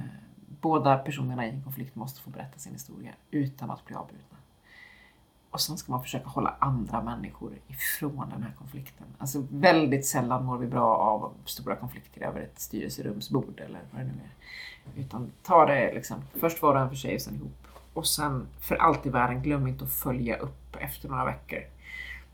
båda 0.64 0.98
personerna 0.98 1.46
i 1.46 1.50
en 1.50 1.64
konflikt 1.64 1.96
måste 1.96 2.22
få 2.22 2.30
berätta 2.30 2.60
sin 2.60 2.74
historia 2.74 3.12
utan 3.32 3.72
att 3.72 3.86
bli 3.86 3.96
avbrutna. 3.96 4.38
Och 5.50 5.62
sen 5.62 5.78
ska 5.78 5.92
man 5.92 6.02
försöka 6.02 6.30
hålla 6.30 6.56
andra 6.60 7.02
människor 7.02 7.54
ifrån 7.68 8.30
den 8.30 8.44
här 8.44 8.52
konflikten. 8.58 9.08
Alltså 9.18 9.46
väldigt 9.50 10.06
sällan 10.06 10.46
mår 10.46 10.58
vi 10.58 10.68
bra 10.68 10.96
av 10.96 11.34
stora 11.46 11.76
konflikter 11.76 12.22
över 12.22 12.42
ett 12.42 12.60
styrelserumsbord 12.60 13.60
eller 13.60 13.80
vad 13.92 14.02
det 14.02 14.06
nu 14.06 14.12
är. 14.12 15.02
Utan 15.02 15.32
ta 15.44 15.66
det 15.66 15.94
liksom, 15.94 16.18
först 16.40 16.62
var 16.62 16.76
och 16.76 16.82
en 16.82 16.90
för 16.90 16.96
sig 16.96 17.16
och 17.16 17.22
sen 17.22 17.36
ihop. 17.36 17.68
Och 17.94 18.08
sen 18.08 18.48
för 18.60 18.76
allt 18.76 19.06
i 19.06 19.10
världen, 19.10 19.42
glöm 19.42 19.68
inte 19.68 19.84
att 19.84 19.94
följa 19.94 20.38
upp 20.38 20.76
efter 20.80 21.10
några 21.10 21.26
veckor. 21.26 21.60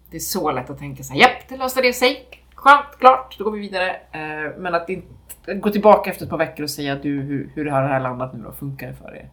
Det 0.10 0.18
är 0.18 0.22
så 0.22 0.52
lätt 0.52 0.70
att 0.70 0.80
tänka 0.80 1.04
så 1.04 1.13
här, 1.13 1.20
japp, 1.20 1.48
det 1.50 1.58
löste 1.58 1.82
det 1.82 1.94
sig. 1.94 2.44
Skönt, 2.56 2.98
klart, 3.00 3.36
då 3.38 3.44
går 3.44 3.52
vi 3.52 3.60
vidare. 3.60 3.96
Eh, 4.12 4.58
men 4.58 4.76
att 4.76 4.89
inte 4.89 5.08
gå 5.55 5.69
tillbaka 5.69 6.09
efter 6.09 6.23
ett 6.23 6.29
par 6.29 6.38
veckor 6.38 6.63
och 6.63 6.69
säga 6.69 6.95
du, 6.95 7.21
hur, 7.21 7.51
hur 7.55 7.65
har 7.65 7.81
det 7.81 7.88
här 7.88 7.99
landat 7.99 8.33
nu 8.33 8.43
då? 8.43 8.51
Funkar 8.51 8.88
det 8.88 8.93
för 8.93 9.15
er? 9.15 9.29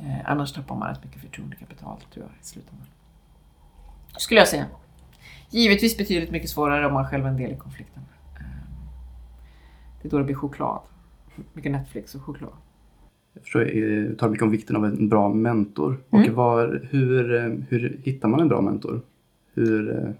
Eh, 0.00 0.30
annars 0.30 0.52
tappar 0.52 0.76
man 0.76 0.88
rätt 0.88 1.04
mycket 1.04 1.20
förtroendekapital 1.20 2.00
tror 2.14 2.26
jag 2.26 2.32
i 2.42 2.44
slutändan. 2.44 2.86
Skulle 4.16 4.40
jag 4.40 4.48
säga. 4.48 4.66
Givetvis 5.50 5.96
betydligt 5.98 6.30
mycket 6.30 6.50
svårare 6.50 6.86
om 6.86 6.92
man 6.92 7.06
själv 7.06 7.24
är 7.24 7.28
en 7.28 7.36
del 7.36 7.52
i 7.52 7.56
konflikten. 7.56 8.02
Eh, 8.36 8.40
det 10.02 10.08
är 10.08 10.10
då 10.10 10.18
det 10.18 10.24
blir 10.24 10.34
choklad. 10.34 10.80
Mycket 11.52 11.72
Netflix 11.72 12.14
och 12.14 12.22
choklad. 12.22 12.52
Jag 13.32 13.42
förstår, 13.42 13.60
du 13.60 14.16
talar 14.16 14.30
mycket 14.30 14.42
om 14.44 14.50
vikten 14.50 14.76
av 14.76 14.84
en 14.84 15.08
bra 15.08 15.28
mentor. 15.28 15.96
Och 16.10 16.18
Mm. 16.18 16.34
var, 16.34 16.88
hur, 16.90 17.34
eh, 17.34 17.52
hur 17.68 18.00
hittar 18.04 18.28
man 18.28 18.40
en 18.40 18.48
bra 18.48 18.60
mentor? 18.60 19.00
Hur, 19.54 19.90
eh, 19.98 20.10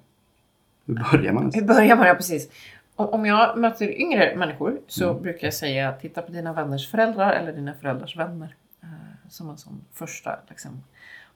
hur 0.87 0.95
börjar 1.13 1.33
man? 1.33 1.43
ens? 1.43 1.57
Hur 1.57 1.65
börjar 1.67 1.97
man? 1.97 2.07
Ja, 2.07 2.15
precis. 2.15 2.49
Om 2.97 3.27
jag 3.27 3.59
möter 3.59 4.01
yngre 4.01 4.37
människor 4.37 4.79
så 4.87 5.11
Mm. 5.11 5.23
brukar 5.23 5.47
jag 5.47 5.55
säga 5.55 5.93
titta 5.93 6.23
på 6.23 6.33
dina 6.33 6.53
vänners 6.53 6.91
föräldrar 6.91 7.33
eller 7.33 7.53
dina 7.53 7.75
föräldrars 7.75 8.17
vänner. 8.17 8.55
eh, 8.83 8.89
Som 9.29 9.51
en 9.51 9.57
sån 9.57 9.81
första. 9.93 10.39
Liksom. 10.49 10.83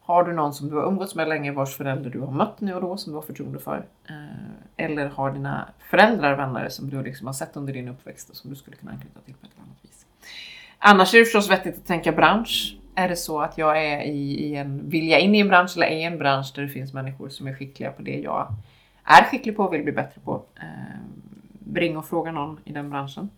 Har 0.00 0.24
du 0.24 0.32
någon 0.32 0.54
som 0.54 0.68
du 0.70 0.76
har 0.76 0.86
umgåtts 0.86 1.14
med 1.14 1.28
länge 1.28 1.52
vars 1.52 1.76
förälder 1.76 2.10
du 2.10 2.20
har 2.20 2.32
mött 2.32 2.60
nu 2.60 2.74
och 2.74 2.80
då 2.80 2.96
som 2.96 3.12
du 3.12 3.16
har 3.16 3.22
förtroende 3.22 3.58
för? 3.58 3.84
Eh, 4.08 4.14
Eller 4.76 5.08
har 5.08 5.32
dina 5.32 5.68
föräldrar 5.78 6.36
vänner 6.36 6.68
som 6.68 6.90
du 6.90 7.02
liksom 7.02 7.26
har 7.26 7.34
sett 7.34 7.56
under 7.56 7.72
din 7.72 7.88
uppväxt 7.88 8.30
och 8.30 8.36
som 8.36 8.50
du 8.50 8.56
skulle 8.56 8.76
kunna 8.76 8.92
anknyta 8.92 9.20
till 9.20 9.34
på 9.34 9.46
ett 9.46 9.52
annat 9.58 9.76
vis? 9.82 10.06
Annars 10.78 11.14
är 11.14 11.18
det 11.18 11.24
förstås 11.24 11.50
vettigt 11.50 11.76
att 11.78 11.86
tänka 11.86 12.12
bransch. 12.12 12.76
Är 12.94 13.08
det 13.08 13.16
så 13.16 13.40
att 13.40 13.58
jag 13.58 13.84
är 13.84 14.00
i, 14.02 14.44
i 14.44 14.56
en, 14.56 14.88
vill 14.90 15.08
jag 15.08 15.20
in 15.20 15.34
i 15.34 15.40
en 15.40 15.48
bransch 15.48 15.72
eller 15.76 15.86
är 15.86 15.96
i 15.96 16.02
en 16.04 16.18
bransch 16.18 16.52
där 16.54 16.62
det 16.62 16.68
finns 16.68 16.92
människor 16.92 17.28
som 17.28 17.46
är 17.46 17.54
skickliga 17.54 17.90
på 17.92 18.02
det 18.02 18.18
jag 18.20 18.48
är 19.04 19.24
skicklig 19.24 19.56
på 19.56 19.64
och 19.64 19.74
vill 19.74 19.82
bli 19.82 19.92
bättre 19.92 20.20
på. 20.24 20.42
Ring 21.74 21.96
och 21.96 22.06
fråga 22.06 22.32
någon 22.32 22.60
i 22.64 22.72
den 22.72 22.90
branschen. 22.90 23.30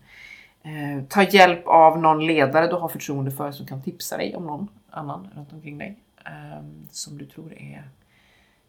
Eh, 0.63 1.03
ta 1.09 1.23
hjälp 1.23 1.67
av 1.67 1.99
någon 2.01 2.25
ledare 2.25 2.67
du 2.67 2.75
har 2.75 2.87
förtroende 2.89 3.31
för 3.31 3.51
som 3.51 3.65
kan 3.67 3.81
tipsa 3.81 4.17
dig 4.17 4.35
om 4.35 4.45
någon 4.45 4.67
annan 4.89 5.27
runt 5.35 5.53
omkring 5.53 5.77
dig. 5.77 5.97
Eh, 6.25 6.63
som 6.91 7.17
du 7.17 7.25
tror 7.25 7.53
är 7.53 7.83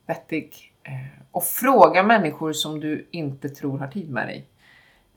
vettig. 0.07 0.72
Eh, 0.83 0.92
och 1.31 1.44
fråga 1.44 2.03
människor 2.03 2.53
som 2.53 2.81
du 2.81 3.07
inte 3.11 3.48
tror 3.48 3.79
har 3.79 3.88
tid 3.88 4.11
med 4.11 4.27
dig. 4.27 4.44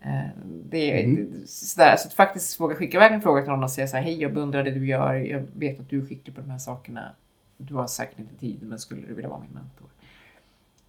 Eh, 0.02 0.30
det 0.46 1.02
är 1.02 1.04
Mm. 1.04 1.44
sådär, 1.48 1.96
så 1.98 2.08
att 2.08 2.14
faktiskt 2.14 2.60
våga 2.60 2.76
skicka 2.76 2.98
iväg 2.98 3.14
en 3.14 3.22
fråga 3.22 3.42
till 3.42 3.52
någon 3.52 3.64
och 3.64 3.72
säga 3.72 3.88
så 3.88 3.98
här, 3.98 4.04
hej 4.04 4.22
jag 4.22 4.34
beundrar 4.34 4.64
det 4.64 4.72
du 4.72 4.88
gör, 4.88 5.14
jag 5.14 5.44
vet 5.54 5.80
att 5.80 5.90
du 5.90 6.02
är 6.02 6.06
skicklig 6.06 6.36
på 6.36 6.42
de 6.42 6.50
här 6.50 6.58
sakerna. 6.58 7.12
Du 7.58 7.76
har 7.76 7.88
säkert 7.88 8.20
inte 8.20 8.36
tid, 8.36 8.64
men 8.64 8.80
skulle 8.80 9.08
du 9.08 9.14
vilja 9.14 9.30
vara 9.30 9.40
min 9.40 9.50
mentor? 9.54 9.88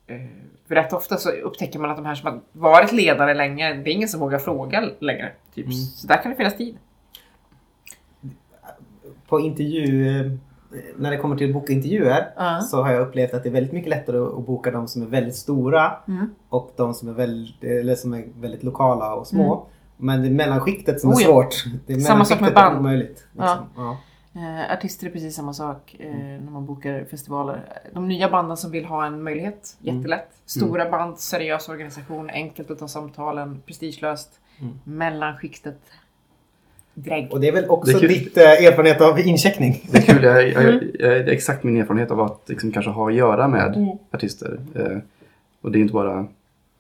Eh, 0.09 0.17
För 0.69 0.75
rätt 0.75 0.93
ofta 0.93 1.17
så 1.17 1.31
upptäcker 1.31 1.79
man 1.79 1.91
att 1.91 1.97
de 1.97 2.07
här 2.07 2.15
som 2.15 2.27
har 2.29 2.41
varit 2.53 2.93
ledare 2.93 3.35
länge, 3.35 3.75
det 3.75 3.91
är 3.91 3.95
ingen 3.95 4.09
som 4.09 4.21
vågar 4.21 4.39
fråga 4.39 4.91
längre. 5.01 5.33
Typ. 5.55 5.67
Mm. 5.67 5.77
Så 5.77 6.07
där 6.07 6.23
kan 6.23 6.31
det 6.31 6.37
finnas 6.37 6.57
tid. 6.57 6.77
På 9.29 9.41
intervju, 9.41 10.09
eh, 10.21 10.33
när 10.97 11.11
det 11.11 11.17
kommer 11.17 11.37
till 11.37 11.49
att 11.49 11.55
boka 11.55 11.73
intervjuer 11.73 12.29
Ja. 12.37 12.61
så 12.61 12.83
har 12.83 12.93
jag 12.93 13.03
upplevt 13.09 13.35
att 13.35 13.43
det 13.43 13.49
är 13.49 13.53
väldigt 13.53 13.73
mycket 13.73 13.91
lättare 13.91 14.19
att 14.19 14.47
boka 14.47 14.71
de 14.71 14.89
som 14.89 15.03
är 15.03 15.07
väldigt 15.07 15.37
stora 15.37 15.93
Mm. 16.09 16.31
och 16.49 16.73
de 16.77 16.95
som 16.95 17.09
är 17.09 17.13
väldigt, 17.13 17.65
eller 17.65 17.95
som 17.95 18.15
är 18.15 18.25
väldigt 18.41 18.63
lokala 18.63 19.15
och 19.15 19.27
små. 19.27 19.67
Men 19.97 20.23
det 20.23 20.29
är 20.29 20.33
mellanskiktet 20.33 21.01
som 21.01 21.11
Mm. 21.11 21.17
Oh 21.19 21.23
är 21.23 21.29
ja. 21.29 21.33
svårt. 21.43 21.65
Det 21.87 21.93
är 21.93 21.99
Samma 22.01 22.25
sak 22.25 22.41
med 22.41 22.55
band. 22.55 22.79
omöjligt. 22.79 23.27
Liksom. 23.33 23.59
Ja. 23.77 23.97
Eh, 24.39 24.73
artister 24.73 25.07
är 25.07 25.11
precis 25.11 25.35
samma 25.37 25.53
sak 25.53 25.97
eh, 25.99 26.11
när 26.17 26.51
man 26.51 26.67
bokar 26.67 27.05
festivaler. 27.05 27.61
De 27.93 28.09
nya 28.09 28.29
banden 28.31 28.57
som 28.57 28.71
vill 28.71 28.85
ha 28.85 29.07
en 29.07 29.23
möjlighet, 29.23 29.77
jättelätt. 29.81 30.29
Stora 30.45 30.91
band, 30.91 31.19
seriös 31.19 31.69
organisation, 31.69 32.31
enkelt 32.31 32.71
att 32.71 32.79
ta 32.79 32.89
samtalen, 32.89 33.63
prestigelöst. 33.67 34.41
Mm. 34.61 34.75
Mellanskiktet, 34.85 35.79
drägg. 36.95 37.33
Och 37.33 37.41
det 37.41 37.49
är 37.49 37.53
väl 37.53 37.69
också 37.69 37.99
Det 37.99 38.05
är 38.05 38.09
ditt 38.09 38.37
eh, 38.37 38.43
erfarenhet 38.45 39.01
av 39.01 39.19
incheckning? 39.21 39.89
Det 39.93 39.99
är 39.99 40.03
kul, 40.03 40.23
jag, 40.25 40.49
jag, 40.49 40.65
Mm. 40.65 40.91
jag, 40.99 41.11
det 41.11 41.15
är 41.17 41.29
exakt 41.29 41.65
min 41.65 41.77
erfarenhet 41.77 42.11
av 42.11 42.21
att 42.21 42.43
liksom 42.49 42.73
kanske 42.73 42.91
ha 42.91 43.09
att 43.09 43.15
göra 43.15 43.49
med 43.49 43.77
Mm. 43.77 43.89
artister. 44.11 44.61
Eh, 44.75 44.99
och 45.61 45.73
det 45.73 45.79
är 45.79 45.81
inte 45.81 45.95
bara, 45.95 46.19
eh, 46.19 46.27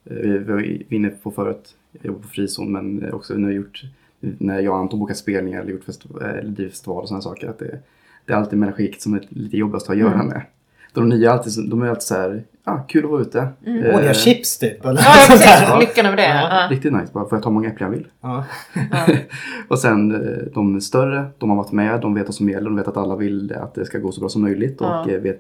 vi, 0.04 0.38
vi 0.38 0.52
var 0.52 0.92
inne 0.94 1.08
på 1.10 1.30
förut, 1.30 1.74
jag 1.92 2.04
jobbar 2.06 2.20
på 2.20 2.28
frizon 2.28 2.72
men 2.72 3.12
också 3.12 3.34
när, 3.34 3.48
jag 3.48 3.56
gjort, 3.56 3.82
när 4.20 4.60
jag 4.60 4.72
och 4.74 4.78
Anton 4.80 5.00
bokat 5.00 5.16
spelningar 5.16 5.60
eller 5.60 5.72
gjort 5.72 5.84
festival, 5.84 6.22
eller 6.22 6.42
drivit 6.50 6.72
festival 6.72 7.02
och 7.02 7.08
sådana 7.08 7.22
saker. 7.22 7.48
Att 7.48 7.58
det, 7.58 7.78
det 8.24 8.32
är 8.32 8.36
alltid 8.36 8.58
mellanskikt 8.58 9.02
som 9.02 9.14
är 9.14 9.22
lite 9.28 9.56
jobbigast 9.56 9.82
att 9.84 9.88
ha 9.88 9.94
att 9.94 10.00
göra 10.00 10.14
Mm. 10.14 10.26
med. 10.26 10.42
De 10.94 11.08
nya 11.08 11.30
är 11.30 11.34
alltid, 11.36 11.52
så- 11.52 11.60
de 11.62 11.82
är 11.82 11.88
alltid 11.88 12.02
så 12.02 12.14
här, 12.14 12.42
ah, 12.64 12.78
kul 12.78 13.04
att 13.04 13.10
vara 13.10 13.20
ute. 13.22 13.48
Mm. 13.66 13.84
Eh, 13.84 13.94
Och 13.96 14.02
gör 14.04 14.12
chips 14.12 14.58
typ? 14.58 14.84
Eller? 14.84 15.00
Ja, 15.00 15.14
precis. 15.28 15.80
Lyckan 15.80 16.06
över 16.06 16.16
det. 16.16 16.28
Ja. 16.28 16.48
Ja. 16.50 16.68
Riktigt 16.76 16.92
nice, 16.92 17.08
bara 17.12 17.24
får 17.28 17.36
jag 17.36 17.42
ta 17.42 17.50
många 17.50 17.68
äpplen 17.68 17.90
jag 17.90 17.96
vill. 17.98 18.06
Ja. 18.20 18.44
Och 19.68 19.78
sen 19.78 20.14
eh, 20.14 20.38
de 20.54 20.80
större, 20.80 21.26
de 21.38 21.50
har 21.50 21.56
varit 21.56 21.72
med, 21.72 22.00
de 22.00 22.14
vet 22.14 22.24
vad 22.26 22.34
som 22.34 22.48
gäller, 22.48 22.64
de 22.64 22.76
vet 22.76 22.88
att 22.88 22.96
alla 22.96 23.16
vill 23.16 23.52
att 23.54 23.74
det 23.74 23.84
ska 23.84 23.98
gå 23.98 24.12
så 24.12 24.20
bra 24.20 24.28
som 24.28 24.42
möjligt 24.42 24.80
och 24.80 24.86
Ja. 24.86 25.10
eh, 25.10 25.20
vet 25.20 25.38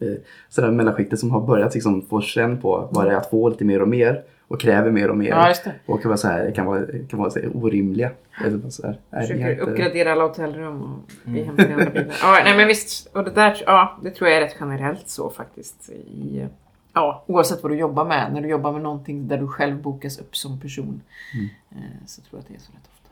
eh, 0.00 0.08
sådär 0.48 0.70
mellanskiktet 0.70 1.18
som 1.18 1.30
har 1.30 1.40
börjat 1.46 1.74
liksom 1.74 2.02
få 2.02 2.20
känn 2.20 2.60
på 2.60 2.88
vad 2.92 3.04
det 3.06 3.12
är 3.12 3.16
att 3.16 3.30
få 3.30 3.48
lite 3.48 3.64
mer 3.64 3.82
och 3.82 3.88
mer 3.88 4.22
och 4.48 4.60
kräver 4.60 4.90
mer 4.90 5.10
och 5.10 5.16
mer. 5.16 5.28
ja, 5.28 5.48
just 5.48 5.64
det. 5.64 5.72
Och 5.86 6.02
kan 6.02 6.08
vara, 6.08 6.16
så 6.18 6.28
här, 6.28 6.50
kan 6.54 6.66
vara, 6.66 6.84
kan 7.10 7.18
vara 7.18 7.30
så 7.30 7.38
här, 7.40 7.56
orimliga. 7.56 8.10
Eller 8.44 8.70
så 8.70 8.86
här, 8.86 9.20
Försöker 9.20 9.50
inte- 9.50 9.62
uppgradera 9.62 10.12
alla 10.12 10.24
hotellrum 10.24 10.82
och 10.82 10.98
vi 11.24 11.42
hämtar 11.42 11.64
andra 11.70 11.90
bilar. 11.90 12.14
Ja, 12.22 12.40
nej 12.44 12.56
men 12.56 12.66
visst. 12.68 13.06
Och 13.16 13.24
det 13.24 13.30
där, 13.30 13.62
ja, 13.66 13.98
det 14.02 14.10
tror 14.10 14.28
jag 14.30 14.36
är 14.38 14.40
rätt 14.46 14.56
generellt 14.60 15.08
så 15.08 15.30
faktiskt. 15.30 15.90
I, 15.90 16.46
ja, 16.92 17.24
oavsett 17.26 17.62
vad 17.62 17.72
du 17.72 17.76
jobbar 17.76 18.04
med. 18.04 18.32
När 18.32 18.40
du 18.40 18.48
jobbar 18.48 18.72
med 18.72 18.82
någonting 18.82 19.28
där 19.28 19.38
du 19.38 19.48
själv 19.48 19.82
bokas 19.82 20.18
upp 20.18 20.36
som 20.36 20.60
person. 20.60 21.02
Mm. 21.34 21.48
eh, 21.70 22.06
Så 22.06 22.22
tror 22.22 22.30
jag 22.32 22.40
att 22.40 22.48
det 22.48 22.54
är 22.54 22.58
så 22.58 22.72
rätt 22.72 22.88
ofta. 22.94 23.10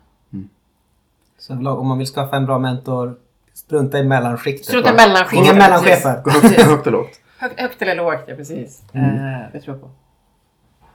Så 1.39 1.53
överlag, 1.53 1.79
om 1.79 1.87
man 1.87 1.99
vill 1.99 2.07
skaffa 2.07 2.37
en 2.37 2.47
bra 2.47 2.59
mentor, 2.59 3.15
strunta 3.53 3.99
i 3.99 4.05
mellanskiktet. 4.05 4.67
Strunta 4.67 4.91
i 4.93 4.97
mellanskiktet, 4.97 5.47
Inga 5.53 5.59
mellanchefer. 5.59 6.23
Gå 6.23 6.31
högt, 6.31 6.87
och 6.87 6.93
lågt. 6.93 7.21
Högt, 7.39 7.61
högt 7.61 7.83
eller 7.83 7.95
lågt, 7.97 8.25
ja 8.27 8.35
precis. 8.37 8.83
Mm. 8.93 9.11
Eh, 9.11 9.41
det 9.53 9.61
tror 9.61 9.77
jag 9.77 9.83
på. 9.83 9.91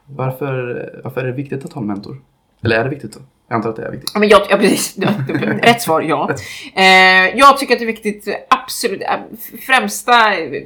Varför, 0.10 1.02
varför 1.04 1.22
är 1.22 1.26
det 1.26 1.32
viktigt 1.32 1.66
att 1.66 1.74
ha 1.74 1.82
en 1.82 1.88
mentor? 1.88 2.22
Eller 2.62 2.80
är 2.80 2.84
det 2.84 2.90
viktigt 2.90 3.14
då? 3.14 3.20
Jag 3.48 3.56
antar 3.56 3.70
att 3.70 3.76
det 3.76 3.86
är 3.86 3.92
viktigt. 3.92 4.12
Ja, 4.14 4.20
men 4.20 4.30
jag, 4.30 4.42
ja, 4.50 4.58
precis. 4.58 4.98
Rätt 5.62 5.82
svar, 5.82 6.02
ja. 6.02 6.30
Eh, 6.76 7.38
jag 7.38 7.58
tycker 7.58 7.74
att 7.74 7.80
det 7.80 7.86
är 7.86 7.88
viktigt, 7.88 8.28
absolut, 8.50 9.02
eh, 9.02 9.38
främsta 9.68 10.38
eh, 10.38 10.64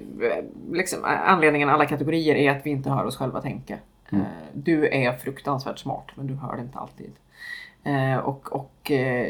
liksom, 0.72 1.00
anledningen 1.26 1.70
alla 1.70 1.86
kategorier 1.86 2.36
är 2.36 2.52
att 2.52 2.66
vi 2.66 2.70
inte 2.70 2.90
hör 2.90 3.06
oss 3.06 3.18
själva 3.18 3.42
tänka. 3.42 3.78
Mm. 4.12 4.24
Eh, 4.24 4.28
du 4.54 4.88
är 4.88 5.14
fruktansvärt 5.14 5.80
smart, 5.80 6.06
men 6.16 6.28
du 6.28 6.34
hör 6.34 6.56
det 6.56 6.62
inte 6.62 6.78
alltid. 6.78 7.12
Eh, 7.84 8.18
och 8.18 8.52
och 8.56 8.92
eh, 8.92 9.30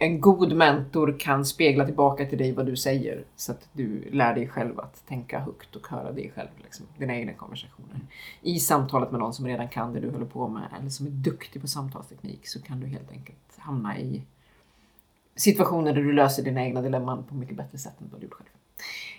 en 0.00 0.20
god 0.20 0.52
mentor 0.52 1.16
kan 1.18 1.44
spegla 1.44 1.84
tillbaka 1.84 2.26
till 2.26 2.38
dig 2.38 2.52
vad 2.52 2.66
du 2.66 2.76
säger 2.76 3.24
så 3.36 3.52
att 3.52 3.68
du 3.72 4.10
lär 4.10 4.34
dig 4.34 4.48
själv 4.48 4.80
att 4.80 5.06
tänka 5.06 5.38
högt 5.38 5.76
och 5.76 5.88
höra 5.88 6.12
dig 6.12 6.32
själv, 6.34 6.48
liksom, 6.62 6.86
dina 6.98 7.16
egna 7.16 7.32
konversationer. 7.32 8.00
I 8.42 8.58
samtalet 8.58 9.10
med 9.10 9.20
någon 9.20 9.34
som 9.34 9.46
redan 9.46 9.68
kan 9.68 9.92
det 9.92 10.00
du 10.00 10.10
håller 10.10 10.26
på 10.26 10.48
med 10.48 10.62
eller 10.80 10.90
som 10.90 11.06
är 11.06 11.10
duktig 11.10 11.62
på 11.62 11.68
samtalsteknik 11.68 12.48
så 12.48 12.62
kan 12.62 12.80
du 12.80 12.86
helt 12.86 13.10
enkelt 13.10 13.38
hamna 13.58 13.98
i 13.98 14.22
situationer 15.36 15.92
där 15.94 16.02
du 16.02 16.12
löser 16.12 16.42
dina 16.42 16.64
egna 16.64 16.82
dilemman 16.82 17.24
på 17.24 17.34
mycket 17.34 17.56
bättre 17.56 17.78
sätt 17.78 18.00
än 18.00 18.08
vad 18.12 18.20
du 18.20 18.24
gjort 18.24 18.34
själv. 18.34 18.48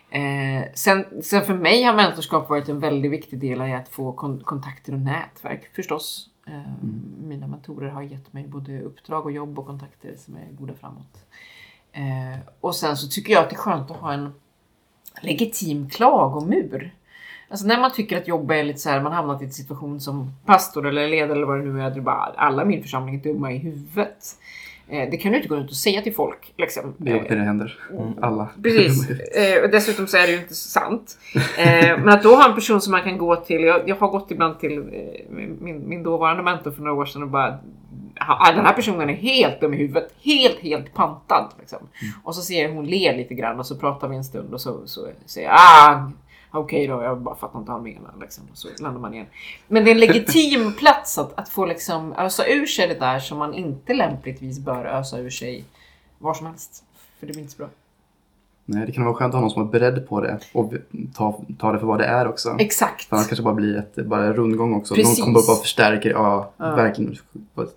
Eh, 0.10 0.63
sen, 0.74 1.24
sen 1.24 1.46
för 1.46 1.54
mig 1.54 1.84
har 1.84 1.93
mentorskap 1.93 2.50
varit 2.50 2.70
en 2.70 2.80
väldigt 2.80 3.12
viktig 3.12 3.39
del 3.39 3.62
i 3.62 3.74
att 3.74 3.89
få 3.89 4.12
kon- 4.13 4.43
kontakter 4.43 4.93
och 4.93 5.00
nätverk 5.00 5.76
förstås. 5.76 6.30
Eh, 6.47 6.83
Mina 7.21 7.47
mentorer 7.47 7.89
har 7.89 8.01
gett 8.01 8.33
mig 8.33 8.47
både 8.47 8.81
uppdrag 8.81 9.25
och 9.25 9.31
jobb 9.31 9.60
och 9.60 9.65
kontakter 9.65 10.15
som 10.17 10.36
är 10.36 10.51
goda 10.51 10.73
framåt. 10.73 11.25
Eh, 11.91 12.39
och 12.62 12.75
sen 12.75 12.97
så 12.97 13.07
tycker 13.07 13.33
jag 13.33 13.43
att 13.43 13.49
det 13.49 13.55
är 13.55 13.57
skönt 13.57 13.91
att 13.91 13.97
ha 13.97 14.13
en 14.13 14.33
legitim 15.21 15.89
klagomur. 15.89 16.95
Alltså 17.49 17.65
när 17.65 17.79
man 17.79 17.93
tycker 17.93 18.17
att 18.17 18.27
jobb 18.27 18.51
är 18.51 18.63
lite 18.63 18.79
så 18.79 18.89
här, 18.89 19.01
man 19.01 19.12
hamnat 19.12 19.41
i 19.41 19.45
en 19.45 19.51
situation 19.51 20.01
som 20.01 20.31
pastor 20.45 20.88
eller 20.88 21.07
ledare 21.07 21.31
eller 21.31 21.47
vad 21.47 21.60
det 21.60 21.65
nu 21.65 21.81
är, 21.81 21.91
där 21.91 22.01
bara 22.01 22.15
alla 22.15 22.62
i 22.62 22.65
min 22.65 22.81
församling 22.81 23.15
är 23.15 23.23
dumma 23.23 23.51
i 23.51 23.57
huvudet. 23.57 24.36
Eh, 24.89 25.10
det 25.12 25.17
kan 25.17 25.32
du 25.32 25.38
inte 25.38 25.50
gå 25.50 25.56
runt 25.56 25.69
och 25.69 25.76
säga 25.76 26.02
till 26.02 26.13
folk. 26.13 26.54
Liksom. 26.58 26.93
Det 26.97 27.19
det 27.30 27.36
händer. 27.36 27.80
Alla. 28.21 28.50
Precis. 28.63 29.10
Eh, 29.38 29.64
och 29.64 29.70
dessutom 29.70 30.07
så 30.07 30.18
är 30.18 30.28
det 30.28 30.34
ju 30.34 30.39
inte 30.39 30.55
sant. 30.55 31.18
Eh, 31.57 31.97
men 31.99 32.09
att 32.09 32.24
då 32.24 32.36
ha 32.36 32.49
en 32.49 32.55
person 32.55 32.82
som 32.82 32.91
man 32.91 33.03
kan 33.03 33.18
gå 33.18 33.36
till. 33.36 33.64
Jag, 33.64 33.89
jag 33.89 33.95
har 33.95 34.07
gått 34.07 34.32
ibland 34.32 34.59
till 34.59 34.78
eh, 34.78 35.32
min, 35.59 35.89
min 35.89 36.03
dåvarande 36.03 36.43
mentor 36.43 36.72
för 36.72 36.82
några 36.82 36.97
år 37.01 37.05
sedan 37.05 37.24
och 37.24 37.30
bara 37.30 37.57
"Ha, 38.28 38.51
den 38.51 38.66
här 38.66 38.74
personen 38.74 39.09
är 39.09 39.14
helt 39.14 39.61
dum 39.61 39.74
i 39.74 39.78
huvudet. 39.78 40.14
Helt, 40.24 40.59
helt 40.59 40.93
pantad. 40.93 41.45
Liksom. 41.59 41.80
Och 42.24 42.36
så 42.36 42.41
ser 42.41 42.64
jag 42.64 42.74
hon 42.74 42.86
ler 42.86 43.18
lite 43.18 43.34
grann 43.34 43.59
och 43.59 43.66
så 43.66 43.76
pratar 43.76 44.07
vi 44.07 44.16
en 44.16 44.24
stund 44.24 44.53
och 44.53 44.61
så, 44.61 44.88
så 44.88 45.07
säger 45.26 45.47
jag 45.47 45.57
ah, 45.57 46.11
okej 46.52 46.88
då, 46.88 47.04
jag 47.04 47.22
bara 47.22 47.36
fattar 47.36 47.60
inte 47.60 47.72
vad 47.72 47.82
han 47.82 47.93
menar. 47.93 48.14
Liksom. 48.22 48.43
Och 48.52 48.58
så 48.58 48.68
landar 48.80 49.02
man 49.02 49.14
igen. 49.14 49.26
Men 49.68 49.84
det 49.84 49.91
är 49.91 49.93
en 49.93 50.00
legitim 50.00 50.74
plats 50.78 51.18
att, 51.18 51.39
att 51.39 51.50
få 51.50 51.66
liksom 51.66 52.14
ösa 52.14 52.48
ur 52.48 52.66
sig 52.66 52.88
det 52.88 53.00
där 53.00 53.20
som 53.20 53.38
man 53.38 53.54
inte 53.54 53.93
lämpligtvis 53.93 54.60
bör 54.60 54.86
ösa 54.86 55.20
ur 55.20 55.30
sig 55.30 55.66
var 56.18 56.34
som 56.34 56.48
helst. 56.48 56.84
För 57.20 57.28
det 57.28 57.34
blir 57.34 57.41
inte 57.41 57.54
så 57.54 57.58
bra. 57.58 57.70
Nej, 58.70 58.86
det 58.86 58.91
kan 58.91 59.05
vara 59.05 59.15
skönt 59.15 59.34
att 59.34 59.36
ha 59.38 59.41
någon 59.41 59.49
som 59.49 59.61
är 59.61 59.72
beredd 59.72 60.07
på 60.09 60.22
det 60.22 60.39
och 60.53 60.74
ta, 61.15 61.39
ta 61.59 61.72
det 61.72 61.80
för 61.80 61.88
vad 61.88 61.99
det 61.99 62.05
är 62.05 62.28
också. 62.28 62.55
Exakt. 62.59 63.03
För 63.05 63.15
annars 63.15 63.28
kanske 63.28 63.43
bara 63.43 63.53
blir 63.53 63.78
ett, 63.78 64.05
bara 64.05 64.26
en 64.26 64.34
rundgång 64.34 64.74
också. 64.74 64.95
Precis. 64.95 65.18
Någon 65.20 65.26
kommer 65.26 65.47
bara 65.47 65.55
förstärka 65.57 66.09
ja, 66.09 66.51
Ja. 66.57 66.76
verkligen. 66.76 67.15
Vad 67.53 67.68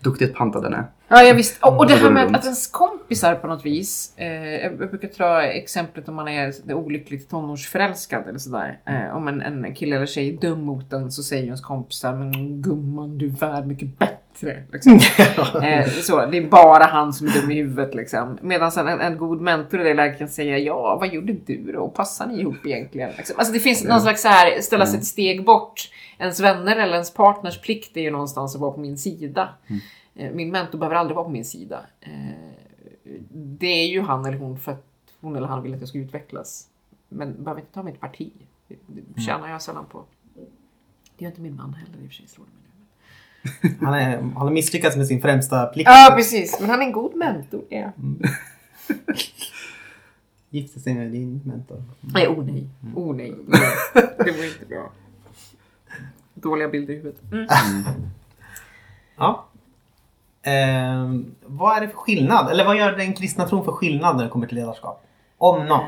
duktigt 0.00 0.34
pantad 0.34 0.62
den 0.62 0.74
är. 0.74 0.84
Ja, 1.08 1.22
ja 1.22 1.34
visst. 1.34 1.62
Och, 1.64 1.78
och 1.78 1.86
det 1.86 1.94
Mm. 1.94 2.16
här 2.16 2.26
med 2.26 2.36
att 2.36 2.44
ens 2.44 2.66
kompisar 2.66 3.34
på 3.34 3.46
något 3.46 3.66
vis. 3.66 4.12
Eh, 4.16 4.26
jag 4.64 4.78
brukar 4.78 5.08
ta 5.08 5.42
exemplet 5.42 6.08
om 6.08 6.14
man 6.14 6.28
är 6.28 6.52
olyckligt 6.72 7.30
tonårsförälskad 7.30 8.28
eller 8.28 8.38
sådär. 8.38 8.78
Eh, 8.86 9.16
om 9.16 9.28
en, 9.28 9.42
en 9.42 9.74
kille 9.74 9.96
eller 9.96 10.06
tjej 10.06 10.34
är 10.34 10.40
dum 10.40 10.62
mot 10.64 10.92
en 10.92 11.12
så 11.12 11.22
säger 11.22 11.44
ens 11.44 11.60
kompisar 11.60 12.14
men 12.16 12.62
gumman 12.62 13.18
du 13.18 13.26
är 13.26 13.30
värd 13.30 13.66
mycket 13.66 13.98
bättre. 13.98 14.16
Liksom. 14.72 15.00
Eh, 15.62 15.88
så, 15.88 16.26
det 16.26 16.36
är 16.38 16.48
bara 16.48 16.84
han 16.84 17.12
som 17.12 17.26
är 17.26 17.32
dum 17.40 17.50
i 17.50 17.54
huvudet 17.54 17.94
liksom. 17.94 18.38
Medan 18.42 18.70
en, 18.88 19.00
en, 19.00 19.18
god 19.18 19.40
mentor 19.40 19.80
i 19.80 19.84
det 19.84 19.94
läget 19.94 20.18
kan 20.18 20.28
säga 20.28 20.58
ja, 20.58 20.96
vad 21.00 21.14
gjorde 21.14 21.32
du 21.32 21.72
då? 21.72 21.88
Passar 21.88 22.26
ni 22.26 22.40
ihop 22.40 22.66
egentligen? 22.66 23.10
Liksom. 23.16 23.36
Alltså 23.38 23.52
det 23.52 23.60
finns 23.60 23.84
någon 23.84 24.00
slags 24.00 24.22
så 24.22 24.28
här, 24.28 24.60
ställa 24.60 24.86
sig 24.86 24.98
ett 24.98 25.06
steg 25.06 25.44
bort. 25.44 25.90
Ens 26.18 26.40
vänner 26.40 26.76
eller 26.76 26.92
ens 26.92 27.14
partners 27.14 27.60
plikt 27.60 27.96
är 27.96 28.00
ju 28.00 28.10
någonstans 28.10 28.54
att 28.54 28.60
vara 28.60 28.72
på 28.72 28.80
min 28.80 28.98
sida. 28.98 29.48
Eh, 30.14 30.30
Min 30.32 30.50
mentor 30.50 30.78
behöver 30.78 30.96
aldrig 30.96 31.14
vara 31.16 31.24
på 31.24 31.30
min 31.30 31.44
sida. 31.44 31.80
Eh, 32.00 32.10
Det 33.32 33.66
är 33.66 33.88
ju 33.88 34.00
han 34.00 34.26
eller 34.26 34.38
hon 34.38 34.58
för 34.58 34.72
att 34.72 34.86
hon 35.20 35.36
eller 35.36 35.46
han 35.46 35.62
vill 35.62 35.74
att 35.74 35.80
jag 35.80 35.88
ska 35.88 35.98
utvecklas. 35.98 36.66
Men 37.08 37.44
behöver 37.44 37.60
inte 37.60 37.72
ta 37.72 37.82
mitt 37.82 38.00
parti. 38.00 38.32
Det 38.68 38.76
det 38.86 39.20
tjänar 39.20 39.48
jag 39.50 39.62
sällan 39.62 39.84
på. 39.86 40.04
Det 41.16 41.24
gör 41.24 41.30
inte 41.30 41.40
min 41.40 41.56
man 41.56 41.74
heller 41.74 41.98
i 42.02 42.06
och 42.06 42.08
för 42.08 42.14
sig. 42.14 42.28
slår 42.28 42.44
det 42.44 42.50
mig 42.50 42.59
nu. 42.59 42.59
Han, 43.80 43.94
är, 43.94 44.16
han 44.16 44.32
har 44.32 44.50
misslyckats 44.50 44.96
med 44.96 45.06
sin 45.06 45.22
främsta 45.22 45.66
plikt. 45.66 45.90
Ja, 45.90 46.12
precis. 46.16 46.60
Men 46.60 46.70
han 46.70 46.82
är 46.82 46.86
en 46.86 46.92
god 46.92 47.16
mentor. 47.16 47.62
Ja. 47.68 47.92
Gifte 50.50 50.80
sig 50.80 50.94
med 50.94 51.10
din 51.10 51.40
mentor. 51.44 51.82
Nej, 52.00 52.28
oh 52.28 52.44
nej. 52.44 52.66
Oh 52.94 53.16
nej. 53.16 53.34
Det 53.94 54.32
var 54.36 54.44
inte 54.44 54.66
bra. 54.68 54.90
Dåliga 56.34 56.68
bilder 56.68 56.94
i 56.94 56.96
huvudet. 56.96 57.32
Mm. 57.32 57.46
Ja. 59.16 59.46
Ehm, 60.42 61.34
vad 61.46 61.76
är 61.76 61.80
det 61.80 61.88
för 61.88 61.96
skillnad? 61.96 62.50
Eller 62.50 62.64
vad 62.64 62.76
gör 62.76 62.92
den 62.92 63.12
kristna 63.12 63.48
tron 63.48 63.64
för 63.64 63.72
skillnad 63.72 64.16
när 64.16 64.24
det 64.24 64.30
kommer 64.30 64.46
till 64.46 64.56
ledarskap? 64.56 65.04
Om 65.38 65.66
något. 65.66 65.84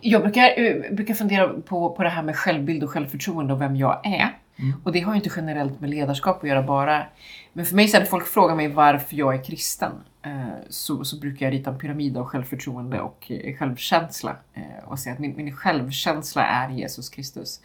Jag 0.00 0.22
brukar, 0.22 0.60
eh, 0.60 0.94
brukar 0.94 1.14
fundera 1.14 1.48
på, 1.48 1.90
på 1.90 2.02
det 2.02 2.08
här 2.08 2.22
med 2.22 2.36
självbild 2.36 2.82
och 2.82 2.90
självförtroende 2.90 3.54
och 3.54 3.60
vem 3.60 3.76
jag 3.76 4.06
är. 4.06 4.38
Mm. 4.56 4.80
Och 4.84 4.92
det 4.92 5.00
har 5.00 5.12
ju 5.12 5.16
inte 5.16 5.30
generellt 5.36 5.80
med 5.80 5.90
ledarskap 5.90 6.42
att 6.42 6.48
göra 6.48 6.62
bara. 6.62 7.06
Men 7.52 7.66
för 7.66 7.74
mig 7.76 7.88
så 7.88 7.96
är 7.96 8.00
det 8.00 8.06
folk 8.06 8.26
frågar 8.26 8.54
mig 8.56 8.68
varför 8.68 9.16
jag 9.16 9.34
är 9.34 9.44
kristen. 9.44 9.92
eh, 10.22 10.46
Så, 10.68 11.04
så 11.04 11.16
brukar 11.20 11.46
jag 11.46 11.52
rita 11.52 11.70
en 11.70 11.78
pyramid 11.78 12.16
av 12.16 12.24
självförtroende 12.24 13.00
och 13.00 13.30
eh, 13.30 13.56
självkänsla. 13.56 14.36
eh, 14.54 14.84
Och 14.88 14.98
säga 14.98 15.12
att 15.12 15.18
min, 15.18 15.36
min 15.36 15.56
självkänsla 15.56 16.44
är 16.46 16.68
Jesus 16.70 17.08
Kristus. 17.08 17.60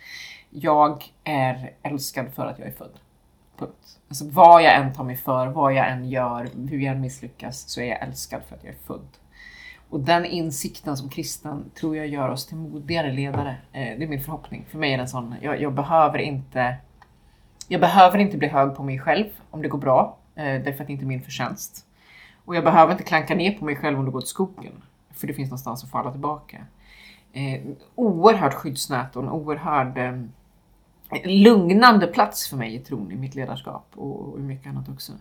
Jag 0.49 1.03
är 1.23 1.71
älskad 1.83 2.25
för 2.35 2.45
att 2.45 2.59
jag 2.59 2.67
är 2.67 2.71
född. 2.73 2.99
Punkt. 3.57 3.99
Alltså 4.09 4.25
vad 4.29 4.63
jag 4.63 4.75
än 4.75 4.93
tar 4.93 5.03
mig 5.03 5.15
för, 5.17 5.47
vad 5.47 5.73
jag 5.73 5.89
än 5.89 6.09
gör, 6.09 6.49
hur 6.69 6.79
jag 6.79 6.95
än 6.95 7.01
misslyckas, 7.01 7.69
så 7.69 7.81
är 7.81 7.85
jag 7.85 8.01
älskad 8.01 8.41
för 8.49 8.55
att 8.55 8.63
jag 8.63 8.73
är 8.73 8.77
född. 8.87 9.07
Och 9.89 9.99
den 9.99 10.25
insikten 10.25 10.97
som 10.97 11.09
kristen 11.09 11.71
tror 11.79 11.97
jag 11.97 12.07
gör 12.07 12.29
oss 12.29 12.45
till 12.45 12.57
modigare 12.57 13.11
ledare. 13.11 13.57
Eh, 13.71 13.97
det 13.97 14.03
är 14.03 14.07
min 14.07 14.23
förhoppning. 14.23 14.65
För 14.69 14.77
mig 14.77 14.93
är 14.93 14.97
den 14.97 15.07
sån, 15.07 15.35
jag, 15.41 15.61
jag 15.61 15.73
behöver 15.73 16.17
inte 16.17 16.77
jag 17.67 17.81
behöver 17.81 18.17
inte 18.17 18.37
bli 18.37 18.47
hög 18.47 18.75
på 18.75 18.83
mig 18.83 18.99
själv 18.99 19.25
om 19.49 19.61
det 19.61 19.67
går 19.67 19.77
bra, 19.77 20.17
eh, 20.35 20.43
därför 20.43 20.81
att 20.81 20.87
det 20.87 20.93
inte 20.93 21.05
är 21.05 21.07
min 21.07 21.21
förtjänst. 21.21 21.85
Och 22.45 22.55
jag 22.55 22.63
behöver 22.63 22.91
inte 22.91 23.03
klanka 23.03 23.35
ner 23.35 23.51
på 23.51 23.65
mig 23.65 23.75
själv 23.75 23.99
om 23.99 24.05
det 24.05 24.11
går 24.11 24.19
åt 24.19 24.27
skogen, 24.27 24.83
för 25.11 25.27
det 25.27 25.33
finns 25.33 25.49
någonstans 25.49 25.83
att 25.83 25.89
falla 25.89 26.11
tillbaka. 26.11 26.57
Eh, 27.33 27.61
oerhört 27.95 28.53
skyddsnät 28.53 29.15
och 29.15 29.23
en 29.23 29.29
oerhörd 29.29 29.97
eh, 29.97 30.13
lugnande 31.25 32.07
plats 32.07 32.49
för 32.49 32.57
mig 32.57 32.75
i 32.75 32.79
tron, 32.79 33.11
i 33.11 33.15
mitt 33.15 33.35
ledarskap 33.35 33.87
och, 33.95 34.19
och 34.19 34.39
i 34.39 34.41
mycket 34.41 34.67
annat 34.67 34.89
också. 34.89 35.11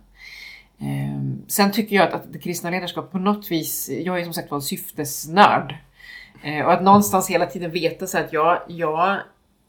Eh, 0.79 1.21
sen 1.47 1.71
tycker 1.71 1.95
jag 1.95 2.07
att, 2.07 2.13
att 2.13 2.33
det 2.33 2.39
kristna 2.39 2.69
ledarskapet 2.69 3.11
på 3.11 3.17
något 3.17 3.51
vis, 3.51 3.89
jag 3.89 4.19
är 4.19 4.23
som 4.23 4.33
sagt 4.33 4.51
var 4.51 4.57
en 4.57 4.61
syftesnörd. 4.61 5.75
Eh, 6.43 6.65
och 6.65 6.73
att 6.73 6.83
någonstans 6.83 7.29
hela 7.29 7.45
tiden 7.45 7.71
veta 7.71 8.07
så 8.07 8.17
att 8.17 8.33
jag, 8.33 8.61
jag 8.67 9.19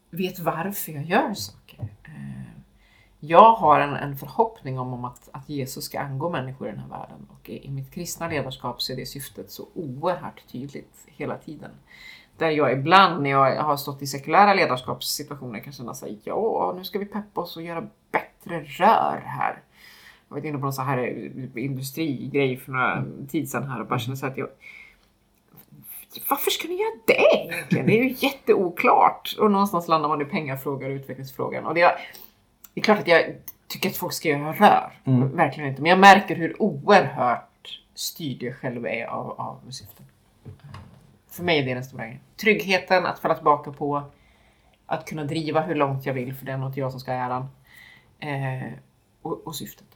vet 0.09 0.39
varför 0.39 0.91
jag 0.91 1.03
gör 1.03 1.33
saker. 1.33 1.79
Eh, 2.03 2.61
jag 3.19 3.53
har 3.53 3.79
en, 3.79 3.95
en 3.95 4.17
förhoppning 4.17 4.79
om, 4.79 4.93
om 4.93 5.05
att, 5.05 5.29
att 5.31 5.49
Jesus 5.49 5.83
ska 5.83 5.99
angå 5.99 6.29
människor 6.29 6.67
i 6.67 6.71
den 6.71 6.79
här 6.79 6.89
världen. 6.89 7.27
Och 7.29 7.49
i, 7.49 7.65
i 7.65 7.69
mitt 7.69 7.91
kristna 7.91 8.27
ledarskap 8.27 8.81
så 8.81 8.93
är 8.93 8.97
det 8.97 9.05
syftet 9.05 9.51
så 9.51 9.67
oerhört 9.73 10.47
tydligt 10.51 11.05
hela 11.05 11.37
tiden. 11.37 11.71
Där 12.37 12.49
jag 12.49 12.73
ibland 12.73 13.23
när 13.23 13.29
jag 13.29 13.63
har 13.63 13.77
stått 13.77 14.01
i 14.01 14.07
sekulära 14.07 14.53
ledarskapssituationer 14.53 15.59
kan 15.59 15.73
känna 15.73 15.93
såhär, 15.93 16.17
ja 16.23 16.73
nu 16.77 16.83
ska 16.83 16.99
vi 16.99 17.05
peppa 17.05 17.41
oss 17.41 17.57
och 17.57 17.63
göra 17.63 17.87
bättre 18.11 18.59
rör 18.59 19.23
här. 19.25 19.61
Jag 20.29 20.35
var 20.35 20.45
inne 20.45 20.57
på 20.57 20.63
någon 20.63 20.73
sån 20.73 20.85
här 20.85 20.97
eh, 20.97 21.63
industrigrej 21.63 22.57
för 22.57 22.71
några 22.71 23.05
tid 23.29 23.49
sedan 23.49 23.69
här 23.69 23.81
och 23.81 23.87
bara 23.87 23.99
kände 23.99 24.17
så 24.17 24.25
att 24.25 24.37
jag 24.37 24.47
varför 26.29 26.51
ska 26.51 26.67
ni 26.67 26.73
göra 26.73 26.99
det 27.07 27.53
egentligen? 27.53 27.85
Det 27.85 27.99
är 27.99 28.03
ju 28.03 28.15
jätteoklart. 28.27 29.35
Och 29.39 29.51
någonstans 29.51 29.87
landar 29.87 30.09
man 30.09 30.21
i 30.21 30.25
pengafrågan 30.25 30.91
och 30.91 30.95
utvecklingsfrågan. 30.95 31.65
Och 31.65 31.73
det 31.73 31.81
är, 31.81 31.91
det 32.73 32.79
är 32.79 32.83
klart 32.83 32.99
att 32.99 33.07
jag 33.07 33.35
tycker 33.67 33.89
att 33.89 33.97
folk 33.97 34.13
ska 34.13 34.29
göra 34.29 34.53
rör. 34.53 34.93
Mm. 35.03 35.35
Verkligen 35.35 35.69
inte. 35.69 35.81
Men 35.81 35.89
jag 35.89 35.99
märker 35.99 36.35
hur 36.35 36.61
oerhört 36.61 37.81
styrd 37.95 38.43
jag 38.43 38.55
själv 38.55 38.85
är 38.85 39.05
av, 39.05 39.31
av 39.31 39.71
syften. 39.71 40.05
För 41.29 41.43
mig 41.43 41.59
är 41.59 41.65
det 41.65 41.73
den 41.73 41.83
stora 41.83 42.03
grejen. 42.03 42.21
Tryggheten 42.35 43.05
att 43.05 43.19
falla 43.19 43.35
tillbaka 43.35 43.71
på. 43.71 44.03
Att 44.85 45.05
kunna 45.05 45.23
driva 45.23 45.61
hur 45.61 45.75
långt 45.75 46.05
jag 46.05 46.13
vill 46.13 46.35
för 46.35 46.45
det 46.45 46.51
är 46.51 46.57
något 46.57 46.77
jag 46.77 46.91
som 46.91 46.99
ska 46.99 47.11
ha 47.11 47.19
äran. 47.19 47.47
Eh, 48.19 48.73
och, 49.21 49.47
och 49.47 49.55
syftet. 49.55 49.88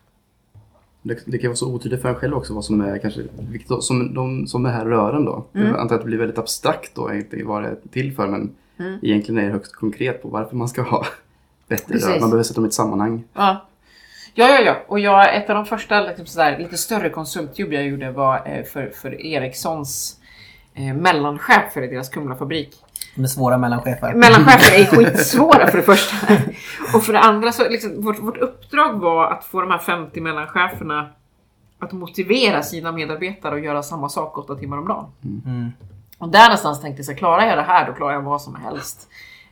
Det, 1.03 1.19
det 1.25 1.37
kan 1.37 1.49
vara 1.49 1.55
så 1.55 1.73
otydligt 1.73 2.01
för 2.01 2.09
en 2.09 2.15
själv 2.15 2.33
också 2.33 2.53
vad 2.53 2.65
som 2.65 2.81
är 2.81 2.97
kanske 2.97 3.21
viktigt. 3.51 3.83
Som 3.83 4.13
de 4.13 4.47
som 4.47 4.65
är 4.65 4.69
här 4.69 4.85
rören 4.85 5.25
då. 5.25 5.45
Mm. 5.55 5.67
Jag 5.67 5.79
antar 5.79 5.95
att 5.95 6.01
det 6.01 6.05
blir 6.05 6.17
väldigt 6.17 6.37
abstrakt 6.37 6.95
då, 6.95 7.13
inte 7.13 7.43
vad 7.43 7.63
det 7.63 7.69
är 7.69 7.77
till 7.91 8.15
för. 8.15 8.27
Men 8.27 8.55
Mm. 8.79 8.99
egentligen 9.01 9.41
är 9.41 9.45
det 9.45 9.51
högst 9.51 9.75
konkret 9.75 10.21
på 10.21 10.27
varför 10.27 10.55
man 10.55 10.69
ska 10.69 10.81
ha 10.81 11.05
bättre 11.67 11.95
rör. 11.97 12.19
Man 12.19 12.29
behöver 12.29 12.43
sätta 12.43 12.55
dem 12.55 12.65
i 12.65 12.67
ett 12.67 12.73
sammanhang. 12.73 13.23
Ja. 13.33 13.65
Ja, 14.33 14.47
ja, 14.47 14.59
ja. 14.61 14.75
Och 14.87 14.99
jag, 14.99 15.35
ett 15.35 15.49
av 15.49 15.55
de 15.55 15.65
första 15.65 16.01
liksom 16.01 16.25
sådär, 16.25 16.57
lite 16.59 16.77
större 16.77 17.09
konsultjobb 17.09 17.73
jag 17.73 17.87
gjorde 17.87 18.11
var 18.11 18.41
eh, 18.45 18.63
för, 18.63 18.89
för 18.95 19.25
Ericssons 19.25 20.19
eh, 20.73 20.93
mellanchefer 20.95 21.81
i 21.81 21.87
deras 21.87 22.09
Kumlafabrik. 22.09 22.75
Med 23.15 23.29
svåra 23.29 23.57
mellanchefer. 23.57 24.13
Mellanchefer 24.13 24.79
är 24.79 24.85
skitsvåra 24.97 25.67
för 25.67 25.77
det 25.77 25.83
första. 25.83 26.15
Och 26.93 27.03
för 27.03 27.13
det 27.13 27.19
andra 27.19 27.51
så 27.51 27.69
liksom, 27.69 28.01
vårt, 28.01 28.19
vårt 28.19 28.37
uppdrag 28.37 28.99
var 28.99 29.31
att 29.31 29.43
få 29.43 29.61
de 29.61 29.71
här 29.71 29.77
50 29.77 30.21
mellancheferna 30.21 31.09
att 31.79 31.91
motivera 31.91 32.63
sina 32.63 32.91
medarbetare 32.91 33.55
att 33.55 33.63
göra 33.63 33.83
samma 33.83 34.09
sak 34.09 34.37
åtta 34.37 34.55
timmar 34.55 34.77
om 34.77 34.87
dagen. 34.87 35.05
Mm. 35.45 35.71
Och 36.17 36.29
där 36.29 36.43
någonstans 36.43 36.81
tänkte 36.81 36.99
jag 36.99 37.05
så 37.05 37.15
klarar 37.15 37.45
jag 37.45 37.57
det 37.57 37.63
här 37.63 37.87
då 37.87 37.93
klarar 37.93 38.13
jag 38.13 38.21
vad 38.21 38.41
som 38.41 38.55
helst. 38.55 39.07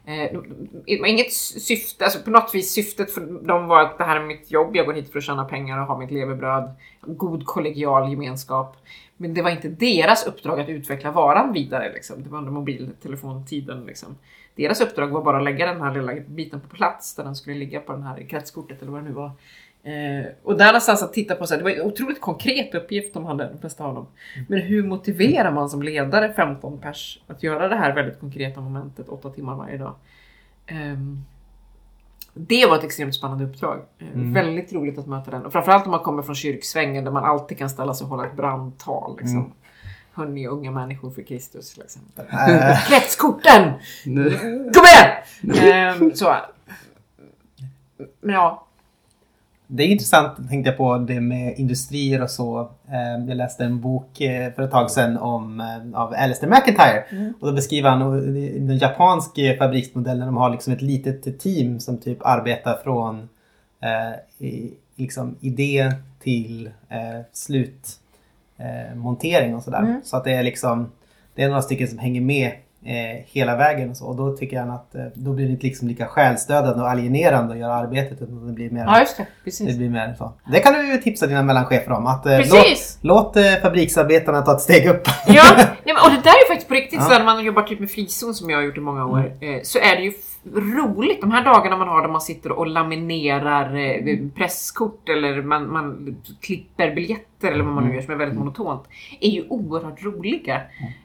Eh, 0.05 0.39
inget 0.86 1.34
syfte, 1.34 2.03
alltså 2.05 2.20
på 2.20 2.30
något 2.30 2.55
vis 2.55 2.72
syftet 2.72 3.14
för 3.14 3.22
dem 3.47 3.68
var 3.68 3.82
att 3.82 3.97
det 3.97 4.03
här 4.03 4.16
är 4.16 4.24
mitt 4.24 4.51
jobb, 4.51 4.76
jag 4.76 4.86
går 4.86 4.93
hit 4.93 5.12
för 5.12 5.18
att 5.18 5.24
tjäna 5.24 5.45
pengar 5.45 5.78
och 5.78 5.86
ha 5.86 5.97
mitt 5.97 6.12
levebröd. 6.12 6.76
God 7.01 7.45
kollegial 7.45 8.09
gemenskap. 8.09 8.78
Men 9.22 9.34
det 9.34 9.41
var 9.41 9.49
inte 9.49 9.67
deras 9.67 10.28
uppdrag 10.28 10.59
att 10.59 10.69
utveckla 10.69 11.11
varan 11.11 11.53
vidare. 11.53 11.93
Liksom. 11.93 12.24
Det 12.24 12.30
var 12.30 12.38
under 12.38 12.51
mobiltelefontiden. 12.51 13.86
Liksom. 13.86 14.17
Deras 14.55 14.82
uppdrag 14.82 15.07
var 15.07 15.24
bara 15.24 15.38
att 15.38 15.43
lägga 15.43 15.65
den 15.65 15.82
här 15.82 15.93
lilla 15.93 16.13
biten 16.28 16.61
på 16.61 16.76
plats 16.76 17.15
där 17.15 17.24
den 17.24 17.36
skulle 17.36 17.55
ligga 17.55 17.80
på 17.80 17.91
den 17.91 18.03
här 18.03 18.28
kretskortet 18.30 18.82
eller 18.82 18.91
vad 18.91 19.01
det 19.01 19.09
nu 19.09 19.13
var. 19.13 19.32
Eh, 19.84 20.26
och 20.43 20.57
där 20.57 20.65
någonstans 20.65 21.03
att 21.03 21.13
titta 21.13 21.36
på, 21.36 21.47
så 21.47 21.53
här, 21.53 21.57
det 21.57 21.63
var 21.63 21.72
en 21.72 21.82
otroligt 21.82 22.22
konkret 22.22 22.76
uppgift 22.76 23.13
de 23.13 23.26
hade, 23.26 23.49
de 23.49 23.59
flesta 23.59 23.84
av 23.84 23.95
dem. 23.95 24.07
Men 24.47 24.61
hur 24.61 24.84
motiverar 24.84 25.51
man 25.51 25.69
som 25.69 25.84
ledare 25.84 26.34
15 26.34 26.80
pers 26.80 27.19
att 27.28 27.43
göra 27.43 27.67
det 27.67 27.76
här 27.76 27.95
väldigt 27.95 28.19
konkreta 28.19 28.61
momentet 28.61 29.09
8 29.09 29.30
timmar 29.30 29.55
varje 29.55 29.78
dag? 29.78 29.95
Ehm, 30.67 31.26
det 32.34 32.65
var 32.65 32.77
ett 32.77 32.84
extremt 32.84 33.15
spännande 33.15 33.43
uppdrag. 33.43 33.79
Eh, 33.99 34.07
Mm. 34.13 34.34
Väldigt 34.34 34.73
roligt 34.73 34.97
att 34.97 35.07
möta 35.07 35.32
den. 35.32 35.45
Och 35.45 35.51
framförallt 35.51 35.86
om 35.86 35.91
man 35.91 35.99
kommer 35.99 36.23
från 36.23 36.36
kyrksvängen 36.36 37.03
där 37.03 37.11
man 37.11 37.23
alltid 37.25 37.57
kan 37.57 37.69
ställa 37.69 37.93
sig 37.93 38.05
och 38.05 38.09
hålla 38.09 38.25
ett 38.25 38.36
brandtal. 38.36 39.17
Liksom. 39.19 39.38
Mm. 39.39 39.51
Hörni 40.13 40.47
unga 40.47 40.71
människor 40.71 41.11
för 41.11 41.21
Kristus 41.21 41.77
exempel. 41.86 42.25
Eh, 42.32 42.86
Kretskorten! 42.88 43.71
Kom 44.73 44.84
igen! 44.86 45.63
Ehm, 45.73 46.15
så. 46.15 46.36
Men 48.21 48.36
ja. 48.36 48.67
Det 49.74 49.84
är 49.84 49.88
intressant, 49.88 50.49
tänkte 50.49 50.69
jag 50.69 50.78
på, 50.78 50.97
det 50.97 51.22
med 51.22 51.59
industrier 51.59 52.24
och 52.24 52.30
så. 52.30 52.59
Eh, 52.88 53.26
Jag 53.28 53.38
läste 53.38 53.63
en 53.65 53.82
bok 53.82 54.22
eh, 54.22 54.53
för 54.53 54.63
ett 54.63 54.72
tag 54.72 54.91
sedan 54.91 55.17
om, 55.17 55.59
eh, 55.59 55.99
av 56.01 56.13
Alistair 56.17 56.49
McIntyre. 56.49 57.03
Mm. 57.09 57.34
Och 57.39 57.47
då 57.47 57.53
beskriver 57.53 57.89
han 57.89 57.99
den 58.67 58.78
japanska 58.78 59.55
fabriksmodellen. 59.59 60.26
De 60.26 60.38
har 60.38 60.49
liksom 60.49 60.74
ett 60.74 60.82
litet 60.82 61.39
team 61.39 61.80
som 61.80 61.97
typ 61.97 62.17
arbetar 62.22 62.80
från 62.84 63.30
eh, 63.82 64.49
liksom 64.95 65.36
idé 65.41 65.91
till 66.19 66.67
eh, 66.89 67.22
slut 67.34 67.99
eh, 68.57 69.55
och 69.55 69.63
sådär. 69.63 69.80
Mm. 69.80 70.01
Så 70.03 70.17
att 70.17 70.24
det 70.24 70.34
är 70.34 70.43
liksom 70.43 70.91
det 71.36 71.43
är 71.43 71.47
några 71.47 71.61
stycken 71.61 71.88
som 71.88 71.99
hänger 71.99 72.22
med 72.22 72.51
eh, 72.86 73.23
hela 73.25 73.55
vägen 73.55 73.89
och 73.89 73.97
så. 73.97 74.05
Och 74.05 74.15
då 74.15 74.38
tycker 74.38 74.57
jag 74.57 74.69
att 74.69 74.95
eh, 74.95 75.01
då 75.13 75.34
blir 75.34 75.45
det 75.45 75.51
inte 75.51 75.65
liksom 75.67 75.88
lika 75.88 76.05
själstödande 76.05 76.84
och 76.84 76.89
alienerande 76.89 77.53
att 77.53 77.59
göra 77.59 77.73
arbetet. 77.73 78.21
Utan 78.21 78.47
det 78.47 78.53
blir 78.53 78.69
mer, 78.69 78.84
Ja, 78.86 78.99
just 78.99 79.17
det. 79.17 79.23
det 79.23 79.43
Precis. 79.43 79.77
blir 79.77 79.89
mer 79.89 80.15
så. 80.17 80.34
Det 80.51 80.59
kan 80.59 80.73
du 80.73 80.91
ju 80.91 80.97
tipsa 80.97 81.27
dina 81.27 81.43
mellanchefer 81.43 81.91
om. 81.91 82.07
Att, 82.07 82.25
eh, 82.25 82.38
låt, 82.38 82.49
Precis! 82.49 82.97
låt 83.01 83.36
eh, 83.38 83.43
fabriksarbetarna 83.61 84.41
ta 84.41 84.55
ett 84.55 84.61
steg 84.61 84.88
upp. 84.89 85.07
Ja, 85.27 85.43
och 86.05 86.11
det 86.11 86.21
där 86.23 86.29
är 86.32 86.47
faktiskt 86.47 86.67
på 86.67 86.73
riktigt 86.73 86.99
Ja. 86.99 87.05
så 87.05 87.09
när 87.17 87.25
man 87.25 87.45
jobbar 87.45 87.63
typ 87.63 87.79
med 87.79 87.91
frizon 87.91 88.34
som 88.34 88.49
jag 88.49 88.57
har 88.57 88.63
gjort 88.63 88.77
i 88.77 88.82
många 88.82 89.05
år. 89.05 89.19
Eh, 89.19 89.61
så 89.63 89.79
är 89.79 89.95
det 89.95 90.01
ju 90.01 90.13
roligt 90.53 91.21
de 91.21 91.31
här 91.31 91.45
dagarna 91.45 91.77
man 91.77 91.87
har 91.87 92.01
där 92.01 92.09
man 92.09 92.21
sitter 92.21 92.51
och 92.51 92.67
laminerar 92.67 93.75
eh, 93.75 94.17
presskort 94.35 95.09
eller 95.09 95.41
man, 95.41 95.71
man 95.71 96.15
klipper 96.41 96.95
biljetter 96.95 97.51
eller 97.51 97.63
vad 97.63 97.73
man 97.73 97.83
nu 97.87 97.95
gör 97.95 98.01
som 98.01 98.13
är 98.13 98.17
väldigt 98.17 98.37
monotont. 98.39 98.83
Är 99.19 99.29
ju 99.29 99.47
oerhört 99.49 100.03
roliga. 100.03 100.61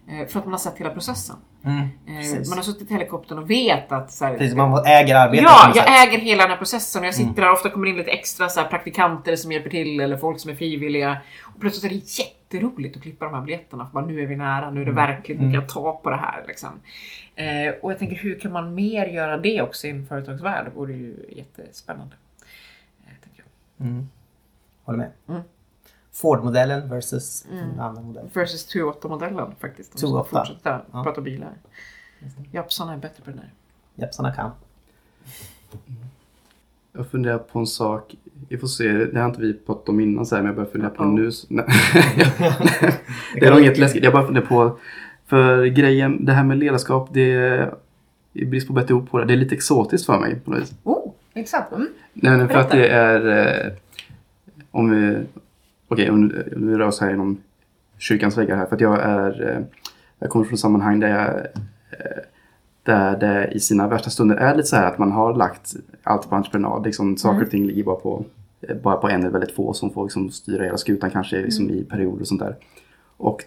Eh, 0.08 0.26
för 0.28 0.38
att 0.38 0.44
man 0.44 0.52
har 0.52 0.58
sett 0.58 0.78
hela 0.78 0.90
processen. 0.90 1.36
Mm, 1.64 1.78
Eh, 2.06 2.48
man 2.48 2.58
har 2.58 2.62
suttit 2.62 2.90
i 2.90 2.94
helikoptern 2.94 3.38
och 3.38 3.50
vet 3.50 3.92
att 3.92 4.12
så 4.12 4.24
här, 4.24 4.38
Precis, 4.38 4.54
man 4.56 4.86
äger 4.86 5.16
arbetet. 5.16 5.44
Ja, 5.44 5.72
jag 5.74 5.84
sätt. 5.84 6.08
äger 6.08 6.18
hela 6.18 6.42
den 6.42 6.50
här 6.50 6.58
processen 6.58 7.00
och 7.02 7.06
jag 7.06 7.14
sitter 7.14 7.42
där 7.42 7.52
ofta 7.52 7.70
kommer 7.70 7.86
in 7.86 7.96
lite 7.96 8.10
extra 8.10 8.48
så 8.48 8.60
här, 8.60 8.68
praktikanter 8.68 9.36
som 9.36 9.52
hjälper 9.52 9.70
till 9.70 10.00
eller 10.00 10.16
folk 10.16 10.40
som 10.40 10.50
är 10.50 10.54
frivilliga. 10.54 11.16
Och 11.54 11.60
plötsligt 11.60 11.92
är 11.92 11.96
det 11.96 12.00
jätteroligt 12.50 12.96
att 12.96 13.02
klippa 13.02 13.24
de 13.24 13.34
här 13.34 13.40
biljetterna 13.42 13.86
för 13.86 13.92
bara, 13.92 14.06
nu 14.06 14.20
är 14.20 14.26
vi 14.26 14.36
nära, 14.36 14.70
nu 14.70 14.80
är 14.82 14.84
det 14.84 14.92
verkligt, 14.92 15.38
nu 15.38 15.44
kan 15.44 15.52
jag 15.52 15.68
ta 15.68 16.00
på 16.02 16.10
det 16.10 16.16
här. 16.16 16.44
Liksom. 16.46 16.80
Eh, 17.34 17.74
och 17.82 17.92
jag 17.92 17.98
tänker 17.98 18.16
hur 18.16 18.38
kan 18.38 18.52
man 18.52 18.74
mer 18.74 19.06
göra 19.06 19.36
det 19.38 19.62
också 19.62 19.86
i 19.86 19.90
en 19.90 20.06
företagsvärld? 20.06 20.64
Det 20.64 20.70
vore 20.70 20.92
ju 20.92 21.16
jättespännande. 21.28 22.14
Eh, 23.06 23.12
tänker 23.24 23.44
jag. 23.76 23.86
Mm. 23.86 24.08
Håller 24.84 24.98
med. 24.98 25.10
Mm. 25.28 25.42
Ford-modellen 26.12 26.88
versus 26.88 27.46
en 27.52 27.80
annan 27.80 28.04
modell. 28.04 28.28
Versus 28.32 28.74
2.8-modellen 28.74 29.54
faktiskt. 29.60 30.04
Om 30.04 30.10
vi 30.10 30.16
2.8. 30.16 30.24
fortsätta 30.24 30.82
Ja. 30.92 31.02
prata 31.02 31.20
bilar. 31.20 31.52
Japsarna 32.52 32.92
är 32.92 32.98
bättre 32.98 33.22
på 33.24 33.30
det 33.30 33.36
där. 33.36 33.52
Japsarna 33.94 34.34
kan. 34.34 34.50
Jag 36.96 37.10
funderar 37.10 37.38
på 37.38 37.58
en 37.58 37.66
sak. 37.66 38.14
Vi 38.48 38.58
får 38.58 38.66
se, 38.68 38.88
det 38.92 39.18
har 39.20 39.26
inte 39.26 39.40
vi 39.40 39.52
pratat 39.54 39.88
om 39.88 40.00
innan 40.00 40.26
så 40.26 40.34
här, 40.36 40.42
men 40.42 40.46
jag 40.46 40.56
börjar 40.56 40.70
fundera 40.70 40.90
på 40.90 41.02
det 41.04 41.08
nu. 41.10 41.30
Nej. 41.48 41.64
det 43.34 43.46
är 43.46 43.50
nog 43.50 43.60
inget 43.60 43.78
läskigt. 43.78 44.04
Jag 44.04 44.12
bara 44.12 44.26
funderar 44.26 44.46
på, 44.46 44.78
för 45.26 45.64
grejen, 45.66 46.24
det 46.24 46.32
här 46.32 46.44
med 46.44 46.58
ledarskap, 46.58 47.08
det 47.12 47.32
är 47.34 47.74
i 48.32 48.44
brist 48.44 48.66
på 48.66 48.72
bättre 48.72 48.94
ord 48.94 49.10
på 49.10 49.18
det, 49.18 49.24
det 49.24 49.32
är 49.32 49.36
lite 49.36 49.54
exotiskt 49.54 50.06
för 50.06 50.18
mig 50.20 50.40
på 50.44 50.50
något 50.50 50.60
vis. 50.60 50.74
Oh, 50.84 51.12
intressant. 51.34 51.72
Mm. 51.72 51.88
Nej, 52.12 52.36
men 52.36 52.48
för 52.48 52.58
att 52.58 52.70
det 52.70 52.88
är, 52.88 53.38
eh, 53.66 53.72
om 54.70 54.90
vi, 54.90 55.16
okej, 55.88 56.10
om 56.10 56.20
nu- 56.26 56.52
om 56.56 56.68
vi 56.68 56.74
rör 56.74 56.86
oss 56.86 57.00
här 57.00 57.10
inom 57.10 57.38
kyrkans 57.98 58.38
väggar 58.38 58.56
här, 58.56 58.66
för 58.66 58.74
att 58.74 58.80
jag 58.80 59.00
är, 59.02 59.50
eh, 59.50 59.64
jag 60.18 60.30
kommer 60.30 60.44
från 60.44 60.58
sammanhang 60.58 61.00
där 61.00 61.08
jag, 61.08 61.28
eh, 61.28 62.22
där 62.86 63.16
det 63.16 63.50
i 63.52 63.60
sina 63.60 63.88
värsta 63.88 64.10
stunder 64.10 64.36
är 64.36 64.54
lite 64.56 64.68
så 64.68 64.76
här 64.76 64.86
att 64.86 64.98
man 64.98 65.12
har 65.12 65.34
lagt 65.34 65.74
allt 66.02 66.28
på 66.30 66.36
entreprenad, 66.36 66.84
liksom 66.84 67.16
saker 67.16 67.42
och 67.44 67.50
ting 67.50 67.66
ligger 67.66 67.84
bara 67.84 67.96
på, 67.96 68.24
eh, 68.60 68.76
bara 68.76 68.96
på 68.96 69.08
en 69.08 69.20
eller 69.20 69.30
väldigt 69.30 69.54
få 69.54 69.72
som 69.72 69.90
får 69.90 70.04
liksom 70.04 70.30
styra 70.30 70.64
hela 70.64 70.76
skutan 70.76 71.10
kanske 71.10 71.36
liksom 71.36 71.70
i 71.70 71.84
perioder 71.84 72.20
och 72.20 72.28
sånt 72.28 72.40
där. 72.40 72.56
Och 73.16 73.44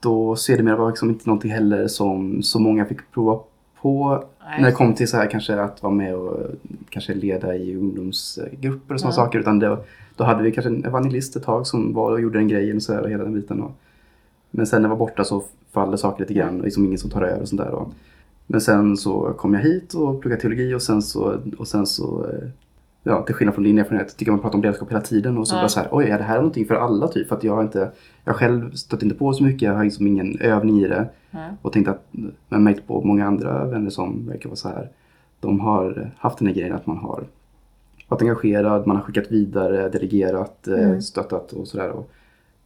då 0.00 0.36
ser 0.36 0.56
det 0.56 0.62
mer 0.62 0.74
var 0.74 0.88
liksom 0.88 1.08
inte 1.10 1.28
någonting 1.28 1.50
heller 1.50 1.86
som 1.88 2.42
så 2.42 2.58
många 2.58 2.84
fick 2.84 3.10
prova 3.12 3.38
på 3.82 4.24
Nej. 4.46 4.60
när 4.60 4.66
det 4.68 4.74
kom 4.74 4.94
till 4.94 5.08
så 5.08 5.16
här 5.16 5.30
kanske 5.30 5.60
att 5.60 5.82
vara 5.82 5.94
med 5.94 6.14
och 6.14 6.40
eh, 6.40 6.46
kanske 6.90 7.14
leda 7.14 7.56
i 7.56 7.76
ungdomsgrupper 7.76 8.94
och 8.94 9.00
sådana 9.00 9.12
Ja. 9.12 9.24
saker. 9.24 9.38
Utan 9.38 9.58
det, 9.58 9.78
då 10.16 10.24
hade 10.24 10.42
vi 10.42 10.52
kanske 10.52 10.70
en 10.70 10.84
evangelist 10.84 11.36
ett 11.36 11.42
tag 11.42 11.66
som 11.66 11.94
var 11.94 12.10
och 12.12 12.20
gjorde 12.20 12.38
den 12.38 12.48
grejen 12.48 12.76
och 12.76 12.82
så 12.82 12.92
här 12.94 13.02
och 13.02 13.10
hela 13.10 13.24
den 13.24 13.34
biten. 13.34 13.62
Och, 13.62 13.72
men 14.50 14.66
sen 14.66 14.82
när 14.82 14.88
jag 14.88 14.96
var 14.96 15.06
borta 15.06 15.24
så 15.24 15.44
faller 15.72 15.96
saker 15.96 16.20
lite 16.20 16.34
grann 16.34 16.58
och 16.58 16.64
liksom 16.64 16.84
ingen 16.84 16.98
som 16.98 17.10
tar 17.10 17.22
över 17.22 17.42
och 17.42 17.48
sånt 17.48 17.60
där. 17.62 17.70
Och, 17.70 17.88
men 18.46 18.60
sen 18.60 18.96
så 18.96 19.32
kom 19.38 19.54
jag 19.54 19.60
hit 19.60 19.94
och 19.94 20.20
pluggade 20.20 20.42
teologi 20.42 20.74
och 20.74 20.82
sen 20.82 21.02
så, 21.02 21.38
och 21.58 21.68
sen 21.68 21.86
så 21.86 22.26
eh, 22.32 22.48
ja, 23.02 23.22
till 23.22 23.34
skillnad 23.34 23.54
från 23.54 23.64
din 23.64 23.78
erfarenhet, 23.78 24.16
tycker 24.16 24.32
man 24.32 24.40
pratar 24.40 24.56
om 24.56 24.62
ledarskap 24.62 24.90
hela 24.90 25.00
tiden 25.00 25.38
och 25.38 25.48
så 25.48 25.54
Ja. 25.56 25.60
bara 25.60 25.68
så 25.68 25.80
här, 25.80 25.88
oj, 25.92 26.04
är 26.04 26.18
det 26.18 26.24
här 26.24 26.36
någonting 26.36 26.66
för 26.66 26.74
alla 26.74 27.08
typ? 27.08 27.28
För 27.28 27.36
att 27.36 27.44
jag 27.44 27.54
har 27.54 27.62
inte, 27.62 27.90
jag 28.24 28.36
själv 28.36 28.70
stött 28.72 29.02
inte 29.02 29.14
på 29.14 29.32
så 29.32 29.44
mycket, 29.44 29.62
jag 29.62 29.74
har 29.74 29.84
liksom 29.84 30.06
ingen 30.06 30.38
övning 30.40 30.78
i 30.80 30.88
det. 30.88 31.08
Mm. 31.30 31.54
Och 31.62 31.72
tänkte 31.72 31.90
att, 31.90 32.06
men 32.48 32.64
märkt 32.64 32.86
på 32.86 33.02
många 33.02 33.26
andra 33.26 33.64
vänner 33.64 33.90
som 33.90 34.26
verkar 34.26 34.48
vara 34.48 34.56
så 34.56 34.68
här, 34.68 34.88
de 35.40 35.60
har 35.60 36.10
haft 36.18 36.38
den 36.38 36.48
här 36.48 36.54
grejen 36.54 36.72
att 36.74 36.86
man 36.86 36.96
har 36.96 37.24
varit 38.08 38.22
engagerad, 38.22 38.86
man 38.86 38.96
har 38.96 39.02
skickat 39.02 39.32
vidare, 39.32 39.88
delegerat, 39.88 40.68
eh, 40.68 40.74
Mm. 40.88 41.02
stöttat 41.02 41.52
och 41.52 41.68
sådär. 41.68 41.92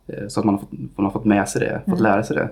eh, 0.07 0.27
Så 0.29 0.41
att 0.41 0.47
man 0.47 0.55
har, 0.55 0.61
fått, 0.61 0.73
man 0.97 1.05
har 1.05 1.11
fått 1.13 1.25
med 1.25 1.49
sig 1.49 1.61
det, 1.61 1.79
fått 1.85 2.01
Mm. 2.01 2.03
lära 2.13 2.23
sig 2.23 2.37
det. 2.37 2.49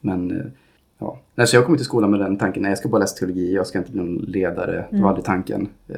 Men 0.00 0.52
ja, 1.00 1.18
Nej, 1.34 1.46
så 1.46 1.56
jag 1.56 1.66
kom 1.66 1.76
till 1.76 1.84
skolan 1.84 2.10
med 2.10 2.20
den 2.20 2.36
tanken, 2.36 2.62
nej 2.62 2.70
jag 2.70 2.78
ska 2.78 2.88
bara 2.88 2.98
läsa 2.98 3.16
teologi, 3.18 3.54
jag 3.54 3.66
ska 3.66 3.78
inte 3.78 3.92
bli 3.92 4.00
någon 4.00 4.14
ledare. 4.16 4.72
Det 4.72 4.86
Mm. 4.90 5.02
var 5.02 5.08
aldrig 5.08 5.24
tanken. 5.24 5.68
Eh, 5.88 5.96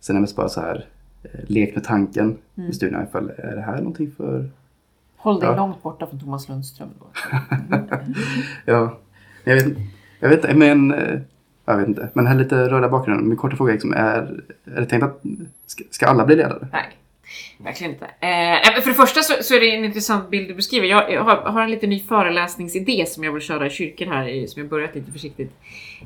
Sen 0.00 0.16
är 0.16 0.20
det 0.20 0.36
bara 0.36 0.48
så 0.48 0.60
här, 0.60 0.84
eh, 1.22 1.30
lek 1.46 1.74
med 1.74 1.84
tanken 1.84 2.36
Mm. 2.56 2.70
i 2.70 2.72
studierna. 2.74 3.04
Ifall, 3.04 3.30
är 3.38 3.56
det 3.56 3.62
här 3.62 3.76
någonting 3.78 4.10
för... 4.16 4.48
Håll 5.16 5.40
dig 5.40 5.48
Ja. 5.48 5.56
långt 5.56 5.82
borta 5.82 6.06
från 6.06 6.20
Thomas 6.20 6.48
Lundström 6.48 6.88
då. 7.00 7.06
Ja, 8.64 8.98
jag 9.44 9.54
vet, 9.54 9.76
jag 10.20 10.28
vet 10.28 10.44
inte, 10.44 10.54
men... 10.56 10.94
eh, 10.94 11.20
Jag 11.64 11.76
vet 11.76 11.88
inte. 11.88 12.08
Men 12.14 12.26
här 12.26 12.34
lite 12.34 12.68
röda 12.68 12.88
bakgrunden. 12.88 13.28
Min 13.28 13.36
korta 13.36 13.56
fråga 13.56 13.70
är, 13.70 13.74
liksom, 13.74 13.92
är, 13.92 14.40
är 14.64 14.80
det 14.80 14.86
tänkt 14.86 15.02
att 15.02 15.22
ska 15.90 16.06
alla 16.06 16.26
bli 16.26 16.36
ledare? 16.36 16.68
Nej, 16.72 16.84
verkligen 17.58 17.92
inte. 17.92 18.10
Eh, 18.20 18.52
eh, 18.52 18.80
för 18.82 18.90
det 18.90 18.94
första 18.94 19.22
så, 19.22 19.42
så 19.42 19.54
är 19.54 19.60
det 19.60 19.76
en 19.76 19.84
intressant 19.84 20.30
bild 20.30 20.48
du 20.48 20.54
beskriver. 20.54 20.86
Jag, 20.86 21.12
jag 21.12 21.24
har, 21.24 21.36
har 21.36 21.62
en 21.62 21.70
lite 21.70 21.86
ny 21.86 22.00
föreläsningsidé 22.00 23.06
som 23.06 23.24
jag 23.24 23.32
vill 23.32 23.42
köra 23.42 23.66
i 23.66 23.70
kyrkan 23.70 24.08
här, 24.08 24.46
som 24.46 24.62
jag 24.62 24.70
börjat 24.70 24.94
lite 24.94 25.12
försiktigt. 25.12 25.52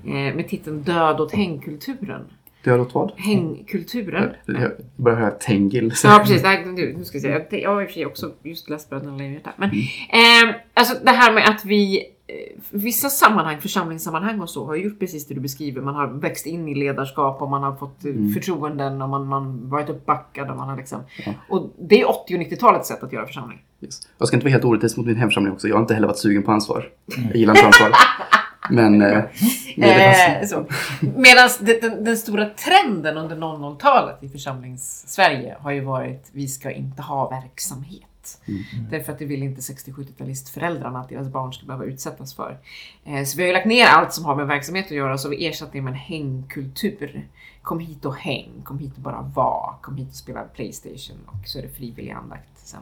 Eh, 0.07 0.11
med 0.13 0.49
titeln 0.49 0.83
Död 0.83 1.21
åt 1.21 1.33
hängkulturen. 1.33 2.25
Du 2.65 2.71
har 2.71 2.79
låt 2.79 2.95
vad? 2.95 3.13
Hängkulturen. 3.17 4.31
Jag, 4.47 4.61
jag 4.61 4.71
börjar 4.97 5.19
höra 5.19 5.31
Tengil. 5.31 5.93
Ja 6.05 6.19
precis, 6.23 6.43
Nej, 6.43 6.65
nu, 6.67 6.95
nu 6.99 7.05
ska 7.05 7.19
vi 7.19 7.23
se. 7.23 7.29
Jag, 7.29 7.47
jag 7.51 7.75
har 7.75 7.83
i 7.83 7.85
och 7.85 7.89
för 7.89 7.95
sig 7.95 8.07
också 8.07 8.33
just 8.43 8.71
läst 8.71 8.91
Bröderna 8.91 9.17
Lejonhjärta. 9.17 9.51
Men 9.57 9.71
eh, 9.71 10.55
alltså 10.75 10.95
det 11.05 11.11
här 11.11 11.33
med 11.33 11.49
att 11.49 11.65
vi 11.65 11.99
eh, 11.99 12.61
Vissa 12.71 13.09
sammanhang, 13.09 13.61
församlingssammanhang 13.61 14.41
och 14.41 14.51
så, 14.51 14.67
har 14.67 14.77
gjort 14.77 14.99
precis 14.99 15.27
det 15.27 15.35
du 15.35 15.41
beskriver. 15.41 15.81
Man 15.83 15.95
har 15.95 16.07
växt 16.07 16.47
in 16.47 16.69
i 16.69 16.75
ledarskap 16.75 17.43
och 17.43 17.51
man 17.51 17.63
har 17.63 17.77
fått 17.77 18.05
eh, 18.05 18.13
förtroenden 18.35 19.03
och 19.03 19.09
man 19.09 19.33
har 19.33 19.69
varit 19.69 19.89
uppbackad. 19.91 20.51
Och, 20.51 20.57
man 20.57 20.69
har 20.69 20.77
liksom, 20.77 21.01
Ja. 21.27 21.33
och 21.49 21.75
det 21.79 22.01
är 22.01 22.11
80 22.11 22.35
och 22.35 22.41
90-talets 22.41 22.89
sätt 22.89 23.03
att 23.03 23.13
göra 23.13 23.27
församling. 23.27 23.59
Yes. 23.81 24.01
Jag 24.19 24.29
ska 24.29 24.37
inte 24.37 24.45
vara 24.45 24.53
helt 24.53 24.65
orättvis 24.65 24.97
mot 24.97 25.07
min 25.07 25.17
hemförsamling 25.17 25.53
också. 25.53 25.69
Jag 25.69 25.75
har 25.77 25.81
inte 25.81 25.95
heller 25.95 26.07
varit 26.07 26.19
sugen 26.19 26.43
på 26.43 26.53
ansvar. 26.53 26.89
Jag 27.29 27.37
gillar 27.37 27.55
inte 27.55 27.67
ansvar. 27.67 27.91
Men... 28.71 29.03
Eh, 29.03 29.25
Eh, 29.77 30.47
så. 30.47 30.67
Medan 31.01 31.49
den, 31.61 32.05
den, 32.05 32.17
stora 32.17 32.47
trenden 32.47 33.17
under 33.17 33.37
00-talet 33.37 34.23
i 34.23 34.29
församlings-Sverige 34.29 35.57
har 35.61 35.71
ju 35.71 35.81
varit 35.81 36.31
vi 36.33 36.49
ska 36.49 36.71
inte 36.71 37.03
ha 37.03 37.29
verksamhet. 37.29 38.41
Därför 38.91 39.13
att 39.13 39.19
det 39.19 39.25
vill 39.25 39.43
inte 39.43 39.61
60-70-talistföräldrarna 39.61 41.01
att 41.01 41.09
deras 41.09 41.29
barn 41.29 41.53
ska 41.53 41.67
behöva 41.67 41.85
utsättas 41.85 42.35
för. 42.35 42.59
Eh, 43.05 43.25
så 43.25 43.37
vi 43.37 43.43
har 43.43 43.49
ju 43.49 43.55
lagt 43.55 43.67
ner 43.67 43.87
allt 43.87 44.13
som 44.13 44.25
har 44.25 44.37
med 44.37 44.47
verksamhet 44.47 44.87
att 44.87 44.91
göra 44.91 45.19
så 45.19 45.29
vi 45.29 45.47
ersatt 45.47 45.73
det 45.73 45.83
med 45.83 45.91
en 45.91 45.99
hängkultur. 45.99 47.29
Kom 47.63 47.81
hit 47.81 48.05
och 48.05 48.17
häng, 48.17 48.51
kom 48.65 48.79
hit 48.79 48.93
och 48.97 49.03
bara 49.03 49.23
var, 49.35 49.75
kom 49.83 49.97
hit 49.97 50.09
och 50.09 50.15
spela 50.15 50.43
Playstation 50.43 51.19
och 51.27 51.49
så 51.49 51.59
är 51.59 51.63
det 51.63 51.69
frivillig 51.69 52.11
andakt 52.11 52.59
sen. 52.59 52.81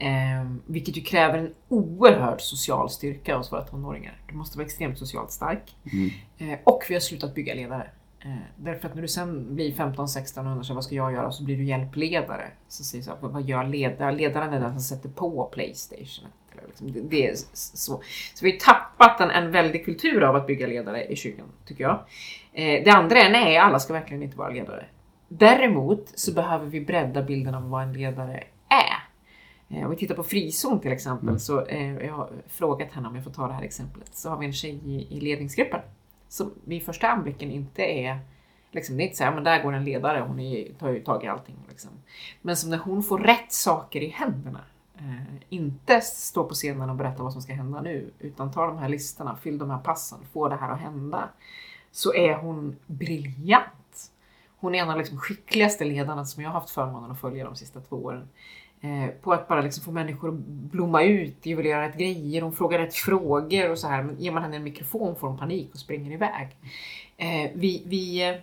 Eh, 0.00 0.50
vilket 0.66 0.96
ju 0.96 1.00
kräver 1.00 1.38
en 1.38 1.54
oerhörd 1.68 2.40
social 2.40 2.90
styrka 2.90 3.36
hos 3.36 3.52
våra 3.52 3.62
tonåringar. 3.62 4.20
Du 4.28 4.34
måste 4.34 4.58
vara 4.58 4.66
extremt 4.66 4.98
socialt 4.98 5.30
stark. 5.30 5.76
Mm. 5.92 6.10
Eh, 6.38 6.58
och 6.64 6.84
vi 6.88 6.94
har 6.94 7.00
slutat 7.00 7.34
bygga 7.34 7.54
ledare. 7.54 7.90
Eh, 8.24 8.30
därför 8.56 8.88
att 8.88 8.94
när 8.94 9.02
du 9.02 9.08
sen 9.08 9.54
blir 9.54 9.72
15-16 9.72 10.38
och 10.38 10.50
undrar 10.50 10.62
sig, 10.62 10.74
vad 10.74 10.84
ska 10.84 10.94
jag 10.94 11.12
göra? 11.12 11.32
Så 11.32 11.44
blir 11.44 11.56
du 11.56 11.64
hjälpledare. 11.64 12.50
Så 12.68 12.84
säger 12.84 13.04
så 13.04 13.10
här, 13.10 13.18
vad 13.20 13.42
gör 13.42 13.64
ledare? 13.64 14.12
Ledaren 14.12 14.52
är 14.52 14.60
den 14.60 14.70
som 14.70 14.80
sätter 14.80 15.08
på 15.08 15.44
Playstation. 15.52 16.28
Eller 16.52 16.68
liksom, 16.68 16.92
det, 16.92 17.00
det 17.00 17.28
är 17.28 17.34
så. 17.52 18.02
så 18.34 18.44
vi 18.44 18.50
har 18.50 18.58
tappat 18.58 19.20
en, 19.20 19.30
en 19.30 19.50
väldig 19.50 19.84
kultur 19.84 20.22
av 20.22 20.36
att 20.36 20.46
bygga 20.46 20.66
ledare 20.66 21.04
i 21.04 21.16
kyrkan, 21.16 21.46
tycker 21.66 21.84
jag. 21.84 21.98
Eh, 22.52 22.84
det 22.84 22.90
andra 22.90 23.18
är, 23.18 23.30
nej, 23.30 23.56
alla 23.56 23.78
ska 23.78 23.92
verkligen 23.92 24.22
inte 24.22 24.38
vara 24.38 24.50
ledare. 24.50 24.84
Däremot 25.28 26.12
så 26.14 26.32
behöver 26.32 26.66
vi 26.66 26.80
bredda 26.80 27.22
bilden 27.22 27.54
av 27.54 27.70
vad 27.70 27.82
en 27.82 27.92
ledare 27.92 28.44
Om 29.70 29.90
vi 29.90 29.96
tittar 29.96 30.14
på 30.14 30.22
frizon 30.22 30.80
till 30.80 30.92
exempel, 30.92 31.40
så 31.40 31.64
eh, 31.64 31.96
jag 32.06 32.14
har 32.14 32.30
frågat 32.48 32.92
henne 32.92 33.08
om 33.08 33.14
jag 33.14 33.24
får 33.24 33.30
ta 33.30 33.46
det 33.46 33.52
här 33.52 33.62
exemplet. 33.62 34.16
Så 34.16 34.30
har 34.30 34.38
vi 34.38 34.46
en 34.46 34.52
tjej 34.52 34.80
i, 34.86 35.16
i 35.16 35.20
ledningsgruppen 35.20 35.80
som 36.28 36.54
vid 36.64 36.82
första 36.82 37.08
anblicken 37.08 37.50
inte 37.50 37.82
är 37.82 38.20
Liksom, 38.72 38.96
det 38.96 39.02
är 39.02 39.04
inte 39.04 39.16
så 39.16 39.24
här, 39.24 39.34
men 39.34 39.44
där 39.44 39.62
går 39.62 39.72
en 39.72 39.84
ledare, 39.84 40.24
hon 40.28 40.40
är, 40.40 40.72
tar 40.72 40.88
ju 40.88 41.00
tag 41.00 41.24
i 41.24 41.26
allting. 41.26 41.56
Liksom. 41.68 41.90
Men 42.42 42.56
som 42.56 42.70
när 42.70 42.78
hon 42.78 43.02
får 43.02 43.18
rätt 43.18 43.52
saker 43.52 44.00
i 44.00 44.08
händerna, 44.08 44.60
eh, 44.98 45.36
inte 45.48 46.00
stå 46.00 46.44
på 46.44 46.54
scenen 46.54 46.90
och 46.90 46.96
berätta 46.96 47.22
vad 47.22 47.32
som 47.32 47.42
ska 47.42 47.52
hända 47.52 47.80
nu, 47.80 48.10
utan 48.18 48.52
ta 48.52 48.66
de 48.66 48.78
här 48.78 48.88
listorna, 48.88 49.36
fyll 49.36 49.58
de 49.58 49.70
här 49.70 49.78
passen, 49.78 50.18
få 50.32 50.48
det 50.48 50.56
här 50.56 50.72
att 50.72 50.80
hända, 50.80 51.28
så 51.90 52.14
är 52.14 52.34
hon 52.34 52.76
briljant. 52.86 54.10
Hon 54.56 54.74
är 54.74 54.78
en 54.78 54.88
av 54.88 54.94
de 54.94 54.98
liksom 54.98 55.18
skickligaste 55.18 55.84
ledarna 55.84 56.24
som 56.24 56.42
jag 56.42 56.50
har 56.50 56.60
haft 56.60 56.70
förmånen 56.70 57.10
att 57.10 57.20
följa 57.20 57.44
de 57.44 57.56
sista 57.56 57.80
två 57.80 57.96
åren. 57.96 58.28
Eh, 58.80 59.10
på 59.22 59.32
att 59.32 59.48
bara 59.48 59.60
liksom 59.60 59.84
få 59.84 59.90
människor 59.90 60.28
att 60.28 60.34
blomma 60.44 61.02
ut, 61.02 61.42
de 61.42 61.54
vill 61.54 61.66
göra 61.66 61.88
rätt 61.88 61.98
grejer, 61.98 62.40
de 62.40 62.52
frågar 62.52 62.78
rätt 62.78 62.94
frågor 62.94 63.70
och 63.70 63.78
så 63.78 63.88
här. 63.88 64.02
Men 64.02 64.16
ger 64.18 64.32
man 64.32 64.42
henne 64.42 64.56
en 64.56 64.64
mikrofon 64.64 65.16
får 65.16 65.28
hon 65.28 65.38
panik 65.38 65.70
och 65.72 65.78
springer 65.78 66.12
iväg. 66.12 66.48
Eh, 67.16 67.50
vi 67.54 67.82
vi 67.86 68.28
eh, 68.28 68.36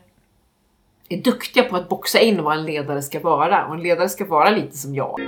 är 1.10 1.24
duktiga 1.24 1.64
på 1.64 1.76
att 1.76 1.90
boxa 1.90 2.20
in 2.20 2.44
vad 2.44 2.58
en 2.58 2.66
ledare 2.66 3.02
ska 3.02 3.20
vara 3.20 3.66
och 3.68 3.76
en 3.76 3.82
ledare 3.82 4.10
ska 4.10 4.26
vara 4.26 4.50
lite 4.50 4.78
som 4.78 4.96
jag. 4.96 5.20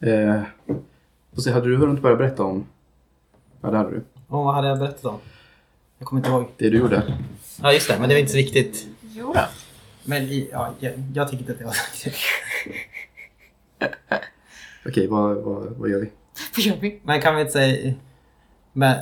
Eh, 0.00 0.42
se, 1.36 1.50
hade 1.50 1.68
du 1.68 1.76
hunnit 1.76 2.02
börja 2.02 2.16
berätta 2.16 2.44
om... 2.44 2.66
Ja, 3.60 3.70
det 3.70 3.76
hade 3.76 3.90
du. 3.90 4.04
Och 4.28 4.44
vad 4.44 4.54
hade 4.54 4.68
jag 4.68 4.78
berättat 4.78 5.04
om? 5.04 5.18
Jag 5.98 6.08
kommer 6.08 6.20
inte 6.20 6.30
ihåg. 6.30 6.44
Det 6.56 6.70
du 6.70 6.78
gjorde. 6.78 7.02
Ja, 7.62 7.72
just 7.72 7.88
det. 7.88 7.96
Men 8.00 8.08
det 8.08 8.14
var 8.14 8.20
inte 8.20 8.32
så 8.32 8.38
viktigt. 8.38 8.86
Jo 9.00 9.32
då. 9.34 9.40
Men 10.08 10.22
i, 10.22 10.48
ja, 10.52 10.70
jag, 10.78 10.92
jag 11.14 11.28
tycker 11.30 11.40
inte 11.40 11.52
att 11.52 11.58
det 11.58 11.64
var 11.64 11.72
så 11.72 12.04
viktigt. 12.04 12.24
Okej, 14.86 15.06
vad, 15.08 15.36
vad, 15.36 15.64
vad 15.76 15.88
gör 15.90 16.00
vi? 16.00 16.10
Vad 16.56 16.64
gör 16.64 16.76
vi? 16.80 17.00
Men 17.04 17.20
kan 17.20 17.34
vi 17.34 17.40
inte 17.40 17.52
säga... 17.52 17.94
Men, 18.72 18.96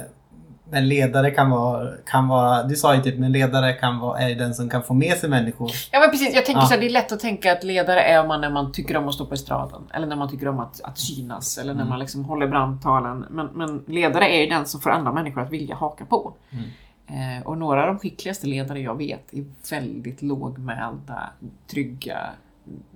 men 0.70 0.88
ledare 0.88 1.30
kan 1.30 1.50
vara, 1.50 1.88
kan 2.06 2.28
vara... 2.28 2.62
Du 2.62 2.76
sa 2.76 2.94
ju 2.94 3.02
typ, 3.02 3.18
men 3.18 3.32
ledare 3.32 3.72
kan 3.72 3.98
vara, 3.98 4.18
är 4.20 4.34
den 4.34 4.54
som 4.54 4.68
kan 4.70 4.82
få 4.82 4.94
med 4.94 5.16
sig 5.16 5.30
människor. 5.30 5.70
Ja 5.92 6.00
men 6.00 6.10
precis, 6.10 6.34
jag 6.34 6.46
tänker 6.46 6.60
Ja. 6.62 6.66
så 6.66 6.74
här, 6.74 6.80
det 6.80 6.86
är 6.86 6.90
lätt 6.90 7.12
att 7.12 7.20
tänka 7.20 7.52
att 7.52 7.64
ledare 7.64 8.00
är 8.02 8.26
man 8.26 8.40
när 8.40 8.50
man 8.50 8.72
tycker 8.72 8.96
om 8.96 9.08
att 9.08 9.14
stå 9.14 9.26
på 9.26 9.34
estraden. 9.34 9.82
Eller 9.94 10.06
när 10.06 10.16
man 10.16 10.30
tycker 10.30 10.48
om 10.48 10.60
att, 10.60 10.80
att 10.80 10.98
synas. 10.98 11.58
Eller 11.58 11.74
när 11.74 11.80
Mm. 11.80 11.88
man 11.90 11.98
liksom 11.98 12.24
håller 12.24 12.46
brandtalen. 12.46 13.26
Men, 13.30 13.46
men 13.46 13.84
ledare 13.86 14.28
är 14.28 14.40
ju 14.40 14.46
den 14.46 14.66
som 14.66 14.80
får 14.80 14.90
andra 14.90 15.12
människor 15.12 15.40
att 15.42 15.50
vilja 15.50 15.74
haka 15.74 16.04
på. 16.04 16.34
Mm. 16.50 16.64
Eh, 17.06 17.46
och 17.46 17.58
några 17.58 17.80
av 17.80 17.86
de 17.86 17.98
skickligaste 17.98 18.46
ledare 18.46 18.80
jag 18.80 18.96
vet 18.96 19.34
är 19.34 19.44
väldigt 19.70 20.22
lågmälda, 20.22 21.30
trygga, 21.66 22.30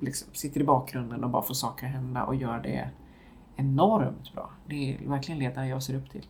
liksom, 0.01 0.29
sitter 0.33 0.61
i 0.61 0.65
bakgrunden 0.65 1.25
och 1.25 1.31
bara 1.31 1.43
får 1.43 1.55
saker 1.55 1.87
att 1.87 1.93
hända 1.93 2.25
och 2.25 2.35
gör 2.35 2.59
det 2.59 2.91
enormt 3.57 4.33
bra. 4.35 4.51
Det 4.67 4.95
är 4.95 5.09
verkligen 5.09 5.39
ledare 5.39 5.67
jag 5.67 5.83
ser 5.83 5.95
upp 5.95 6.11
till. 6.11 6.27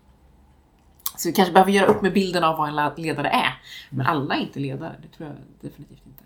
Så 1.17 1.29
vi 1.29 1.33
kanske 1.33 1.53
behöver 1.53 1.73
göra 1.73 1.87
upp 1.87 2.03
med 2.03 2.13
bilden 2.13 2.45
av 2.45 2.57
vad 2.57 2.69
en 2.69 2.95
ledare 2.97 3.29
är. 3.29 3.55
Men 3.91 4.07
alla 4.07 4.35
är 4.35 4.41
inte 4.41 4.61
ledare, 4.61 4.97
det 5.03 5.09
tror 5.09 5.29
jag 5.29 5.37
definitivt 5.61 6.07
inte. 6.07 6.25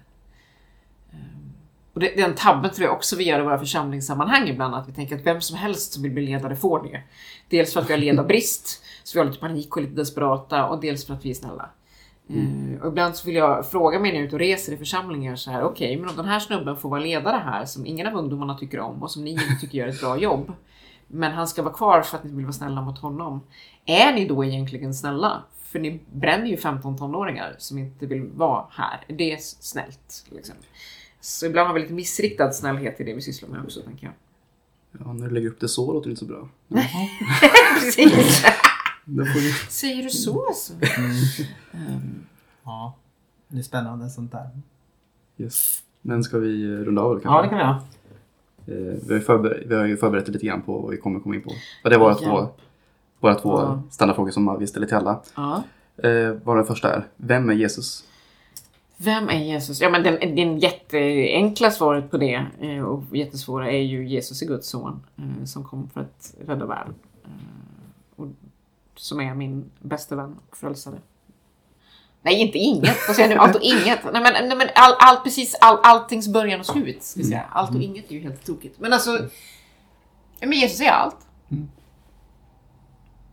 Och 1.95 2.01
det, 2.01 2.17
den 2.17 2.35
tabben 2.35 2.71
tror 2.71 2.87
jag 2.87 2.97
också 2.97 3.17
vi 3.17 3.25
gör 3.25 3.41
i 3.41 3.43
våra 3.43 3.59
församlingssammanhang 3.59 4.49
ibland, 4.49 4.75
att 4.75 4.89
vi 4.89 4.93
tänker 4.93 5.17
att 5.17 5.27
vem 5.27 5.41
som 5.41 5.57
helst 5.57 5.93
som 5.93 6.03
vill 6.03 6.13
bli 6.13 6.27
ledare 6.27 6.57
får 6.57 6.83
det. 6.83 7.03
Dels 7.49 7.73
för 7.73 7.81
att 7.81 7.89
vi 7.89 7.93
har 7.93 8.01
ledarbrist, 8.01 8.85
så 9.03 9.19
vi 9.19 9.19
har 9.19 9.27
lite 9.27 9.41
panik 9.41 9.77
och 9.77 9.83
lite 9.83 9.95
desperata, 9.95 10.67
och 10.67 10.81
dels 10.81 11.07
för 11.07 11.15
att 11.15 11.25
vi 11.25 11.31
är 11.31 11.35
snälla. 11.35 11.71
Eh, 12.29 12.83
och 12.83 12.89
ibland 12.89 13.17
så 13.17 13.27
vill 13.27 13.37
jag 13.37 13.71
fråga 13.71 14.01
mig 14.01 14.11
när 14.11 14.19
jag 14.19 14.23
är 14.23 14.27
ute 14.27 14.37
och 14.37 14.41
reser 14.41 14.73
i 14.73 14.77
församlingar 14.77 15.37
så 15.37 15.51
här, 15.51 15.63
okej, 15.63 15.97
men 15.97 16.11
om 16.11 16.17
den 16.17 16.25
här 16.25 16.41
snubben 16.41 16.77
får 16.77 16.89
vara 16.89 17.01
ledare 17.01 17.37
här, 17.45 17.65
som 17.65 17.87
ingen 17.87 18.07
av 18.07 18.15
ungdomarna 18.15 18.59
tycker 18.59 18.81
om 18.81 19.03
och 19.03 19.11
som 19.11 19.25
ni 19.25 19.31
inte 19.31 19.57
tycker 19.61 19.79
gör 19.79 19.89
ett 19.89 20.01
bra 20.01 20.19
jobb, 20.19 20.53
men 21.07 21.33
han 21.33 21.49
ska 21.49 21.63
vara 21.63 21.75
kvar 21.75 22.03
för 22.03 22.17
att 22.17 22.25
ni 22.25 22.31
vill 22.31 22.45
vara 22.45 22.53
snälla 22.53 22.81
mot 22.81 22.99
honom. 22.99 23.41
Är 23.87 24.13
ni 24.13 24.25
då 24.25 24.45
egentligen 24.45 24.95
snälla? 24.95 25.43
För 25.65 25.79
ni 25.79 26.01
bränner 26.13 26.47
ju 26.47 26.57
15 26.57 26.99
tonåringar 26.99 27.55
som 27.59 27.79
inte 27.79 28.07
vill 28.07 28.27
vara 28.35 28.65
här. 28.71 29.05
Är 29.09 29.15
det 29.15 29.43
snällt? 29.43 30.27
Liksom? 30.31 30.55
Så 31.25 31.47
ibland 31.47 31.67
har 31.67 31.75
vi 31.75 31.81
lite 31.81 31.93
missriktad 31.93 32.53
snällhet 32.53 33.01
i 33.01 33.05
det 33.05 33.15
vi 33.15 33.21
sysslar 33.21 33.49
med 33.49 33.61
också, 33.65 33.81
tänker 33.81 34.07
jag. 34.07 34.15
Ja, 35.07 35.13
när 35.13 35.29
du 35.29 35.35
lägger 35.35 35.49
upp 35.49 35.61
det 35.61 35.69
så 35.69 35.93
låter 35.93 36.09
det 36.09 36.11
inte 36.11 36.21
så 36.21 36.27
bra. 36.27 36.49
Precis! 37.81 38.43
Då 39.05 39.25
får 39.25 39.41
vi... 39.41 39.53
Säger 39.53 40.03
du 40.03 40.11
så? 40.11 40.51
så? 40.55 40.73
Ja, 42.65 42.95
det 43.49 43.59
är 43.59 43.63
spännande 43.63 44.11
sånt 44.11 44.33
där. 44.33 44.49
Yes. 45.39 45.83
Men 46.03 46.25
ska 46.25 46.39
vi 46.39 46.65
eh, 46.65 46.69
runda 46.77 47.03
av 47.03 47.15
det 47.17 47.21
Ja, 47.25 47.43
det 47.43 47.49
kanske? 47.49 47.49
kan 47.49 47.79
vi 48.67 48.75
göra. 48.85 48.91
Eh, 48.93 48.99
vi, 49.07 49.13
har 49.15 49.21
ju 49.21 49.27
förber- 49.27 49.65
vi 49.69 49.75
har 49.75 49.85
ju 49.85 49.97
förberett 49.97 50.29
lite 50.29 50.47
grann 50.47 50.63
på 50.63 50.79
vad 50.79 50.91
vi 50.91 50.97
kommer 50.97 51.21
komma 51.21 51.35
in 51.35 51.43
på. 51.43 51.51
Och 51.85 51.91
det 51.91 51.95
är 51.97 52.01
våra 52.01 52.15
två, 52.15 52.49
våra 53.21 53.35
två 53.35 53.51
Ja. 53.61 53.83
standardfrågor 53.91 54.31
som 54.31 54.57
vi 54.61 54.67
ställer 54.67 54.87
till 54.87 54.97
alla. 54.97 55.21
Ja. 55.37 55.63
Eh, 56.09 56.31
vad 56.45 56.57
den 56.57 56.65
första 56.67 56.95
är. 56.95 57.07
Vem 57.17 57.51
är 57.51 57.55
Jesus? 57.55 58.05
Vem 58.97 59.29
är 59.29 59.39
Jesus? 59.39 59.81
Ja, 59.81 59.91
men 59.91 60.03
den, 60.03 60.37
den 60.37 60.59
jätteenkla 60.59 61.71
svaret 61.71 62.11
på 62.11 62.17
det 62.17 62.47
eh, 62.61 62.83
och 62.85 63.17
jättesvåra 63.17 63.71
är 63.71 63.79
ju 63.83 64.09
Jesus 64.09 64.43
är 64.43 64.47
Guds 64.47 64.69
son 64.69 65.07
eh, 65.17 65.45
som 65.45 65.65
kom 65.65 65.89
för 65.95 66.01
att 66.01 66.35
rädda 66.47 66.67
världen. 66.67 66.95
Eh, 67.25 67.31
Och 68.17 68.27
som 68.97 69.21
är 69.21 69.35
min 69.35 69.71
bästa 69.81 70.17
vän 70.17 70.37
och 70.51 70.57
frälsare. 70.57 70.99
Nej, 72.23 72.35
inte 72.41 72.59
inget. 72.59 72.97
Vad 73.09 73.17
säger 73.17 73.29
jag 73.29 73.37
nu? 73.37 73.41
Allt 73.43 73.57
och 73.57 73.63
inget. 73.63 74.05
Nej, 74.13 74.23
men, 74.23 74.49
nej, 74.49 74.57
men 74.57 74.69
all, 74.75 74.95
allt, 74.99 75.25
precis 75.25 75.55
all, 75.61 75.79
alltings 75.83 76.29
början 76.29 76.61
och 76.61 76.67
slut. 76.67 77.03
Ska 77.03 77.21
jag 77.21 77.27
säga. 77.27 77.45
Allt 77.51 77.75
och 77.75 77.83
inget 77.83 78.11
är 78.11 78.15
ju 78.15 78.21
helt 78.21 78.47
tokigt. 78.47 78.81
Men 78.81 78.93
alltså, 78.93 79.29
men 80.41 80.53
Jesus 80.53 80.81
är 80.81 80.91
allt. 80.91 81.17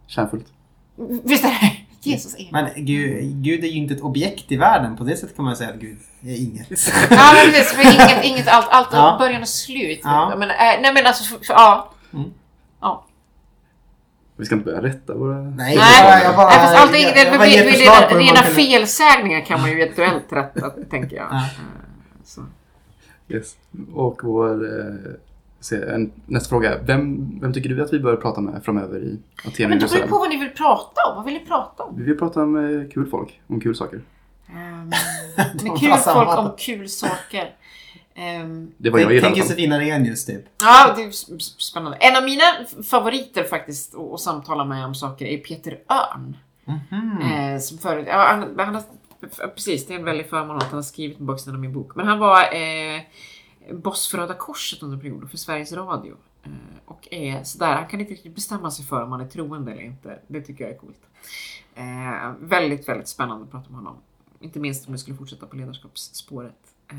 Kärnfullt. 0.07 0.45
Visst 1.23 1.43
är 1.45 1.49
det? 1.49 1.80
Jesus 2.03 2.35
är 2.35 2.47
Men 2.51 2.69
Gud, 2.75 3.23
Gud 3.43 3.63
är 3.63 3.67
ju 3.67 3.77
inte 3.77 3.93
ett 3.93 4.01
objekt 4.01 4.51
i 4.51 4.57
världen. 4.57 4.97
På 4.97 5.03
det 5.03 5.17
sättet 5.17 5.35
kan 5.35 5.45
man 5.45 5.55
säga 5.55 5.69
att 5.69 5.75
Gud 5.79 5.97
är 6.25 6.35
inget. 6.41 6.67
Ja, 7.09 7.33
men 7.33 7.51
precis. 7.51 7.71
För 7.73 7.81
inget, 7.83 8.23
inget, 8.25 8.47
allt, 8.47 8.67
allt 8.69 8.87
Ja. 8.91 9.15
början 9.19 9.41
och 9.41 9.47
slut. 9.47 9.99
Ja. 10.03 10.35
Men, 10.37 10.49
äh, 10.49 10.55
nej, 10.57 10.93
men 10.93 11.05
alltså, 11.05 11.23
för, 11.23 11.45
för, 11.45 11.53
ja. 11.53 11.91
Mm. 12.13 12.29
Ja. 12.81 13.05
Vi 14.37 14.45
ska 14.45 14.55
inte 14.55 14.65
börja 14.65 14.83
rätta 14.83 15.13
våra... 15.15 15.37
Nej, 15.41 15.75
Nej, 15.77 16.23
jag 16.23 16.35
bara... 16.35 16.47
Nej, 16.49 16.57
fast 16.59 16.75
allt, 16.75 16.91
jag- 16.99 17.15
det, 17.15 17.23
jag 17.23 17.41
rena, 17.41 18.19
rena 18.25 18.41
kan- 18.41 18.53
felsägningar 18.53 19.41
kan 19.45 19.61
man 19.61 19.69
ju 19.71 19.81
eventuellt 19.81 20.25
rätta, 20.33 20.69
tänker 20.69 21.15
jag. 21.15 21.27
Ja. 21.31 21.35
Eh, 21.37 21.43
Så. 22.25 22.41
Yes. 23.29 23.55
Och 23.93 24.21
vår... 24.23 24.79
Eh, 24.79 24.95
en, 25.71 26.11
nästa 26.25 26.49
fråga. 26.49 26.79
Vem, 26.83 27.39
vem 27.39 27.53
tycker 27.53 27.69
du 27.69 27.83
att 27.83 27.93
vi 27.93 27.99
bör 27.99 28.15
prata 28.15 28.41
med 28.41 28.63
framöver 28.63 28.99
i 28.99 29.19
Aten 29.47 29.69
Men 29.69 29.79
det 29.79 29.91
beror 29.91 30.07
på 30.07 30.17
vad 30.17 30.29
ni 30.29 30.37
vill 30.37 30.49
prata 30.49 31.01
om. 31.09 31.15
Vad 31.15 31.25
vill 31.25 31.33
ni 31.33 31.39
prata 31.39 31.83
om? 31.83 31.97
Vi 31.97 32.03
vill 32.03 32.17
prata 32.17 32.45
med 32.45 32.93
kul 32.93 33.05
folk. 33.05 33.41
Om 33.47 33.61
kul 33.61 33.75
saker. 33.75 34.01
Um, 34.53 34.89
med 35.63 35.79
kul 35.79 35.93
folk 35.93 36.39
om 36.39 36.51
kul 36.57 36.89
saker. 36.89 37.55
Ehm, 38.15 38.71
Det 38.77 38.89
var 38.89 38.99
jag 38.99 39.07
Tänk, 39.07 39.15
gillade. 39.15 39.35
tänk 39.35 39.37
Josefina 39.37 39.79
Renius 39.79 40.25
typ. 40.25 40.45
ja, 40.61 40.93
det 40.95 41.03
är 41.03 41.11
spännande. 41.61 41.97
En 41.97 42.17
av 42.17 42.23
mina 42.23 42.43
favoriter 42.89 43.43
faktiskt 43.43 43.95
att, 43.95 44.19
samtala 44.19 44.65
med 44.65 44.85
om 44.85 44.95
saker 44.95 45.25
är 45.25 45.37
Peter 45.37 45.77
Örn. 45.89 46.37
Mhm. 46.65 47.21
Eh, 47.21 47.59
som 47.59 47.77
förut, 47.77 48.05
ja, 48.07 48.27
han, 48.27 48.59
han 48.59 48.75
har, 48.75 48.83
precis, 49.47 49.87
det 49.87 49.93
är 49.93 49.99
en 49.99 50.05
väldig 50.05 50.29
förmån 50.29 50.57
att 50.57 50.63
han 50.63 50.73
har 50.73 50.81
skrivit 50.81 51.19
en 51.19 51.25
baksidan 51.25 51.55
av 51.55 51.61
min 51.61 51.73
bok. 51.73 51.95
Men 51.95 52.07
han 52.07 52.19
var 52.19 52.41
eh, 52.41 53.01
boss 53.71 54.07
för 54.07 54.17
Röda 54.17 54.33
Korset 54.33 54.83
under 54.83 54.97
perioden 54.97 55.29
för 55.29 55.37
Sveriges 55.37 55.73
Radio. 55.73 56.15
Eh, 56.43 56.51
och 56.85 57.07
är 57.11 57.43
sådär, 57.43 57.75
han 57.75 57.87
kan 57.87 57.99
inte 58.01 58.13
riktigt 58.13 58.35
bestämma 58.35 58.71
sig 58.71 58.85
för 58.85 59.03
om 59.03 59.11
han 59.11 59.21
är 59.21 59.27
troende 59.27 59.71
eller 59.71 59.81
inte. 59.81 60.19
Det 60.27 60.41
tycker 60.41 60.63
jag 60.63 60.73
är 60.73 60.77
coolt. 60.77 61.01
Eh, 61.75 62.31
väldigt, 62.39 62.87
väldigt 62.89 63.07
spännande 63.07 63.43
att 63.45 63.51
prata 63.51 63.69
med 63.69 63.77
honom. 63.77 63.95
Inte 64.39 64.59
minst 64.59 64.87
om 64.87 64.91
vi 64.93 64.97
skulle 64.99 65.17
fortsätta 65.17 65.45
på 65.45 65.55
ledarskapsspåret. 65.55 66.55
Eh, 66.91 66.97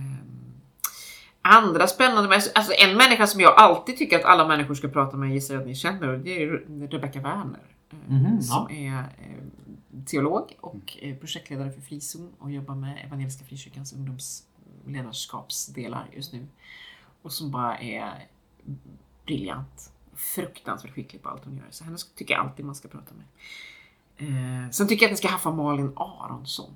andra 1.42 1.86
spännande, 1.86 2.28
men 2.28 2.40
alltså 2.54 2.72
en 2.78 2.96
människa 2.96 3.26
som 3.26 3.40
jag 3.40 3.54
alltid 3.56 3.96
tycker 3.98 4.18
att 4.18 4.24
alla 4.24 4.48
människor 4.48 4.74
ska 4.74 4.88
prata 4.88 5.16
med 5.16 5.30
gissar 5.32 5.54
jag 5.54 5.60
att 5.60 5.66
ni 5.66 5.74
känner 5.74 6.08
och 6.08 6.18
det 6.18 6.42
är 6.42 6.46
Re- 6.48 6.88
Rebecca 6.90 7.20
Werner. 7.20 7.60
eh, 7.90 7.96
Mhm, 8.08 8.34
ja. 8.36 8.40
som 8.42 8.70
är 8.70 8.98
eh, 8.98 10.02
teolog 10.06 10.56
och 10.60 10.96
projektledare 11.20 11.70
för 11.72 11.80
Frizon 11.80 12.32
och 12.38 12.50
jobbar 12.50 12.74
med 12.74 13.04
Evangeliska 13.06 13.44
Frikyrkans 13.44 13.92
ungdomsledarskapsdelar 14.86 16.08
just 16.12 16.32
nu. 16.32 16.46
Och 17.22 17.32
som 17.32 17.50
bara 17.50 17.78
är 17.78 18.28
briljant. 19.26 19.92
Fruktansvärt 20.14 20.94
skicklig 20.94 21.22
på 21.22 21.28
allt 21.28 21.44
hon 21.44 21.56
gör. 21.56 21.66
Så 21.70 21.84
henne 21.84 21.96
tycker 22.14 22.34
jag 22.34 22.46
alltid 22.46 22.64
man 22.64 22.74
ska 22.74 22.88
prata 22.88 23.14
med. 23.14 23.24
Eh, 24.16 24.70
sen 24.70 24.88
tycker 24.88 25.02
jag 25.02 25.08
att 25.08 25.12
ni 25.12 25.16
ska 25.16 25.28
haffa 25.28 25.50
Malin 25.52 25.92
Aronsson. 25.96 26.70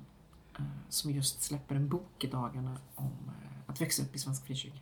Eh, 0.59 0.63
som 0.89 1.11
just 1.11 1.41
släpper 1.41 1.75
en 1.75 1.89
bok 1.89 2.23
i 2.23 2.27
dagarna 2.27 2.77
om 2.95 3.05
eh, 3.27 3.69
att 3.71 3.81
växa 3.81 4.03
upp 4.03 4.15
i 4.15 4.19
Svensk 4.19 4.45
frikyrka. 4.45 4.77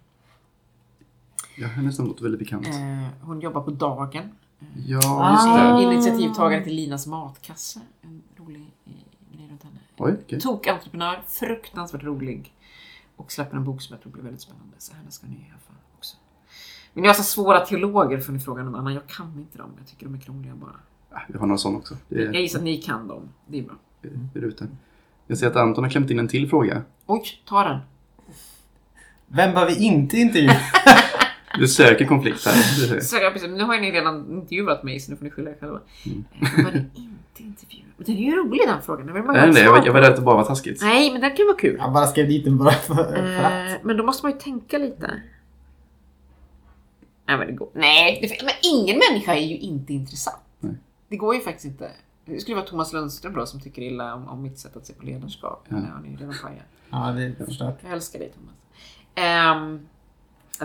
Ja, 1.57 1.67
hennes 1.67 1.97
namn 1.97 2.09
låter 2.09 2.23
väldigt 2.23 2.39
bekant. 2.39 2.67
Eh, 2.67 3.07
hon 3.21 3.41
jobbar 3.41 3.61
på 3.61 3.71
Dagen. 3.71 4.23
Eh, 4.59 4.67
Ja, 4.85 5.31
just 5.31 5.45
det. 5.79 5.83
Initiativtagare 5.93 6.63
till 6.63 6.75
Linas 6.75 7.07
matkasse. 7.07 7.81
En 8.01 8.23
rolig 8.37 8.71
eh, 8.85 8.91
grej 9.37 9.47
runt 9.49 9.63
henne. 9.63 9.79
Oj, 9.97 10.17
okej. 10.25 10.39
Tokentreprenör, 10.41 11.23
fruktansvärt 11.27 12.03
rolig. 12.03 12.53
Och 13.15 13.31
släpper 13.31 13.57
en 13.57 13.63
bok 13.63 13.81
som 13.81 13.93
jag 13.93 14.01
tror 14.01 14.11
blir 14.11 14.23
väldigt 14.23 14.41
spännande. 14.41 14.75
Så 14.77 14.93
henne 14.95 15.11
ska 15.11 15.27
ni 15.27 15.49
haffa 15.51 15.73
också. 15.97 16.17
Men 16.93 17.01
ni 17.01 17.07
har 17.07 17.15
så 17.15 17.23
svåra 17.23 17.59
teologer 17.65 18.19
får 18.19 18.33
ni 18.33 18.39
fråga 18.39 18.63
någon 18.63 18.75
annan. 18.75 18.93
Jag 18.93 19.07
kan 19.07 19.39
inte 19.39 19.57
dem. 19.57 19.71
Jag 19.77 19.87
tycker 19.87 20.05
de 20.05 20.15
är 20.15 20.19
krångliga 20.19 20.55
bara. 20.55 20.75
Ah, 21.11 21.19
Vi 21.27 21.37
har 21.39 21.47
några 21.47 21.57
sådana 21.57 21.77
också. 21.77 21.97
Det 22.09 22.21
Jag 22.21 22.35
är, 22.35 22.39
gissar 22.39 22.59
att 22.59 22.63
ni 22.65 22.77
kan 22.77 23.07
dem. 23.07 23.29
Det 23.47 23.59
är 23.59 23.63
bra. 23.63 23.75
det 24.33 24.39
är 24.39 24.43
ute. 24.43 24.67
Jag 25.27 25.37
ser 25.37 25.47
att 25.47 25.55
Anton 25.55 25.83
har 25.83 25.91
klämt 25.91 26.11
in 26.11 26.19
en 26.19 26.27
till 26.27 26.49
fråga. 26.49 26.81
Oj, 27.05 27.23
ta 27.45 27.63
den. 27.63 27.79
Vem 29.27 29.53
bör 29.53 29.65
vi 29.65 29.85
inte 29.85 30.17
intervjua? 30.17 30.53
Du 31.59 31.67
söker 31.67 32.05
konflikt 32.05 32.45
här. 32.45 33.21
Jag, 33.21 33.33
precis, 33.33 33.49
nu 33.49 33.63
har 33.63 33.79
ni 33.79 33.91
redan 33.91 34.31
intervjuat 34.31 34.83
mig 34.83 34.99
så 34.99 35.11
nu 35.11 35.17
får 35.17 35.23
ni 35.25 35.31
skylla 35.31 35.49
er 35.49 35.57
själva. 35.59 35.79
Mm. 36.05 36.23
Var 36.63 36.75
inte? 36.77 37.01
Men 37.97 38.05
den 38.05 38.15
är 38.17 38.21
ju 38.21 38.35
rolig 38.35 38.61
den 38.67 38.81
frågan. 38.81 39.07
Den 39.07 39.25
Nej, 39.25 39.51
nej, 39.51 39.63
jag 39.63 39.71
var, 39.71 39.85
jag 39.85 39.93
var 39.93 40.01
rädd 40.01 40.09
att 40.09 40.15
det 40.15 40.21
bara 40.21 40.35
var 40.35 40.43
taskigt. 40.43 40.81
Nej, 40.81 41.11
men 41.11 41.21
den 41.21 41.35
kan 41.35 41.45
vara 41.45 41.57
kul. 41.57 41.75
Jag 41.79 41.93
bara 41.93 42.07
skrev 42.07 42.27
dit 42.27 42.45
den 42.45 42.57
bara 42.57 42.71
för, 42.71 42.95
för 42.95 43.15
Eh, 43.15 43.73
att. 43.75 43.83
men 43.83 43.97
då 43.97 44.03
måste 44.03 44.25
man 44.25 44.31
ju 44.31 44.37
tänka 44.39 44.77
lite. 44.77 45.21
Nej, 47.27 47.37
men 47.37 47.47
det 47.47 47.53
går. 47.53 47.69
Nej, 47.73 48.19
det, 48.21 48.43
men 48.45 48.53
ingen 48.73 49.01
människa 49.09 49.35
är 49.35 49.45
ju 49.45 49.57
inte 49.57 49.93
intressant. 49.93 50.37
Nej. 50.59 50.75
Det 51.09 51.17
går 51.17 51.35
ju 51.35 51.41
faktiskt 51.41 51.65
inte. 51.65 51.91
Det 52.25 52.39
skulle 52.39 52.55
vara 52.55 52.65
Thomas 52.65 52.93
Lundström 52.93 53.33
då 53.33 53.45
som 53.45 53.59
tycker 53.61 53.81
illa 53.81 54.13
om, 54.15 54.27
om 54.27 54.41
mitt 54.43 54.59
sätt 54.59 54.77
att 54.77 54.85
se 54.87 54.93
på 54.93 55.05
ledarskap. 55.05 55.65
Ja. 55.69 55.75
Men 55.75 55.83
det 55.85 55.91
har 55.91 56.01
ni 56.01 56.09
ju 56.09 56.15
redan 56.17 56.35
pajat. 56.43 56.65
Ja, 56.89 57.11
det 57.11 57.23
är 57.23 57.45
förstört. 57.45 57.79
Jag 57.83 57.91
älskar 57.91 58.19
dig 58.19 58.33
Thomas. 58.35 58.55
Ehm, 59.15 59.87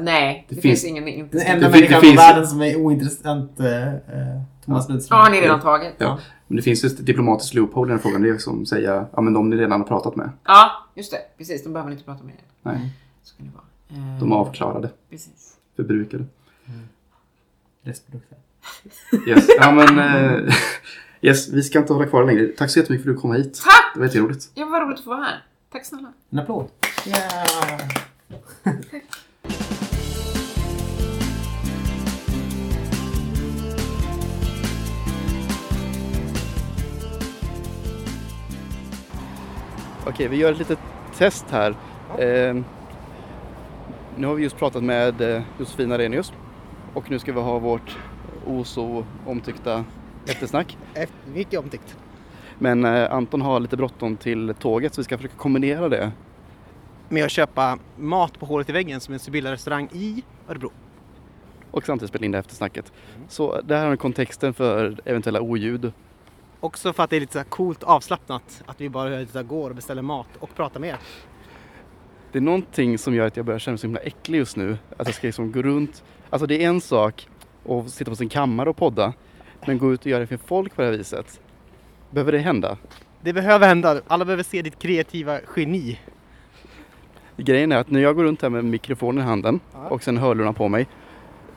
nej, 0.00 0.46
det, 0.48 0.54
Det 0.54 0.60
finns, 0.60 0.80
finns- 0.82 0.90
ingen 0.90 1.04
Den 1.04 1.14
intressant. 1.14 1.50
enda 1.54 1.66
Det 1.66 1.72
fin- 1.72 1.80
människan 1.80 2.00
det 2.00 2.06
i 2.06 2.10
finns- 2.10 2.20
världen 2.20 2.46
som 2.46 2.62
är 2.62 2.76
ointressant, 2.76 3.60
eh, 3.60 3.88
eh, 3.94 4.42
Thomas 4.64 4.88
Lundström. 4.88 5.18
Ja, 5.18 5.24
har 5.24 5.30
ni 5.30 5.40
redan 5.40 5.60
tagit? 5.60 5.94
Ja. 5.98 6.18
Men 6.46 6.56
det 6.56 6.62
finns 6.62 6.84
ju 6.84 6.86
ett 6.86 7.06
diplomatiskt 7.06 7.54
loophole 7.54 7.90
i 7.90 7.92
den 7.92 7.98
frågan. 8.02 8.22
Det 8.22 8.28
är 8.28 8.38
som 8.38 8.66
säga, 8.66 9.06
ja 9.12 9.20
men 9.20 9.32
de 9.32 9.50
ni 9.50 9.56
redan 9.56 9.80
har 9.80 9.86
pratat 9.88 10.16
med. 10.16 10.30
Ja, 10.44 10.70
just 10.94 11.10
det. 11.12 11.18
Precis, 11.38 11.64
de 11.64 11.72
behöver 11.72 11.86
man 11.88 11.92
inte 11.92 12.04
prata 12.04 12.24
med. 12.24 12.34
Nej, 12.62 12.90
Så 13.22 13.36
kan 13.36 13.46
det 13.46 13.52
vara. 13.54 13.64
Ehm, 14.12 14.20
de 14.20 14.32
är 14.32 14.36
avklarade. 14.36 14.90
Precis. 15.10 15.56
Förbrukade. 15.76 16.24
Restprodukter. 17.82 18.36
Yes, 19.28 19.46
ja 19.60 19.72
men... 19.72 19.98
eh, 19.98 20.54
yes, 21.20 21.48
vi 21.52 21.62
ska 21.62 21.78
inte 21.78 21.92
hålla 21.92 22.06
kvar 22.06 22.24
längre. 22.24 22.46
Tack 22.46 22.70
så 22.70 22.78
jättemycket 22.78 23.04
för 23.04 23.10
att 23.10 23.16
du 23.16 23.20
kom 23.20 23.32
hit. 23.32 23.60
Tack! 23.64 23.94
Det 23.94 24.00
var 24.00 24.06
jätteroligt. 24.06 24.50
Ja, 24.54 24.66
vad 24.66 24.82
roligt 24.82 24.98
att 24.98 25.04
få 25.04 25.10
vara 25.10 25.22
här. 25.22 25.42
Tack 25.72 25.84
snälla. 25.86 26.12
En 26.30 26.38
applåd. 26.38 26.68
Yeah. 27.06 27.80
Okej, 40.10 40.28
vi 40.28 40.36
gör 40.36 40.52
ett 40.52 40.58
litet 40.58 40.78
test 41.14 41.46
här. 41.50 41.70
Eh, 42.18 42.56
nu 44.16 44.26
har 44.26 44.34
vi 44.34 44.42
just 44.42 44.56
pratat 44.56 44.82
med 44.82 45.20
eh, 45.20 45.42
Josefin 45.58 45.92
Arrhenius 45.92 46.32
och 46.94 47.10
nu 47.10 47.18
ska 47.18 47.32
vi 47.32 47.40
ha 47.40 47.58
vårt 47.58 47.98
OSO 48.46 49.04
omtyckta 49.26 49.84
eftersnack. 50.26 50.78
Mycket 51.34 51.60
omtyckt. 51.60 51.96
Men 52.58 52.84
eh, 52.84 53.12
Anton 53.12 53.42
har 53.42 53.60
lite 53.60 53.76
bråttom 53.76 54.16
till 54.16 54.54
tåget 54.58 54.94
så 54.94 55.00
vi 55.00 55.04
ska 55.04 55.16
försöka 55.16 55.36
kombinera 55.36 55.88
det. 55.88 56.12
Med 57.08 57.24
att 57.24 57.30
köpa 57.30 57.78
mat 57.96 58.38
på 58.38 58.46
hålet 58.46 58.68
i 58.68 58.72
väggen 58.72 59.00
som 59.00 59.14
en 59.14 59.20
Sibylla 59.20 59.52
restaurang 59.52 59.88
i 59.92 60.24
Örebro. 60.48 60.70
och 61.70 61.86
samtidigt 61.86 62.10
spela 62.10 62.24
in 62.24 62.32
det 62.32 62.38
eftersnacket. 62.38 62.92
Så 63.28 63.60
det 63.60 63.76
här 63.76 63.90
är 63.90 63.96
kontexten 63.96 64.54
för 64.54 65.00
eventuella 65.04 65.40
oljud. 65.40 65.92
Också 66.60 66.92
för 66.92 67.02
att 67.02 67.10
det 67.10 67.16
är 67.16 67.20
lite 67.20 67.44
så 67.44 67.44
coolt 67.48 67.82
avslappnat 67.82 68.62
att 68.66 68.80
vi 68.80 68.88
bara 68.88 69.26
så 69.26 69.42
går 69.42 69.70
och 69.70 69.76
beställer 69.76 70.02
mat 70.02 70.28
och 70.38 70.54
pratar 70.54 70.80
med 70.80 70.90
er. 70.90 70.98
Det 72.32 72.38
är 72.38 72.42
någonting 72.42 72.98
som 72.98 73.14
gör 73.14 73.26
att 73.26 73.36
jag 73.36 73.46
börjar 73.46 73.58
känna 73.58 73.72
mig 73.72 73.78
så 73.78 73.86
himla 73.86 74.00
äcklig 74.00 74.38
just 74.38 74.56
nu. 74.56 74.78
Att 74.96 75.06
jag 75.06 75.14
ska 75.14 75.26
liksom 75.26 75.52
gå 75.52 75.62
runt. 75.62 76.04
Alltså 76.30 76.46
det 76.46 76.64
är 76.64 76.68
en 76.68 76.80
sak 76.80 77.28
att 77.68 77.90
sitta 77.90 78.10
på 78.10 78.16
sin 78.16 78.28
kammare 78.28 78.70
och 78.70 78.76
podda. 78.76 79.12
Men 79.66 79.78
gå 79.78 79.92
ut 79.92 80.00
och 80.00 80.06
göra 80.06 80.20
det 80.20 80.26
för 80.26 80.36
folk 80.36 80.74
på 80.74 80.82
det 80.82 80.88
här 80.88 80.96
viset. 80.96 81.40
Behöver 82.10 82.32
det 82.32 82.38
hända? 82.38 82.76
Det 83.20 83.32
behöver 83.32 83.68
hända. 83.68 84.00
Alla 84.06 84.24
behöver 84.24 84.42
se 84.42 84.62
ditt 84.62 84.78
kreativa 84.78 85.40
geni. 85.56 85.98
Grejen 87.36 87.72
är 87.72 87.76
att 87.76 87.90
när 87.90 88.00
jag 88.00 88.16
går 88.16 88.24
runt 88.24 88.42
här 88.42 88.48
med 88.48 88.64
mikrofonen 88.64 89.24
i 89.24 89.26
handen 89.26 89.60
och 89.88 90.02
sen 90.02 90.16
hörlurarna 90.16 90.52
på 90.52 90.68
mig. 90.68 90.86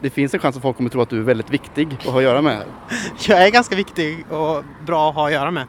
Det 0.04 0.10
finns 0.10 0.34
en 0.34 0.40
chans 0.40 0.56
att 0.56 0.62
folk 0.62 0.78
kommer 0.78 0.90
tro 0.90 1.02
att 1.02 1.10
du 1.10 1.18
är 1.18 1.24
väldigt 1.24 1.50
viktig 1.50 1.94
att 2.00 2.06
ha 2.06 2.18
att 2.18 2.24
göra 2.24 2.42
med. 2.42 2.64
Jag 3.28 3.48
är 3.48 3.52
ganska 3.52 3.76
viktig 3.76 4.26
och 4.32 4.64
bra 4.86 5.10
att 5.10 5.16
ha 5.16 5.28
att 5.28 5.34
göra 5.34 5.52
med. 5.52 5.68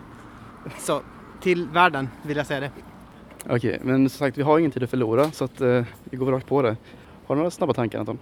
Så 0.78 1.01
till 1.41 1.68
världen 1.68 2.09
vill 2.22 2.37
jag 2.37 2.47
säga 2.47 2.61
det. 2.61 2.70
Okej, 3.49 3.80
men 3.82 4.09
som 4.11 4.18
sagt 4.18 4.39
vi 4.39 4.43
har 4.43 4.59
ingen 4.59 4.70
tid 4.70 4.82
att 4.82 4.91
förlora 4.91 5.30
så 5.30 5.45
att 5.45 5.61
eh, 5.61 5.82
vi 6.05 6.16
går 6.16 6.32
rakt 6.32 6.47
på 6.47 6.62
det. 6.62 6.76
Har 7.26 7.35
du 7.35 7.39
några 7.39 7.51
snabba 7.51 7.72
tankar 7.72 7.99
Anton? 7.99 8.18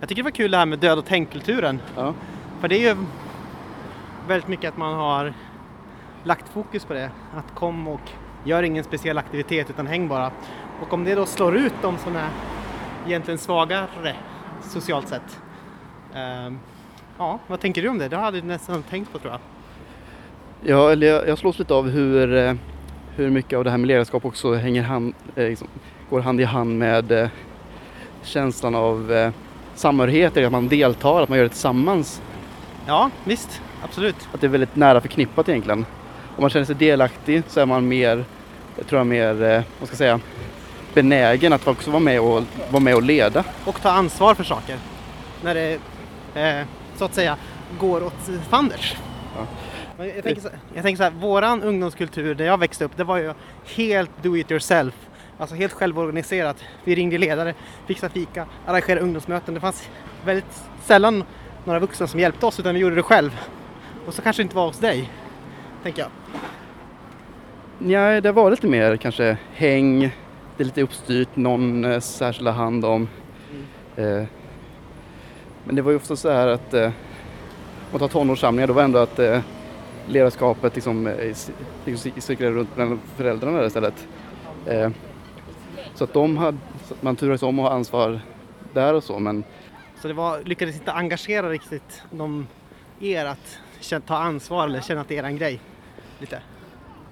Jag 0.00 0.08
tycker 0.08 0.22
det 0.22 0.26
var 0.26 0.30
kul 0.30 0.50
det 0.50 0.56
här 0.56 0.66
med 0.66 0.78
död 0.78 0.98
och 0.98 1.06
tänkkulturen. 1.06 1.80
Ja. 1.96 2.14
För 2.60 2.68
det 2.68 2.76
är 2.76 2.94
ju 2.94 2.96
väldigt 4.28 4.48
mycket 4.48 4.68
att 4.68 4.76
man 4.76 4.94
har 4.94 5.34
lagt 6.24 6.48
fokus 6.48 6.84
på 6.84 6.92
det. 6.92 7.10
Att 7.34 7.54
kom 7.54 7.88
och 7.88 8.10
gör 8.44 8.62
ingen 8.62 8.84
speciell 8.84 9.18
aktivitet 9.18 9.70
utan 9.70 9.86
häng 9.86 10.08
bara. 10.08 10.30
Och 10.82 10.92
om 10.92 11.04
det 11.04 11.14
då 11.14 11.26
slår 11.26 11.56
ut 11.56 11.74
de 11.82 11.98
som 11.98 12.16
är 12.16 12.28
egentligen 13.06 13.38
svagare 13.38 14.16
socialt 14.70 15.08
sett. 15.08 15.38
ehm, 16.14 16.58
ja, 17.18 17.38
vad 17.46 17.60
tänker 17.60 17.82
du 17.82 17.88
om 17.88 17.98
det? 17.98 18.08
Det 18.08 18.16
hade 18.16 18.38
jag 18.38 18.46
nästan 18.46 18.82
tänkt 18.82 19.12
på 19.12 19.18
tror 19.18 19.32
jag. 19.32 19.40
Ja, 20.70 20.92
eller 20.92 21.06
jag, 21.06 21.28
jag 21.28 21.38
slås 21.38 21.58
lite 21.58 21.74
av 21.74 21.88
hur, 21.88 22.34
eh, 22.36 22.54
hur 23.16 23.30
mycket 23.30 23.56
av 23.56 23.64
det 23.64 23.70
här 23.70 23.78
med 23.78 23.88
ledarskap 23.88 24.24
också 24.24 24.54
hänger 24.54 24.82
hand, 24.82 25.14
eh, 25.36 25.48
liksom, 25.48 25.68
går 26.10 26.20
hand 26.20 26.40
i 26.40 26.44
hand 26.44 26.78
med 26.78 27.12
eh, 27.12 27.28
känslan 28.22 28.74
av 28.74 29.32
samhörighet, 29.74 30.36
att 30.36 30.52
man 30.52 30.68
deltar, 30.68 31.22
att 31.22 31.28
man 31.28 31.38
gör 31.38 31.44
det 31.44 31.50
tillsammans. 31.50 32.22
Ja, 32.86 33.10
visst. 33.24 33.62
Absolut. 33.84 34.28
Att 34.32 34.40
det 34.40 34.46
är 34.46 34.48
väldigt 34.48 34.76
nära 34.76 35.00
förknippat 35.00 35.48
egentligen. 35.48 35.86
Om 36.36 36.40
man 36.40 36.50
känner 36.50 36.66
sig 36.66 36.74
delaktig 36.74 37.42
så 37.48 37.60
är 37.60 37.66
man 37.66 37.88
mer, 37.88 38.24
jag 38.76 38.86
tror 38.86 38.98
jag 38.98 39.06
mer, 39.06 39.34
vad 39.78 39.88
ska 39.88 39.92
jag 39.92 39.98
säga, 39.98 40.20
benägen 40.94 41.52
att 41.52 41.66
också 41.66 41.90
vara 41.90 42.00
med 42.00 42.20
och, 42.20 42.42
vara 42.70 42.82
med 42.82 42.94
och 42.94 43.02
leda. 43.02 43.44
Och 43.64 43.82
ta 43.82 43.90
ansvar 43.90 44.34
för 44.34 44.44
saker. 44.44 44.76
När 45.42 45.54
det 45.54 45.78
eh, 46.34 46.66
så 46.96 47.04
att 47.04 47.14
säga 47.14 47.36
går 47.78 48.04
åt 48.04 48.30
fanders. 48.48 48.96
Ja. 49.36 49.46
Jag 50.04 50.24
tänker, 50.24 50.42
så, 50.42 50.48
jag 50.74 50.82
tänker 50.82 50.96
så 50.96 51.02
här, 51.02 51.10
våran 51.10 51.62
ungdomskultur 51.62 52.34
där 52.34 52.44
jag 52.44 52.58
växte 52.58 52.84
upp, 52.84 52.96
det 52.96 53.04
var 53.04 53.16
ju 53.16 53.34
helt 53.76 54.10
do 54.22 54.36
it 54.36 54.50
yourself. 54.50 54.94
Alltså 55.38 55.56
helt 55.56 55.72
självorganiserat. 55.72 56.56
Vi 56.84 56.94
ringde 56.94 57.18
ledare, 57.18 57.54
fixade 57.86 58.12
fika, 58.12 58.46
arrangerade 58.66 59.00
ungdomsmöten. 59.00 59.54
Det 59.54 59.60
fanns 59.60 59.88
väldigt 60.24 60.62
sällan 60.84 61.24
några 61.64 61.78
vuxna 61.78 62.06
som 62.06 62.20
hjälpte 62.20 62.46
oss 62.46 62.60
utan 62.60 62.74
vi 62.74 62.80
gjorde 62.80 62.94
det 62.94 63.02
själv. 63.02 63.40
Och 64.06 64.14
så 64.14 64.22
kanske 64.22 64.42
det 64.42 64.44
inte 64.44 64.56
var 64.56 64.66
hos 64.66 64.78
dig, 64.78 65.10
tänker 65.82 66.02
jag. 66.02 66.10
Nej, 67.78 68.20
det 68.20 68.32
var 68.32 68.50
lite 68.50 68.66
mer 68.66 68.96
kanske 68.96 69.36
häng, 69.52 70.10
det 70.60 70.64
är 70.64 70.66
lite 70.66 70.82
uppstyrt, 70.82 71.36
någon 71.36 71.84
eh, 71.84 72.00
särskild 72.00 72.48
hand 72.48 72.84
om. 72.84 73.08
Eh, 73.96 74.24
men 75.64 75.76
det 75.76 75.82
var 75.82 75.90
ju 75.90 75.96
ofta 75.96 76.16
så 76.16 76.30
här 76.30 76.48
att 76.48 76.74
eh, 76.74 76.84
om 76.84 76.92
man 77.90 78.00
tar 78.00 78.08
tonårssamlingar 78.08 78.66
då 78.66 78.72
var 78.72 78.82
ändå 78.82 78.98
att 78.98 79.18
eh, 79.18 79.40
ledarskapet 80.06 80.74
liksom, 80.74 81.06
eh, 81.06 81.36
liksom 81.84 82.12
cirkulerade 82.20 82.56
runt 82.56 82.74
bland 82.74 82.98
föräldrarna 83.16 83.58
där 83.58 83.66
istället. 83.66 84.08
Eh, 84.66 84.90
så 85.94 86.04
att 86.04 86.12
de 86.12 86.36
hade, 86.36 86.58
att 86.90 87.02
man 87.02 87.16
turades 87.16 87.42
om 87.42 87.58
att 87.58 87.64
ha 87.64 87.76
ansvar 87.76 88.20
där 88.72 88.94
och 88.94 89.04
så 89.04 89.18
men 89.18 89.44
Så 90.00 90.08
det 90.08 90.14
var, 90.14 90.42
lyckades 90.44 90.74
inte 90.74 90.92
engagera 90.92 91.50
riktigt 91.50 92.02
de, 92.10 92.46
er 93.00 93.24
att 93.24 93.60
ta 94.06 94.16
ansvar 94.16 94.64
eller 94.66 94.80
känna 94.80 95.00
att 95.00 95.08
det 95.08 95.18
är 95.18 95.24
en 95.24 95.36
grej. 95.36 95.60
Lite. 96.18 96.42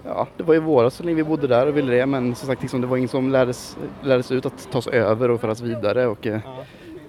Ja, 0.05 0.27
det 0.37 0.43
var 0.43 0.55
ju 0.55 0.61
våra 0.61 0.91
så 0.91 1.03
länge 1.03 1.17
vi 1.17 1.25
bodde 1.25 1.47
där 1.47 1.67
och 1.67 1.77
ville 1.77 1.93
det 1.97 2.07
men 2.07 2.35
som 2.35 2.47
sagt 2.47 2.63
liksom, 2.63 2.81
det 2.81 2.87
var 2.87 2.97
ingen 2.97 3.09
som 3.09 3.31
lärdes, 3.31 3.77
lärdes 4.03 4.31
ut 4.33 4.47
att 4.47 4.69
tas 4.73 4.87
över 4.87 5.31
och 5.31 5.41
föras 5.41 5.61
vidare 5.61 6.07
och 6.07 6.27
eh. 6.27 6.41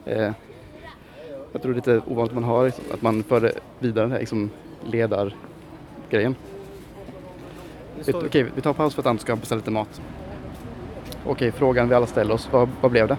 Eh, 0.06 0.32
jag 1.52 1.62
tror 1.62 1.74
det 1.74 1.88
är 1.88 1.94
lite 1.96 2.12
ovanligt 2.12 2.34
man 2.36 2.44
har 2.44 2.66
liksom, 2.66 2.84
att 2.94 3.02
man 3.02 3.24
för 3.24 3.52
vidare 3.80 4.04
den 4.06 4.12
här 4.12 4.20
liksom, 4.20 4.50
ledargrejen. 4.86 6.36
Vi- 7.98 8.04
står 8.04 8.22
vi- 8.22 8.28
Okej, 8.28 8.46
tar 8.64 8.74
paus 8.74 8.94
för 8.96 9.02
att 9.02 9.06
Anton 9.06 9.20
ska 9.22 9.36
beställa 9.36 9.58
lite 9.60 9.72
mat. 9.72 10.02
Okej, 11.26 11.52
frågan 11.52 11.90
vi 11.90 11.96
alla 11.96 12.06
ställer 12.08 12.34
oss, 12.34 12.50
vad, 12.52 12.70
vad 12.82 12.92
blev 12.92 13.08
det? 13.08 13.18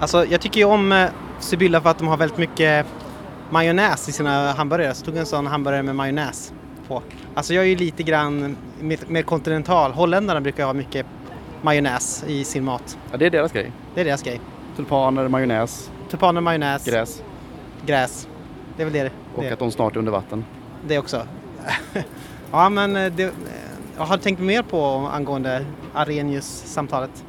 Alltså 0.00 0.24
jag 0.26 0.40
tycker 0.40 0.60
ju 0.60 0.66
om 0.66 0.92
eh, 0.92 1.06
Sibylla 1.38 1.80
för 1.80 1.90
att 1.90 1.98
de 1.98 2.08
har 2.08 2.16
väldigt 2.16 2.38
mycket 2.38 2.86
majonnäs 3.50 4.08
i 4.08 4.12
sina 4.12 4.52
hamburgare. 4.52 4.94
Så 4.94 5.00
jag 5.00 5.06
tog 5.06 5.16
en 5.16 5.26
sån 5.26 5.46
hamburgare 5.46 5.82
med 5.82 5.96
majonnäs 5.96 6.52
på. 6.90 7.02
Alltså 7.34 7.54
jag 7.54 7.64
är 7.64 7.68
ju 7.68 7.76
lite 7.76 8.02
grann 8.02 8.56
mer, 8.80 9.22
kontinental. 9.22 9.92
Holländarna 9.92 10.40
brukar 10.40 10.64
ha 10.64 10.72
mycket 10.72 11.06
majonnäs 11.62 12.24
i 12.26 12.44
sin 12.44 12.64
mat. 12.64 12.98
Ja, 13.10 13.16
det 13.16 13.26
är 13.26 13.30
deras 13.30 13.52
grej. 13.52 13.72
Det 13.94 14.00
är 14.00 14.04
deras 14.04 14.22
grej. 14.22 14.40
Tulpaner, 14.76 15.28
majonnäs, 15.28 15.90
Tulpaner, 16.10 16.40
majonnäs, 16.40 16.84
gräs 16.86 17.22
gräs. 17.86 18.28
Det 18.76 18.82
är 18.82 18.84
väl 18.86 18.92
det 18.92 19.12
och 19.34 19.42
det, 19.42 19.52
att 19.52 19.58
de 19.58 19.70
snart 19.70 19.94
är 19.94 19.98
under 19.98 20.12
vatten. 20.12 20.44
det 20.86 20.98
också. 20.98 21.26
ja 22.50 22.68
men 22.68 22.96
eh, 22.96 23.12
det, 23.12 23.22
eh, 23.22 23.30
jag 23.96 24.04
har 24.04 24.16
tänkt 24.16 24.40
mer 24.40 24.62
på 24.62 24.84
angående 25.12 25.64
Arrhenius-samtalet. 25.94 27.24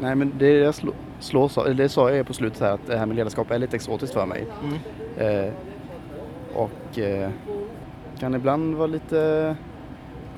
Nej, 0.00 0.14
men 0.14 0.32
det 0.38 0.48
jag 0.48 0.74
slå, 0.74 0.92
slås 1.20 1.58
av, 1.58 1.76
det 1.76 1.88
sa 1.88 2.10
jag 2.10 2.26
på 2.26 2.32
slutet 2.32 2.60
här 2.60 2.72
att 2.72 2.86
det 2.86 2.98
här 2.98 3.06
med 3.06 3.16
ledarskap 3.16 3.50
är 3.50 3.58
lite 3.58 3.76
exotiskt 3.76 4.14
för 4.14 4.26
mig. 4.26 4.46
Mm. 4.62 5.44
Eh, 5.46 5.52
och 6.54 6.98
eh, 6.98 7.30
kan 8.18 8.34
ibland 8.34 8.74
vara 8.74 8.86
lite 8.86 9.56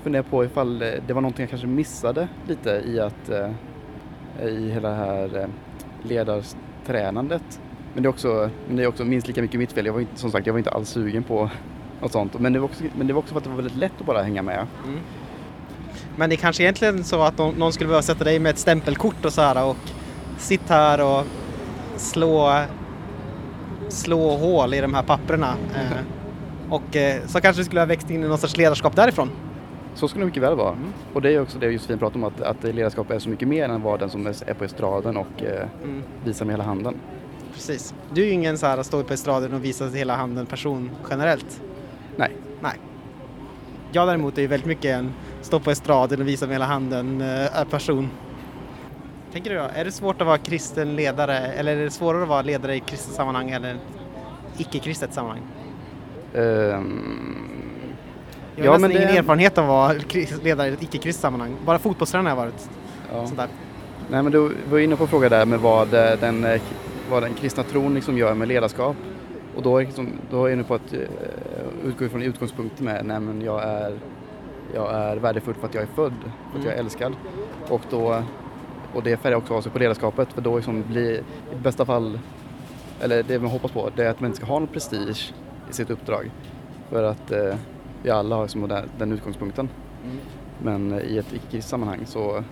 fundera 0.02 0.22
på 0.22 0.44
ifall 0.44 0.82
eh, 0.82 0.88
det 1.06 1.12
var 1.12 1.20
någonting 1.20 1.42
jag 1.42 1.50
kanske 1.50 1.66
missade 1.66 2.28
lite 2.48 2.70
i 2.70 3.00
att 3.00 3.28
eh, 3.28 3.50
i 4.48 4.70
hela 4.70 4.88
det 4.88 4.94
här 4.94 5.38
eh, 5.38 5.48
ledartränandet. 6.02 7.60
Men 7.94 8.02
det 8.02 8.06
är 8.06 8.10
också, 8.10 8.50
men 8.66 8.76
det 8.76 8.82
är 8.82 8.86
också 8.86 9.04
minst 9.04 9.26
lika 9.26 9.42
mycket 9.42 9.60
mitt 9.60 9.72
fel. 9.72 9.86
Jag 9.86 9.92
var 9.92 10.00
inte, 10.00 10.20
som 10.20 10.30
sagt, 10.30 10.46
jag 10.46 10.54
var 10.54 10.58
inte 10.58 10.70
alls 10.70 10.88
sugen 10.88 11.22
på 11.22 11.50
något 12.00 12.12
sånt. 12.12 12.40
Men 12.40 12.52
det 12.52 12.58
var 12.58 12.68
också, 12.68 12.84
men 12.98 13.06
det 13.06 13.12
var 13.12 13.18
också 13.18 13.32
för 13.32 13.38
att 13.38 13.44
det 13.44 13.50
var 13.50 13.56
väldigt 13.56 13.76
lätt 13.76 13.92
att 14.00 14.06
bara 14.06 14.22
hänga 14.22 14.42
med. 14.42 14.66
Mm. 14.84 15.00
Men 16.16 16.30
det 16.30 16.34
är 16.34 16.36
kanske 16.36 16.62
egentligen 16.62 17.04
så 17.04 17.22
att 17.22 17.38
någon, 17.38 17.72
skulle 17.72 17.88
behöva 17.88 18.02
sätta 18.02 18.24
dig 18.24 18.38
med 18.38 18.50
ett 18.50 18.58
stämpelkort 18.58 19.24
och 19.24 19.32
så 19.32 19.40
här 19.40 19.68
och 19.68 19.76
sitta 20.38 20.74
här 20.74 21.04
och 21.04 21.26
slå, 21.96 22.62
slå 23.88 24.36
hål 24.36 24.74
i 24.74 24.80
de 24.80 24.94
här 24.94 25.02
papperna. 25.02 25.54
Eh. 25.74 26.19
Och 26.70 26.96
eh, 26.96 27.26
så 27.26 27.40
kanske 27.40 27.60
det 27.60 27.64
skulle 27.64 27.80
ha 27.80 27.86
växt 27.86 28.10
in 28.10 28.24
i 28.24 28.28
någon 28.28 28.38
sorts 28.38 28.56
ledarskap 28.56 28.96
därifrån. 28.96 29.30
Så 29.94 30.08
skulle 30.08 30.22
det 30.22 30.26
mycket 30.26 30.42
väl 30.42 30.56
vara. 30.56 30.76
Och 31.12 31.22
det 31.22 31.34
är 31.34 31.42
också 31.42 31.58
det 31.58 31.66
Josefin 31.66 31.98
pratar 31.98 32.16
om, 32.16 32.24
att, 32.24 32.40
att 32.40 32.64
ledarskap 32.64 33.10
är 33.10 33.18
så 33.18 33.28
mycket 33.28 33.48
mer 33.48 33.64
än 33.64 33.70
att 33.70 33.82
vara 33.82 33.96
den 33.96 34.10
som 34.10 34.26
är 34.26 34.54
på 34.54 34.64
estraden 34.64 35.16
och 35.16 35.42
eh, 35.42 35.68
Mm. 35.84 36.02
visar 36.24 36.44
med 36.46 36.52
hela 36.52 36.64
handen. 36.64 36.94
Precis. 37.54 37.94
Du 38.12 38.22
är 38.22 38.26
ju 38.26 38.32
ingen 38.32 38.58
så 38.58 38.66
här 38.66 38.82
stå 38.82 39.02
på 39.02 39.14
estraden 39.14 39.54
och 39.54 39.64
visa 39.64 39.86
hela 39.88 40.16
handen 40.16 40.46
person 40.46 40.90
generellt. 41.10 41.60
Nej. 42.16 42.36
Nej. 42.60 42.72
Jag 43.92 44.08
däremot 44.08 44.38
är 44.38 44.42
ju 44.42 44.48
väldigt 44.48 44.66
mycket 44.66 44.96
en 44.96 45.12
stå 45.42 45.60
på 45.60 45.70
estraden 45.70 46.20
och 46.20 46.28
visa 46.28 46.46
med 46.46 46.54
hela 46.54 46.64
handen 46.64 47.20
eh, 47.20 47.64
person. 47.70 48.08
Tänker 49.32 49.50
du 49.50 49.56
då, 49.56 49.66
är 49.74 49.84
det 49.84 49.92
svårt 49.92 50.20
att 50.20 50.26
vara 50.26 50.38
kristen 50.38 50.96
ledare 50.96 51.38
eller 51.38 51.76
är 51.76 51.84
det 51.84 51.90
svårare 51.90 52.22
att 52.22 52.28
vara 52.28 52.42
ledare 52.42 52.76
i 52.76 52.80
kristet 52.80 53.14
sammanhang 53.14 53.50
eller 53.50 53.76
icke-kristet 54.58 55.14
sammanhang? 55.14 55.42
Ehm, 56.34 57.04
Jag 58.56 58.64
har 58.64 58.66
Ja, 58.66 58.72
nästan 58.72 58.80
men 58.80 58.90
ingen 58.90 59.08
det- 59.14 59.18
erfarenhet 59.18 59.58
av 59.58 59.64
att 59.64 59.70
vara 59.70 59.94
ledare 60.42 60.68
i 60.68 60.72
ett 60.72 60.82
icke-kristet 60.82 61.22
sammanhang. 61.22 61.56
Bara 61.66 61.78
fotbollstränare 61.78 62.32
har 62.34 62.38
jag 62.38 62.44
varit. 62.46 62.70
ja. 63.12 63.26
Sånt 63.26 63.36
där. 63.38 63.48
Nej 64.10 64.22
men 64.22 64.32
du 64.32 64.52
var 64.70 64.78
inne 64.78 64.96
på 64.96 65.06
fråga 65.06 65.28
där 65.28 65.46
med 65.46 65.60
vad 65.60 65.94
eh, 65.94 66.12
den, 66.20 66.44
eh, 66.44 66.60
vad 67.10 67.22
den 67.22 67.34
kristna 67.34 67.62
tron 67.62 67.94
liksom 67.94 68.18
gör 68.18 68.34
med 68.34 68.48
ledarskap. 68.48 68.96
Och 69.56 69.62
då 69.62 69.78
är, 69.78 69.84
liksom, 69.84 70.08
då 70.30 70.44
är 70.44 70.48
jag 70.48 70.52
inne 70.52 70.64
på 70.64 70.74
att 70.74 70.94
uh, 70.94 71.00
utgå 71.84 72.04
ifrån 72.04 72.22
utgångspunkten 72.22 72.84
med 72.84 73.04
nej 73.06 73.20
men 73.20 73.42
jag 73.42 73.62
är, 73.62 73.92
jag 74.74 74.94
är 74.94 75.16
värdefull 75.16 75.54
för 75.54 75.66
att 75.66 75.74
jag 75.74 75.82
är 75.82 75.86
född, 75.94 76.12
för 76.52 76.58
att 76.58 76.64
jag 76.64 76.74
är 76.74 76.78
älskad. 76.78 77.12
Och, 77.68 77.80
då, 77.90 78.22
och 78.94 79.02
det 79.02 79.16
färgar 79.16 79.36
också 79.36 79.54
av 79.54 79.60
sig 79.62 79.72
på 79.72 79.78
ledarskapet 79.78 80.32
för 80.32 80.40
då 80.40 80.56
liksom 80.56 80.84
blir 80.88 81.10
i 81.52 81.56
bästa 81.62 81.84
fall, 81.84 82.18
eller 83.00 83.22
det 83.22 83.38
man 83.38 83.50
hoppas 83.50 83.70
på, 83.70 83.90
det 83.96 84.04
är 84.04 84.10
att 84.10 84.20
man 84.20 84.26
inte 84.30 84.36
ska 84.36 84.46
ha 84.46 84.58
någon 84.58 84.68
prestige 84.68 85.32
i 85.70 85.74
sitt 85.74 85.90
uppdrag. 85.90 86.30
För 86.88 87.02
att 87.02 87.30
eh, 87.30 87.54
vi 88.02 88.10
alla 88.10 88.36
har 88.36 88.42
liksom 88.42 88.68
den, 88.68 88.88
den 88.98 89.12
utgångspunkten. 89.12 89.68
Men 90.62 90.92
eh, 90.92 90.98
i 90.98 91.18
ett 91.18 91.32
icke 91.32 91.62
sammanhang 91.62 92.06
så 92.06 92.44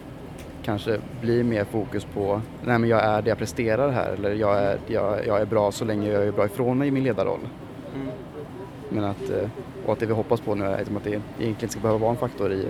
kanske 0.62 0.98
blir 1.20 1.44
mer 1.44 1.64
fokus 1.64 2.04
på 2.04 2.40
nej 2.64 2.78
men 2.78 2.90
jag 2.90 3.04
är 3.04 3.22
det 3.22 3.28
jag 3.28 3.38
presterar 3.38 3.90
här 3.90 4.12
eller 4.12 4.34
jag 4.34 4.58
är, 4.58 4.78
jag, 4.86 5.26
jag 5.26 5.40
är 5.40 5.46
bra 5.46 5.72
så 5.72 5.84
länge 5.84 6.10
jag 6.10 6.26
är 6.26 6.32
bra 6.32 6.44
ifrån 6.44 6.78
mig 6.78 6.88
i 6.88 6.90
min 6.90 7.04
ledarroll. 7.04 7.40
Mm. 7.94 8.08
Men 8.88 9.04
att, 9.04 9.30
eh, 9.30 9.48
och 9.86 9.92
att 9.92 10.00
det 10.00 10.06
vi 10.06 10.12
hoppas 10.12 10.40
på 10.40 10.54
nu 10.54 10.64
är 10.64 10.78
liksom 10.78 10.96
att 10.96 11.04
det 11.04 11.10
egentligen 11.10 11.50
inte 11.50 11.68
ska 11.68 11.80
behöva 11.80 11.98
vara 11.98 12.10
en 12.10 12.16
faktor 12.16 12.52
i 12.52 12.66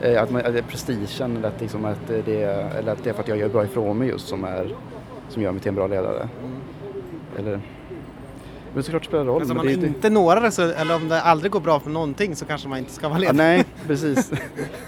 eh, 0.00 0.22
att, 0.22 0.30
man, 0.30 0.46
att 0.46 0.52
det 0.52 0.58
är 0.58 0.62
prestigen 0.62 1.36
eller 1.36 1.48
att, 1.48 1.60
liksom 1.60 1.84
att, 1.84 2.06
det 2.06 2.42
eller 2.78 2.92
att 2.92 3.04
det 3.04 3.10
är 3.10 3.14
för 3.14 3.22
att 3.22 3.28
jag 3.28 3.38
gör 3.38 3.48
bra 3.48 3.64
ifrån 3.64 3.98
mig 3.98 4.08
just 4.08 4.28
som, 4.28 4.44
är, 4.44 4.74
som 5.28 5.42
gör 5.42 5.52
mig 5.52 5.60
till 5.60 5.68
en 5.68 5.74
bra 5.74 5.86
ledare. 5.86 6.28
Eller, 7.38 7.60
men 8.74 8.82
såklart 8.82 9.04
spelar 9.04 9.24
det 9.24 9.30
roll. 9.30 9.40
Alltså 9.40 9.52
om 9.52 9.56
men 9.56 9.66
man 9.66 9.66
det 9.66 9.72
inte- 9.72 9.86
inte 9.86 10.10
når 10.10 10.36
det, 10.36 10.50
så, 10.50 10.62
eller 10.62 10.94
om 10.96 11.08
det 11.08 11.20
aldrig 11.22 11.52
går 11.52 11.60
bra 11.60 11.80
för 11.80 11.90
någonting 11.90 12.36
så 12.36 12.44
kanske 12.44 12.68
man 12.68 12.78
inte 12.78 12.92
ska 12.92 13.08
vara 13.08 13.18
Ja, 13.18 13.32
ledare. 13.32 13.36
nej, 13.46 13.64
precis. 13.86 14.32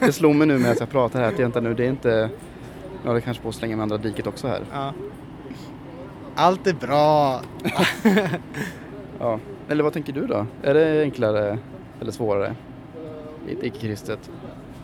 Det 0.00 0.12
slog 0.12 0.34
mig 0.34 0.46
nu 0.46 0.58
när 0.58 0.76
jag 0.80 0.90
pratar 0.90 1.20
här 1.20 1.28
att 1.28 1.54
det, 1.54 1.60
nu, 1.60 1.74
det 1.74 1.84
är 1.84 1.88
inte... 1.88 2.30
Jag 3.02 3.08
håller 3.08 3.20
kanske 3.20 3.42
på 3.42 3.48
att 3.48 3.54
slänga 3.54 3.76
med 3.76 3.82
andra 3.82 3.96
diket 3.98 4.26
också 4.26 4.46
här. 4.48 4.60
Ja. 4.72 4.92
Allt 6.34 6.66
är 6.66 6.74
bra. 6.74 7.40
Ja. 9.18 9.38
Eller 9.68 9.84
vad 9.84 9.92
tänker 9.92 10.12
du 10.12 10.26
då? 10.26 10.46
Är 10.62 10.74
det 10.74 11.02
enklare 11.02 11.58
eller 12.00 12.12
svårare? 12.12 12.54
I 13.48 13.52
ett 13.52 13.62
icke-kristet 13.62 14.30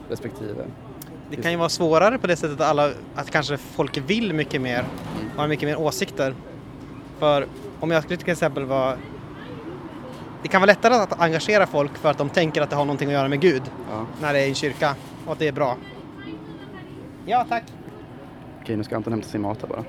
respektive? 0.08 0.64
Det 1.30 1.36
kan 1.36 1.50
ju 1.50 1.56
vara 1.56 1.68
svårare 1.68 2.18
på 2.18 2.26
det 2.26 2.36
sättet 2.36 2.60
att, 2.60 2.66
alla, 2.66 2.90
att 3.14 3.30
kanske 3.30 3.56
folk 3.56 3.96
vill 4.06 4.32
mycket 4.34 4.60
mer 4.60 4.84
och 5.34 5.40
har 5.40 5.48
mycket 5.48 5.68
mer 5.68 5.80
åsikter. 5.80 6.34
För 7.18 7.46
om 7.80 7.90
jag 7.90 8.02
skulle 8.02 8.16
till 8.16 8.30
exempel 8.30 8.64
vara... 8.64 8.96
Det 10.42 10.48
kan 10.48 10.60
vara 10.60 10.66
lättare 10.66 10.94
att 10.94 11.20
engagera 11.20 11.66
folk 11.66 11.98
för 11.98 12.10
att 12.10 12.18
de 12.18 12.28
tänker 12.28 12.62
att 12.62 12.70
det 12.70 12.76
har 12.76 12.84
någonting 12.84 13.08
att 13.08 13.14
göra 13.14 13.28
med 13.28 13.40
Gud 13.40 13.62
Ja. 13.90 14.06
när 14.20 14.32
det 14.32 14.38
är 14.40 14.44
i 14.46 14.48
en 14.48 14.54
kyrka 14.54 14.94
och 15.26 15.32
att 15.32 15.38
det 15.38 15.48
är 15.48 15.52
bra. 15.52 15.76
Ja, 17.26 17.46
tack. 17.48 17.64
Okej, 18.62 18.76
nu 18.76 18.84
ska 18.84 18.96
Anton 18.96 19.12
hämta 19.12 19.28
sin 19.28 19.40
mat 19.42 19.58
här 19.62 19.68
bara. 19.68 19.84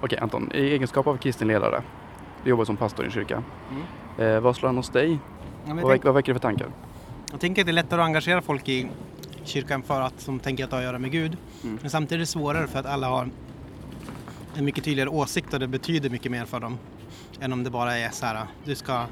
Okej 0.00 0.18
Anton, 0.18 0.50
i 0.54 0.60
egenskap 0.72 1.06
av 1.06 1.16
kristen 1.16 1.48
ledare, 1.48 1.82
du 2.44 2.50
jobbar 2.50 2.64
som 2.64 2.76
pastor 2.76 3.04
i 3.04 3.06
en 3.08 3.12
kyrka. 3.12 3.42
Eh, 4.18 4.40
vad 4.40 4.56
slår 4.56 4.68
han 4.68 4.76
hos 4.76 4.88
dig? 4.88 5.18
Ja, 5.66 5.74
Vad, 5.74 5.90
väck- 5.92 6.04
vad 6.04 6.14
väcker 6.14 6.32
det 6.34 6.40
för 6.40 6.48
tankar? 6.48 6.66
jag 7.30 7.40
tänker 7.40 7.62
att 7.62 7.66
det 7.66 7.70
är 7.70 7.72
lättare 7.74 8.00
att 8.00 8.06
engagera 8.06 8.42
folk 8.42 8.68
i 8.68 8.88
kyrkan 9.44 9.82
för 9.82 10.00
att 10.00 10.26
de 10.26 10.38
tänker 10.38 10.64
att 10.64 10.70
det 10.70 10.76
har 10.76 10.80
att 10.82 10.86
göra 10.86 10.98
med 10.98 11.10
Gud. 11.12 11.36
Mm. 11.64 11.78
Men 11.80 11.90
samtidigt 11.90 12.12
är 12.12 12.18
det 12.18 12.26
svårare 12.26 12.66
för 12.66 12.78
att 12.78 12.86
alla 12.86 13.08
har 13.08 13.28
en 14.56 14.64
mycket 14.64 14.84
tydligare 14.84 15.10
åsikt 15.10 15.54
och 15.54 15.60
det 15.60 15.68
betyder 15.68 16.10
mycket 16.10 16.32
mer 16.32 16.44
för 16.44 16.60
dem. 16.60 16.78
Än 17.40 17.52
om 17.52 17.64
det 17.64 17.70
bara 17.70 17.98
är 17.98 18.10
så 18.10 18.26
här, 18.26 18.46
du 18.64 18.74
ska 18.74 19.06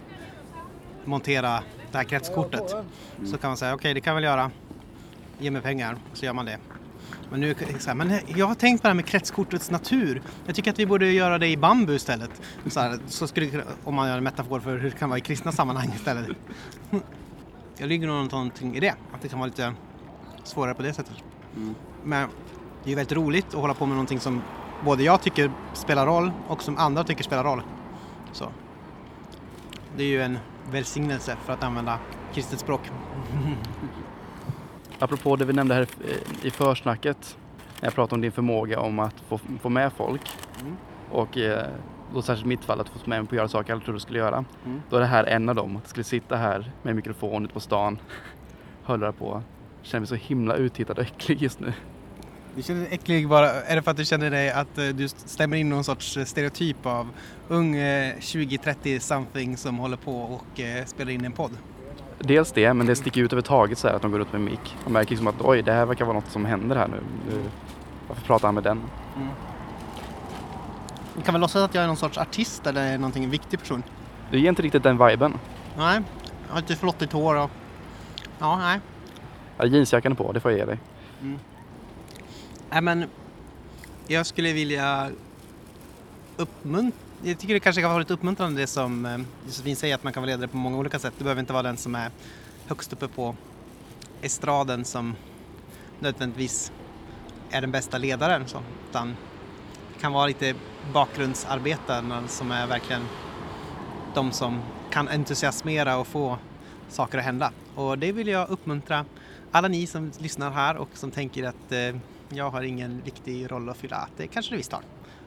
montera 1.04 1.62
det 1.92 1.96
här 1.96 2.04
kretskortet. 2.04 2.74
Så 3.24 3.38
kan 3.38 3.50
man 3.50 3.56
säga, 3.56 3.74
okej 3.74 3.94
det 3.94 4.00
kan 4.00 4.10
jag 4.10 4.14
väl 4.14 4.24
göra. 4.24 4.50
Ge 5.38 5.50
mig 5.50 5.62
pengar, 5.62 5.96
så 6.12 6.24
gör 6.24 6.32
man 6.32 6.46
det. 6.46 6.58
Men 7.30 7.40
nu 7.40 7.54
så 7.78 7.88
här, 7.88 7.94
men 7.94 8.20
jag 8.36 8.46
har 8.46 8.54
tänkt 8.54 8.82
på 8.82 8.86
det 8.86 8.88
här 8.88 8.94
med 8.94 9.06
kretskortets 9.06 9.70
natur. 9.70 10.22
Jag 10.46 10.54
tycker 10.54 10.70
att 10.70 10.78
vi 10.78 10.86
borde 10.86 11.12
göra 11.12 11.38
det 11.38 11.48
i 11.48 11.56
bambu 11.56 11.94
istället. 11.94 12.30
Så, 12.66 12.80
här, 12.80 12.98
så 13.06 13.26
skulle 13.26 13.64
om 13.84 13.94
man 13.94 14.08
gör 14.08 14.18
en 14.18 14.24
metafor 14.24 14.60
för 14.60 14.78
hur 14.78 14.90
det 14.90 14.98
kan 14.98 15.08
vara 15.08 15.18
i 15.18 15.20
kristna 15.20 15.52
sammanhang 15.52 15.92
istället. 15.96 16.26
Det 17.78 17.86
ligger 17.86 18.06
nog 18.06 18.32
någonting 18.32 18.76
i 18.76 18.80
det, 18.80 18.94
att 19.12 19.22
det 19.22 19.28
kan 19.28 19.38
vara 19.38 19.46
lite 19.46 19.74
svårare 20.44 20.74
på 20.74 20.82
det 20.82 20.92
sättet. 20.92 21.14
Men 22.04 22.28
det 22.84 22.92
är 22.92 22.96
väldigt 22.96 23.16
roligt 23.16 23.46
att 23.48 23.60
hålla 23.60 23.74
på 23.74 23.86
med 23.86 23.94
någonting 23.94 24.20
som 24.20 24.42
både 24.84 25.02
jag 25.02 25.22
tycker 25.22 25.50
spelar 25.72 26.06
roll 26.06 26.32
och 26.48 26.62
som 26.62 26.76
andra 26.78 27.04
tycker 27.04 27.24
spelar 27.24 27.44
roll. 27.44 27.62
Så. 28.32 28.48
Det 29.96 30.02
är 30.02 30.08
ju 30.08 30.22
en 30.22 30.38
välsignelse 30.70 31.36
för 31.44 31.52
att 31.52 31.62
använda 31.64 31.98
kristet 32.34 32.60
språk. 32.60 32.80
Apropå 34.98 35.36
det 35.36 35.44
vi 35.44 35.52
nämnde 35.52 35.74
här 35.74 35.86
eh, 36.04 36.46
i 36.46 36.50
försnacket, 36.50 37.38
när 37.80 37.86
jag 37.86 37.94
pratade 37.94 38.14
om 38.14 38.20
din 38.20 38.32
förmåga 38.32 38.80
om 38.80 38.98
att 38.98 39.14
få, 39.28 39.40
få 39.62 39.68
med 39.68 39.92
folk 39.92 40.30
Mm. 40.60 40.76
och 41.10 41.38
eh, 41.38 41.66
då 42.14 42.22
särskilt 42.22 42.46
mitt 42.46 42.64
fall 42.64 42.80
att 42.80 42.88
få 42.88 42.98
med 43.04 43.18
mig 43.20 43.28
på 43.28 43.34
att 43.34 43.36
göra 43.36 43.48
saker 43.48 43.70
jag 43.70 43.74
aldrig 43.74 43.84
trodde 43.84 43.96
du 43.96 44.00
skulle 44.00 44.18
göra. 44.18 44.44
Mm. 44.64 44.82
Då 44.90 44.96
är 44.96 45.00
det 45.00 45.06
här 45.06 45.24
en 45.24 45.48
av 45.48 45.54
dem, 45.54 45.76
att 45.76 45.82
jag 45.82 45.90
skulle 45.90 46.04
sitta 46.04 46.36
här 46.36 46.72
med 46.82 46.96
mikrofon 46.96 47.44
ute 47.44 47.54
på 47.54 47.60
stan, 47.60 47.98
hörlurar 48.84 49.12
på, 49.12 49.42
känner 49.82 50.00
mig 50.00 50.06
så 50.06 50.14
himla 50.14 50.54
uttittad 50.54 50.98
och 50.98 51.04
äcklig 51.04 51.42
just 51.42 51.60
nu. 51.60 51.72
Du 52.56 52.62
känner 52.62 52.80
dig 52.80 52.88
äcklig 52.92 53.28
bara, 53.28 53.50
är 53.50 53.76
det 53.76 53.82
för 53.82 53.90
att 53.90 53.96
du 53.96 54.04
känner 54.04 54.30
dig 54.30 54.50
att 54.50 54.78
eh, 54.78 54.86
du 54.86 55.08
stämmer 55.08 55.56
in 55.56 55.68
någon 55.68 55.84
sorts 55.84 56.16
eh, 56.16 56.24
stereotyp 56.24 56.86
av 56.86 57.08
ung 57.48 57.76
eh, 57.76 58.14
20-30 58.16 58.98
something 58.98 59.56
som 59.56 59.78
håller 59.78 59.96
på 59.96 60.20
och 60.20 60.60
eh, 60.60 60.84
spelar 60.84 61.12
in 61.12 61.24
en 61.24 61.32
podd? 61.32 61.50
Dels 62.18 62.52
det, 62.52 62.74
men 62.74 62.86
det 62.86 62.96
sticker 62.96 63.20
ut 63.20 63.32
överhuvudtaget 63.32 63.78
så 63.78 63.88
här 63.88 63.94
att 63.94 64.02
de 64.02 64.10
går 64.10 64.20
ut 64.20 64.32
med 64.32 64.40
mick. 64.40 64.76
Man 64.84 64.92
märker 64.92 65.10
liksom 65.10 65.26
att 65.26 65.40
oj, 65.40 65.62
det 65.62 65.72
här 65.72 65.86
verkar 65.86 66.04
vara 66.04 66.14
något 66.14 66.30
som 66.30 66.44
händer 66.44 66.76
här 66.76 66.88
nu. 66.88 67.00
varför 68.08 68.22
pratar 68.22 68.48
han 68.48 68.54
med 68.54 68.64
den? 68.64 68.82
Du 71.16 71.22
kan 71.22 71.34
väl 71.34 71.40
låtsas 71.40 71.62
att 71.62 71.74
jag 71.74 71.84
är 71.84 71.88
någon 71.88 71.96
sorts 71.96 72.18
artist 72.18 72.66
eller 72.66 72.98
någonting, 72.98 73.24
en 73.24 73.30
viktig 73.30 73.60
person? 73.60 73.82
Du 74.30 74.38
ger 74.38 74.48
inte 74.48 74.62
riktigt 74.62 74.82
den 74.82 75.06
viben. 75.06 75.38
Nej, 75.78 76.00
jag 76.46 76.54
har 76.54 76.60
lite 76.60 76.76
flottigt 76.76 77.12
hår 77.12 77.36
och... 77.36 77.50
Ja, 78.38 78.58
nej. 78.58 78.80
Ja, 79.58 79.66
jeansjackan 79.66 80.12
är 80.12 80.16
på, 80.16 80.32
det 80.32 80.40
får 80.40 80.50
jag 80.50 80.58
ge 80.58 80.64
dig. 80.64 80.78
Nej 82.70 82.82
men, 82.82 83.04
jag 84.06 84.26
skulle 84.26 84.52
vilja 84.52 85.10
uppmuntra... 86.36 86.98
Jag 87.22 87.38
tycker 87.38 87.54
det 87.54 87.60
kanske 87.60 87.82
kan 87.82 87.90
vara 87.90 87.98
lite 87.98 88.14
uppmuntrande 88.14 88.60
det 88.60 88.66
som 88.66 89.06
eh, 89.06 89.18
Josefin 89.46 89.76
säger 89.76 89.94
att 89.94 90.04
man 90.04 90.12
kan 90.12 90.22
vara 90.22 90.30
ledare 90.30 90.48
på 90.48 90.56
många 90.56 90.78
olika 90.78 90.98
sätt. 90.98 91.14
Det 91.18 91.24
behöver 91.24 91.40
inte 91.40 91.52
vara 91.52 91.62
den 91.62 91.76
som 91.76 91.94
är 91.94 92.10
högst 92.66 92.92
uppe 92.92 93.08
på 93.08 93.34
estraden 94.22 94.84
som 94.84 95.14
nödvändigtvis 95.98 96.72
är 97.50 97.60
den 97.60 97.70
bästa 97.70 97.98
ledaren. 97.98 98.48
Så, 98.48 98.62
utan 98.90 99.16
det 99.94 100.00
kan 100.00 100.12
vara 100.12 100.26
lite 100.26 100.54
bakgrundsarbetarna 100.92 102.28
som 102.28 102.50
är 102.50 102.66
verkligen 102.66 103.02
de 104.14 104.32
som 104.32 104.62
kan 104.90 105.08
entusiasmera 105.08 105.96
och 105.96 106.06
få 106.06 106.38
saker 106.88 107.18
att 107.18 107.24
hända. 107.24 107.52
Och 107.74 107.98
det 107.98 108.12
vill 108.12 108.28
jag 108.28 108.48
uppmuntra 108.48 109.04
alla 109.52 109.68
ni 109.68 109.86
som 109.86 110.12
lyssnar 110.18 110.50
här 110.50 110.76
och 110.76 110.88
som 110.94 111.10
tänker 111.10 111.44
att 111.44 111.72
eh, 111.72 112.00
jag 112.28 112.50
har 112.50 112.62
ingen 112.62 113.02
viktig 113.04 113.50
roll 113.52 113.68
att 113.68 113.76
fylla, 113.76 113.96
att 113.96 114.10
det 114.16 114.26
kanske 114.26 114.52
det 114.52 114.56
visst 114.56 114.72
har. 114.72 114.82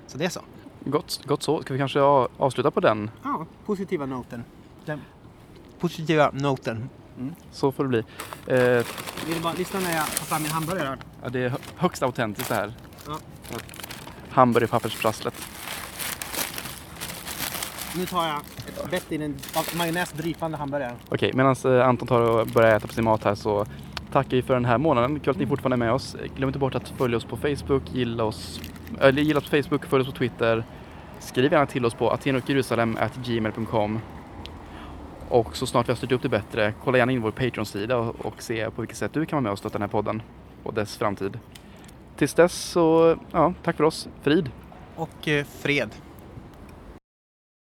Så 0.08 0.18
det 0.18 0.26
är 0.26 0.30
så. 0.30 0.42
Gott, 0.86 1.22
gott 1.26 1.44
så. 1.44 1.62
Ska 1.62 1.74
vi 1.74 1.80
kanske 1.80 2.00
avsluta 2.02 2.72
på 2.72 2.80
den? 2.80 3.12
Ja, 3.24 3.46
positiva 3.66 4.06
noten. 4.06 4.44
Den 4.86 5.02
positiva 5.80 6.32
noten. 6.34 6.90
Så 7.52 7.72
får 7.72 7.84
det 7.84 7.90
bli. 7.90 8.00
Eh, 8.48 8.86
Vill 9.26 9.36
du 9.36 9.40
bara 9.42 9.54
lyssna 9.54 9.80
när 9.80 9.96
jag 9.96 10.06
tar 10.08 10.26
fram 10.26 10.42
min 10.44 10.52
hamburgare? 10.52 10.98
ja, 11.24 11.30
det 11.30 11.40
är 11.40 11.50
hö- 11.50 11.58
högst 11.76 12.04
autentiskt 12.04 12.50
det 12.50 12.56
här. 12.56 12.74
Ja. 13.08 13.18
hamburgerpappersprasslet. 14.30 15.34
Nu 17.98 18.06
tar 18.06 18.28
jag 18.28 18.38
ett 18.68 18.92
bett 18.92 19.12
i 19.12 19.16
en 19.24 19.36
majonnäsdrypande 19.78 20.58
hamburgare. 20.58 20.96
Okej, 21.10 21.32
medan 21.34 21.56
eh, 21.66 21.88
Anton 21.88 22.08
tar 22.08 22.22
och 22.22 22.48
börjar 22.48 22.76
äta 22.78 22.88
på 22.88 22.94
sin 22.94 23.04
mat 23.04 23.24
här 23.24 23.36
så 23.36 23.66
tackar 24.12 24.38
vi 24.38 24.42
för 24.42 24.54
den 24.54 24.66
här 24.66 24.78
månaden. 24.78 25.20
Kul 25.20 25.32
att 25.32 25.38
ni 25.38 25.46
fortfarande 25.46 25.76
är 25.76 25.88
med 25.88 25.94
oss. 25.94 26.16
Glöm 26.36 26.50
inte 26.50 26.60
bort 26.60 26.76
att 26.76 26.90
följa 26.90 27.18
oss 27.18 27.26
på 27.26 27.38
Facebook, 27.38 27.84
gilla 27.94 28.24
oss, 28.24 28.62
eller 29.00 29.22
gilla 29.22 29.40
oss 29.40 29.50
på 29.50 29.64
Facebook, 29.64 29.86
följ 29.86 30.02
oss 30.02 30.08
på 30.08 30.18
Twitter. 30.18 30.64
Skriv 31.20 31.52
gärna 31.52 31.66
till 31.66 31.86
oss 31.86 31.94
på 31.94 32.12
atenochjerusalem.gmail.com 32.12 34.00
Och 35.30 35.58
så 35.58 35.66
snart 35.66 35.88
vi 35.88 35.92
har 35.92 35.98
styrt 35.98 36.12
upp 36.12 36.22
det 36.22 36.30
bättre, 36.30 36.74
kolla 36.84 36.98
gärna 36.98 37.12
in 37.12 37.22
vår 37.22 37.32
Patreon-sida 37.32 37.98
och, 37.98 38.26
och 38.26 38.42
se 38.42 38.72
på 38.72 38.82
vilket 38.82 38.98
sätt 38.98 39.14
du 39.14 39.26
kan 39.26 39.38
vara 39.38 39.42
med 39.42 39.52
och 39.52 39.58
stötta 39.58 39.74
den 39.74 39.82
här 39.82 39.90
podden 39.90 40.22
och 40.64 40.74
dess 40.74 40.98
framtid. 40.98 41.40
Tills 42.18 42.34
dess 42.34 42.54
så, 42.54 43.18
ja, 43.32 43.54
tack 43.64 43.78
för 43.78 43.84
oss. 43.84 44.08
Frid! 44.22 44.52
Och 44.96 45.28
eh, 45.28 45.46
fred. 45.46 45.90